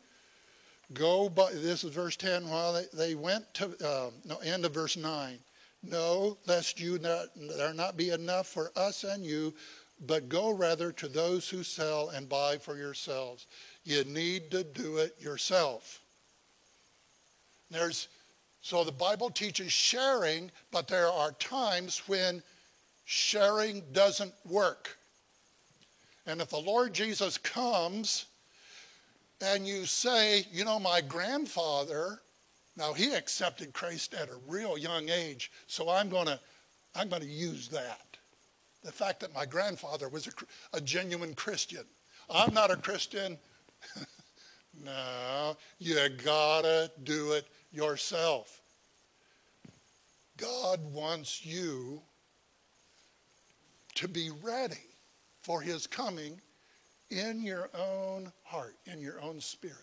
Go 0.93 1.29
by, 1.29 1.51
this 1.51 1.83
is 1.83 1.93
verse 1.93 2.15
10, 2.15 2.49
while 2.49 2.73
they, 2.73 2.85
they 2.93 3.15
went 3.15 3.53
to, 3.55 3.65
uh, 3.85 4.09
no, 4.25 4.37
end 4.37 4.65
of 4.65 4.73
verse 4.73 4.97
9. 4.97 5.37
No, 5.83 6.37
lest 6.47 6.79
you 6.79 6.97
not, 6.99 7.27
there 7.35 7.73
not 7.73 7.95
be 7.95 8.09
enough 8.09 8.47
for 8.47 8.71
us 8.75 9.03
and 9.03 9.23
you, 9.23 9.53
but 10.07 10.29
go 10.29 10.49
rather 10.51 10.91
to 10.93 11.07
those 11.07 11.47
who 11.47 11.63
sell 11.63 12.09
and 12.09 12.27
buy 12.27 12.57
for 12.57 12.75
yourselves. 12.75 13.45
You 13.83 14.03
need 14.05 14.49
to 14.51 14.63
do 14.63 14.97
it 14.97 15.15
yourself. 15.19 15.99
There's, 17.69 18.07
so 18.61 18.83
the 18.83 18.91
Bible 18.91 19.29
teaches 19.29 19.71
sharing, 19.71 20.49
but 20.71 20.87
there 20.87 21.11
are 21.11 21.33
times 21.33 22.01
when 22.07 22.41
sharing 23.11 23.81
doesn't 23.91 24.35
work. 24.45 24.95
And 26.27 26.41
if 26.41 26.49
the 26.51 26.59
Lord 26.59 26.93
Jesus 26.93 27.39
comes, 27.39 28.27
and 29.41 29.67
you 29.67 29.87
say, 29.87 30.45
you 30.51 30.63
know, 30.63 30.79
my 30.79 31.01
grandfather, 31.01 32.21
now 32.77 32.93
he 32.93 33.15
accepted 33.15 33.73
Christ 33.73 34.13
at 34.13 34.29
a 34.29 34.37
real 34.47 34.77
young 34.77 35.09
age, 35.09 35.51
so 35.65 35.89
I'm 35.89 36.07
going 36.09 36.27
to 36.27 36.39
I'm 36.93 37.09
going 37.09 37.23
to 37.23 37.27
use 37.27 37.67
that. 37.69 38.15
The 38.83 38.91
fact 38.91 39.21
that 39.21 39.33
my 39.33 39.45
grandfather 39.47 40.07
was 40.07 40.27
a, 40.27 40.31
a 40.77 40.79
genuine 40.79 41.33
Christian. 41.33 41.85
I'm 42.29 42.53
not 42.53 42.69
a 42.69 42.75
Christian. 42.75 43.39
no, 44.85 45.57
you 45.79 45.97
gotta 46.23 46.91
do 47.01 47.31
it 47.31 47.47
yourself. 47.71 48.61
God 50.37 50.79
wants 50.93 51.43
you 51.43 52.03
to 53.99 54.07
be 54.07 54.31
ready 54.41 54.95
for 55.41 55.59
his 55.59 55.85
coming 55.85 56.39
in 57.09 57.41
your 57.41 57.69
own 57.73 58.31
heart, 58.43 58.75
in 58.85 59.01
your 59.01 59.19
own 59.21 59.41
spirit. 59.41 59.75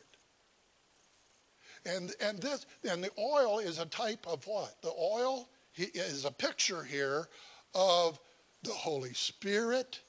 And, 1.84 2.14
and 2.22 2.38
this 2.38 2.64
and 2.88 3.04
the 3.04 3.10
oil 3.18 3.58
is 3.58 3.78
a 3.78 3.84
type 3.84 4.26
of 4.26 4.46
what? 4.46 4.80
The 4.80 4.92
oil 4.98 5.50
is 5.76 6.24
a 6.24 6.30
picture 6.30 6.82
here 6.82 7.28
of 7.74 8.18
the 8.62 8.72
Holy 8.72 9.12
Spirit 9.12 10.00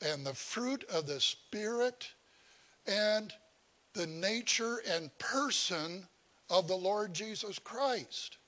and 0.00 0.24
the 0.24 0.32
fruit 0.32 0.84
of 0.88 1.08
the 1.08 1.20
Spirit 1.20 2.06
and 2.86 3.32
the 3.94 4.06
nature 4.06 4.80
and 4.88 5.10
person 5.18 6.06
of 6.50 6.68
the 6.68 6.76
Lord 6.76 7.12
Jesus 7.12 7.58
Christ. 7.58 8.38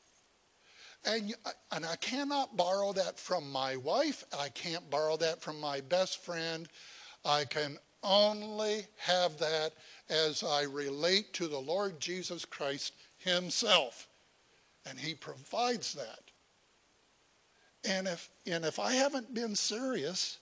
And, 1.05 1.35
uh, 1.45 1.51
and 1.73 1.85
I 1.85 1.97
cannot 1.97 2.57
borrow 2.57 2.93
that 2.93 3.19
from 3.19 3.51
my 3.51 3.77
wife. 3.77 4.25
I 4.39 4.49
can't 4.51 4.89
borrow 4.91 5.17
that 5.17 5.41
from 5.41 5.61
my 5.61 5.81
best 5.81 6.23
friend. 6.25 6.69
I 7.25 7.45
can 7.45 7.79
only 8.03 8.87
have 8.99 9.39
that 9.39 9.73
as 10.09 10.43
I 10.43 10.63
relate 10.63 11.33
to 11.35 11.49
the 11.49 11.59
Lord 11.59 12.01
Jesus 12.01 12.45
Christ 12.45 12.95
himself. 13.19 14.09
And 14.89 14.99
he 14.99 15.15
provides 15.15 15.95
that. 15.95 16.21
And 17.85 18.07
if, 18.07 18.31
and 18.47 18.65
if 18.65 18.79
I 18.79 18.93
haven't 18.93 19.35
been 19.35 19.57
serious 19.57 20.39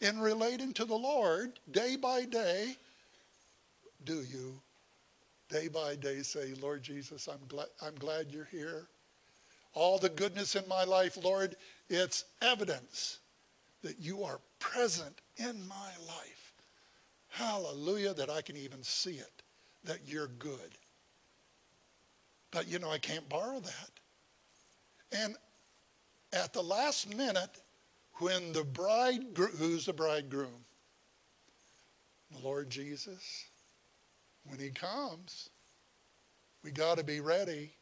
in 0.00 0.18
relating 0.20 0.72
to 0.74 0.84
the 0.84 0.94
Lord 0.94 1.58
day 1.70 1.96
by 1.96 2.24
day, 2.24 2.76
do 4.04 4.22
you 4.22 4.60
day 5.48 5.68
by 5.68 5.96
day 5.96 6.22
say, 6.22 6.52
Lord 6.60 6.82
Jesus, 6.82 7.28
I'm 7.28 7.46
glad, 7.48 7.68
I'm 7.82 7.94
glad 7.96 8.30
you're 8.30 8.48
here. 8.50 8.86
All 9.74 9.98
the 9.98 10.08
goodness 10.08 10.54
in 10.54 10.66
my 10.68 10.84
life, 10.84 11.18
Lord, 11.22 11.56
it's 11.88 12.24
evidence 12.40 13.18
that 13.82 14.00
you 14.00 14.24
are 14.24 14.40
present 14.58 15.20
in 15.36 15.66
my 15.68 15.90
life. 16.06 16.54
Hallelujah, 17.28 18.14
that 18.14 18.30
I 18.30 18.40
can 18.40 18.56
even 18.56 18.82
see 18.82 19.16
it, 19.16 19.42
that 19.82 19.98
you're 20.06 20.28
good. 20.28 20.78
But 22.52 22.68
you 22.68 22.78
know, 22.78 22.90
I 22.90 22.98
can't 22.98 23.28
borrow 23.28 23.58
that. 23.58 23.90
And 25.12 25.36
at 26.32 26.52
the 26.52 26.62
last 26.62 27.14
minute, 27.14 27.60
when 28.18 28.52
the 28.52 28.62
bride, 28.62 29.24
who's 29.58 29.86
the 29.86 29.92
bridegroom? 29.92 30.64
The 32.30 32.46
Lord 32.46 32.70
Jesus. 32.70 33.44
When 34.44 34.60
he 34.60 34.70
comes, 34.70 35.50
we 36.62 36.70
got 36.70 36.98
to 36.98 37.04
be 37.04 37.20
ready 37.20 37.72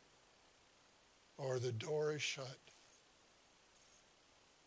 or 1.42 1.58
the 1.58 1.72
door 1.72 2.12
is 2.12 2.22
shut. 2.22 2.58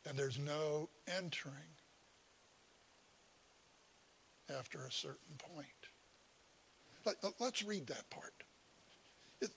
And 0.08 0.18
there's 0.18 0.38
no 0.38 0.90
entering 1.18 1.54
after 4.56 4.86
a 4.86 4.92
certain 4.92 5.36
point. 5.38 5.68
Let, 7.06 7.18
us 7.24 7.64
read 7.64 7.88
that 7.88 8.10
part. 8.10 8.34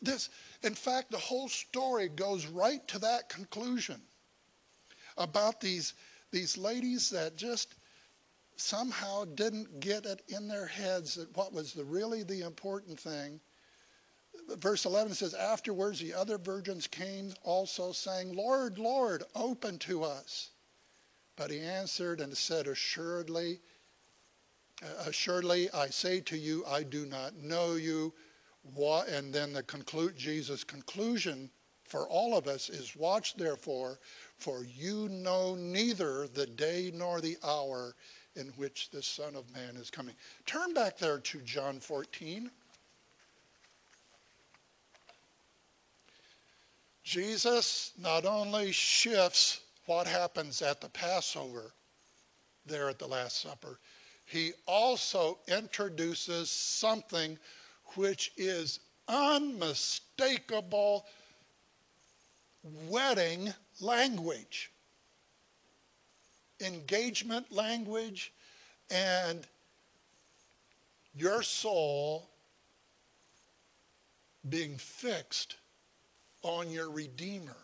This, 0.03 0.31
in 0.62 0.75
fact, 0.75 1.11
the 1.11 1.19
whole 1.19 1.49
story 1.49 2.09
goes 2.09 2.47
right 2.47 2.87
to 2.89 2.99
that 3.01 3.29
conclusion 3.29 4.01
about 5.16 5.61
these, 5.61 5.95
these 6.31 6.57
ladies 6.57 7.11
that 7.11 7.37
just 7.37 7.75
somehow 8.57 9.25
didn't 9.25 9.81
get 9.81 10.05
it 10.05 10.23
in 10.29 10.49
their 10.49 10.66
heads 10.66 11.14
that 11.14 11.35
what 11.37 11.53
was 11.53 11.73
the, 11.73 11.85
really 11.85 12.23
the 12.23 12.43
important 12.43 12.99
thing. 12.99 13.41
Verse 14.57 14.87
11 14.87 15.15
says, 15.15 15.35
Afterwards 15.35 16.01
the 16.01 16.15
other 16.15 16.39
virgins 16.39 16.87
came 16.87 17.35
also, 17.43 17.93
saying, 17.93 18.35
Lord, 18.35 18.79
Lord, 18.79 19.25
open 19.35 19.79
to 19.81 20.05
us. 20.05 20.51
But 21.37 21.51
he 21.51 21.61
answered 21.61 22.21
and 22.21 22.37
said, 22.37 22.67
Assuredly, 22.67 23.61
assuredly, 25.07 25.71
I 25.73 25.89
say 25.89 26.21
to 26.21 26.37
you, 26.37 26.65
I 26.67 26.83
do 26.83 27.07
not 27.07 27.37
know 27.37 27.75
you. 27.75 28.15
And 28.77 29.33
then 29.33 29.53
the 29.53 29.63
conclude, 29.63 30.17
Jesus' 30.17 30.65
conclusion 30.65 31.51
for 31.85 32.09
all 32.09 32.37
of 32.37 32.47
us 32.47 32.69
is, 32.69 32.97
Watch 32.97 33.35
therefore, 33.35 33.99
for 34.37 34.65
you 34.65 35.09
know 35.09 35.55
neither 35.55 36.29
the 36.29 36.47
day 36.47 36.91
nor 36.95 37.21
the 37.21 37.37
hour 37.43 37.95
in 38.37 38.49
which 38.57 38.91
the 38.91 39.03
Son 39.03 39.35
of 39.35 39.51
Man 39.53 39.77
is 39.77 39.91
coming. 39.91 40.15
Turn 40.47 40.75
back 40.75 40.99
there 40.99 41.19
to 41.19 41.41
John 41.41 41.81
14. 41.81 42.51
Jesus 47.09 47.93
not 47.97 48.27
only 48.27 48.71
shifts 48.71 49.61
what 49.87 50.07
happens 50.07 50.61
at 50.61 50.83
the 50.83 50.91
Passover 50.91 51.73
there 52.67 52.91
at 52.91 52.99
the 52.99 53.07
Last 53.07 53.41
Supper, 53.41 53.79
he 54.27 54.53
also 54.67 55.39
introduces 55.49 56.51
something 56.51 57.39
which 57.95 58.31
is 58.37 58.81
unmistakable 59.09 61.07
wedding 62.91 63.55
language, 63.81 64.71
engagement 66.61 67.51
language, 67.51 68.35
and 68.91 69.47
your 71.17 71.43
soul 71.43 72.29
being 74.51 74.77
fixed 74.77 75.57
on 76.43 76.70
your 76.70 76.91
Redeemer 76.91 77.57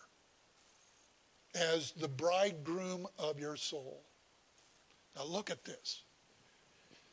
as 1.54 1.92
the 1.92 2.08
bridegroom 2.08 3.06
of 3.18 3.38
your 3.38 3.56
soul. 3.56 4.02
Now 5.16 5.24
look 5.24 5.50
at 5.50 5.64
this. 5.64 6.02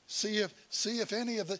See 0.07 0.37
if, 0.37 0.53
see 0.69 0.99
if 0.99 1.13
any 1.13 1.37
of 1.37 1.47
the, 1.47 1.59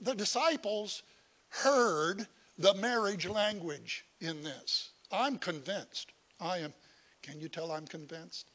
the 0.00 0.14
disciples 0.14 1.02
heard 1.48 2.26
the 2.58 2.74
marriage 2.74 3.26
language 3.26 4.04
in 4.20 4.42
this. 4.42 4.90
I'm 5.10 5.36
convinced. 5.36 6.12
I 6.40 6.58
am. 6.58 6.72
Can 7.22 7.40
you 7.40 7.48
tell 7.48 7.70
I'm 7.70 7.86
convinced? 7.86 8.46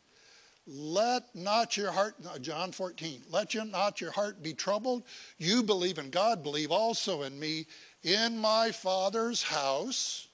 Let 0.66 1.24
not 1.34 1.78
your 1.78 1.92
heart, 1.92 2.16
John 2.42 2.74
14, 2.74 3.22
let 3.30 3.54
your, 3.54 3.64
not 3.64 4.02
your 4.02 4.12
heart 4.12 4.44
be 4.44 4.54
troubled. 4.54 5.04
You 5.38 5.64
believe 5.64 5.98
in 5.98 6.10
God, 6.10 6.44
believe 6.44 6.72
also 6.72 7.22
in 7.22 7.40
me. 7.40 7.66
In 8.04 8.38
my 8.38 8.72
Father's 8.72 9.42
house 9.42 10.28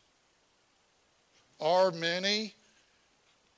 are 1.64 1.92
many, 1.92 2.54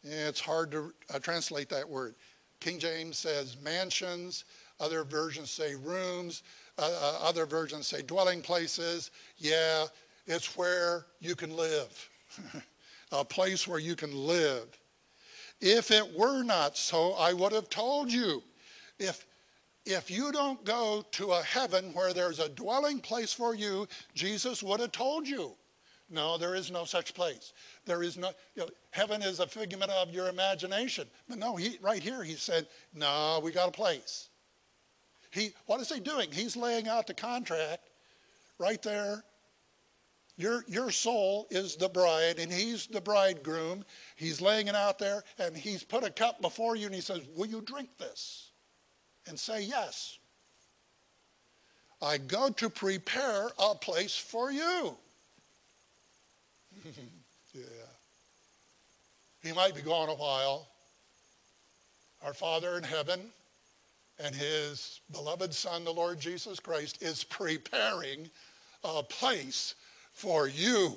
it's 0.04 0.40
hard 0.40 0.72
to 0.72 0.94
uh, 1.14 1.20
translate 1.20 1.68
that 1.70 1.90
word. 1.90 2.16
King 2.60 2.78
James 2.78 3.18
says 3.18 3.58
mansions, 3.64 4.46
other 4.80 5.04
versions 5.04 5.50
say 5.50 5.76
rooms, 5.76 6.44
uh, 6.78 6.84
uh, 6.84 7.20
other 7.28 7.46
versions 7.46 7.88
say 7.88 8.02
dwelling 8.04 8.42
places. 8.42 9.12
Yeah, 9.38 9.86
it's 10.28 10.56
where 10.56 11.08
you 11.20 11.36
can 11.36 11.56
live, 11.56 12.10
a 13.12 13.26
place 13.26 13.68
where 13.68 13.80
you 13.80 13.96
can 13.96 14.16
live. 14.16 14.66
If 15.60 15.90
it 15.90 16.18
were 16.18 16.44
not 16.44 16.78
so, 16.78 17.14
I 17.14 17.34
would 17.34 17.54
have 17.54 17.70
told 17.70 18.12
you. 18.12 18.44
If, 19.00 19.26
if 19.86 20.12
you 20.12 20.32
don't 20.32 20.64
go 20.64 21.04
to 21.12 21.32
a 21.32 21.42
heaven 21.42 21.94
where 21.94 22.14
there's 22.14 22.40
a 22.40 22.50
dwelling 22.50 23.00
place 23.00 23.34
for 23.34 23.56
you, 23.56 23.88
Jesus 24.14 24.62
would 24.62 24.80
have 24.80 24.92
told 24.92 25.28
you. 25.28 25.56
No, 26.10 26.38
there 26.38 26.56
is 26.56 26.70
no 26.70 26.86
such 26.86 27.14
place. 27.14 27.54
There 27.86 28.04
is 28.04 28.18
no, 28.18 28.32
you 28.56 28.64
know, 28.64 28.70
heaven 28.92 29.24
is 29.24 29.40
a 29.40 29.48
figment 29.48 29.90
of 29.92 30.12
your 30.12 30.28
imagination. 30.28 31.08
But 31.28 31.40
no, 31.40 31.56
he, 31.56 31.78
right 31.82 32.02
here 32.02 32.24
he 32.24 32.36
said, 32.36 32.68
no, 32.94 33.40
we 33.44 33.52
got 33.52 33.70
a 33.70 33.72
place. 33.72 34.30
He, 35.32 35.52
what 35.66 35.82
is 35.82 35.92
he 35.92 36.00
doing? 36.00 36.32
He's 36.32 36.56
laying 36.56 36.88
out 36.88 37.08
the 37.08 37.14
contract 37.14 37.90
right 38.60 38.82
there. 38.84 39.24
Your, 40.38 40.64
your 40.68 40.92
soul 40.92 41.48
is 41.50 41.76
the 41.76 41.90
bride, 41.90 42.40
and 42.40 42.52
he's 42.52 42.88
the 42.88 43.02
bridegroom. 43.02 43.86
He's 44.16 44.42
laying 44.42 44.68
it 44.68 44.76
out 44.76 45.00
there, 45.00 45.24
and 45.40 45.56
he's 45.56 45.84
put 45.84 46.04
a 46.04 46.10
cup 46.10 46.42
before 46.42 46.76
you, 46.76 46.86
and 46.86 46.96
he 46.96 47.02
says, 47.02 47.22
Will 47.36 47.48
you 47.48 47.62
drink 47.62 47.90
this? 47.98 48.52
And 49.28 49.40
say 49.40 49.64
yes. 49.64 50.20
I 52.02 52.18
go 52.18 52.50
to 52.50 52.70
prepare 52.70 53.48
a 53.58 53.76
place 53.76 54.16
for 54.16 54.52
you. 54.52 54.98
yeah. 57.54 57.62
He 59.42 59.54
might 59.54 59.76
be 59.76 59.82
gone 59.82 60.10
a 60.10 60.16
while. 60.16 60.68
Our 62.24 62.34
Father 62.34 62.78
in 62.78 62.84
heaven 62.84 63.20
and 64.24 64.34
his 64.34 65.02
beloved 65.12 65.54
Son, 65.54 65.84
the 65.84 65.94
Lord 65.94 66.20
Jesus 66.20 66.60
Christ, 66.60 67.02
is 67.02 67.24
preparing 67.24 68.30
a 68.84 69.04
place 69.04 69.76
for 70.14 70.48
you. 70.48 70.96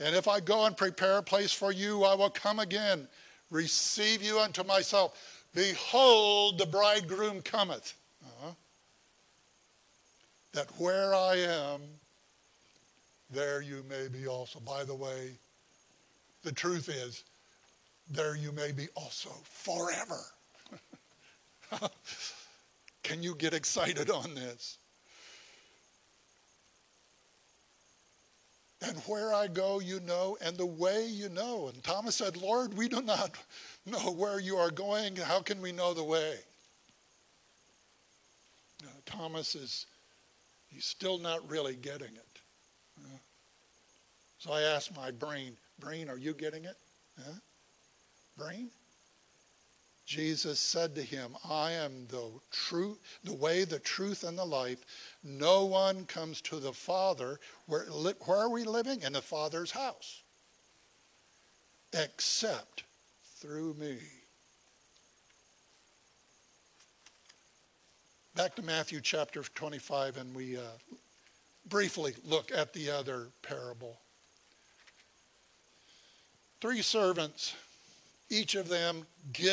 And 0.00 0.14
if 0.14 0.28
I 0.28 0.40
go 0.40 0.64
and 0.64 0.76
prepare 0.76 1.18
a 1.18 1.22
place 1.22 1.52
for 1.52 1.72
you, 1.72 2.04
I 2.04 2.14
will 2.14 2.30
come 2.30 2.60
again, 2.60 3.08
receive 3.50 4.22
you 4.22 4.38
unto 4.38 4.62
myself. 4.64 5.44
Behold, 5.54 6.58
the 6.58 6.66
bridegroom 6.66 7.42
cometh. 7.42 7.94
Uh-huh. 8.24 8.52
That 10.52 10.68
where 10.78 11.14
I 11.14 11.36
am, 11.36 11.80
there 13.30 13.60
you 13.60 13.84
may 13.88 14.08
be 14.08 14.26
also. 14.26 14.60
By 14.60 14.84
the 14.84 14.94
way, 14.94 15.32
the 16.42 16.52
truth 16.52 16.88
is, 16.88 17.24
there 18.10 18.36
you 18.36 18.52
may 18.52 18.72
be 18.72 18.88
also 18.94 19.30
forever. 19.44 20.20
Can 23.02 23.22
you 23.22 23.34
get 23.34 23.52
excited 23.52 24.10
on 24.10 24.34
this? 24.34 24.78
And 28.80 28.96
where 29.06 29.34
I 29.34 29.48
go, 29.48 29.80
you 29.80 29.98
know, 30.00 30.38
and 30.40 30.56
the 30.56 30.66
way 30.66 31.06
you 31.06 31.28
know. 31.28 31.68
And 31.68 31.82
Thomas 31.82 32.14
said, 32.14 32.36
Lord, 32.36 32.74
we 32.74 32.88
do 32.88 33.02
not 33.02 33.32
know 33.86 34.12
where 34.12 34.38
you 34.40 34.56
are 34.56 34.70
going. 34.70 35.16
How 35.16 35.40
can 35.40 35.60
we 35.60 35.72
know 35.72 35.92
the 35.94 36.04
way? 36.04 36.36
Now, 38.82 38.90
Thomas 39.04 39.56
is, 39.56 39.86
he's 40.68 40.84
still 40.84 41.18
not 41.18 41.48
really 41.50 41.74
getting 41.74 42.14
it. 42.14 42.27
So 44.38 44.52
I 44.52 44.62
asked 44.62 44.96
my 44.96 45.10
brain, 45.10 45.56
brain, 45.80 46.08
are 46.08 46.16
you 46.16 46.32
getting 46.32 46.64
it? 46.64 46.76
Huh? 47.18 47.32
Brain? 48.36 48.70
Jesus 50.06 50.58
said 50.58 50.94
to 50.94 51.02
him, 51.02 51.36
I 51.48 51.72
am 51.72 52.06
the 52.08 52.30
truth, 52.50 52.98
the 53.24 53.34
way, 53.34 53.64
the 53.64 53.80
truth, 53.80 54.24
and 54.24 54.38
the 54.38 54.44
life. 54.44 54.78
No 55.22 55.66
one 55.66 56.06
comes 56.06 56.40
to 56.42 56.60
the 56.60 56.72
Father. 56.72 57.38
Where, 57.66 57.84
where 57.84 58.38
are 58.38 58.48
we 58.48 58.64
living? 58.64 59.02
In 59.02 59.12
the 59.12 59.20
Father's 59.20 59.70
house. 59.70 60.22
Except 61.92 62.84
through 63.36 63.74
me. 63.74 63.98
Back 68.34 68.54
to 68.54 68.62
Matthew 68.62 69.00
chapter 69.02 69.42
25, 69.42 70.16
and 70.16 70.34
we 70.34 70.56
uh, 70.56 70.60
briefly 71.68 72.14
look 72.24 72.50
at 72.50 72.72
the 72.72 72.88
other 72.88 73.26
parable. 73.42 73.98
Three 76.60 76.82
servants, 76.82 77.54
each 78.30 78.56
of 78.56 78.68
them 78.68 79.06
give 79.32 79.46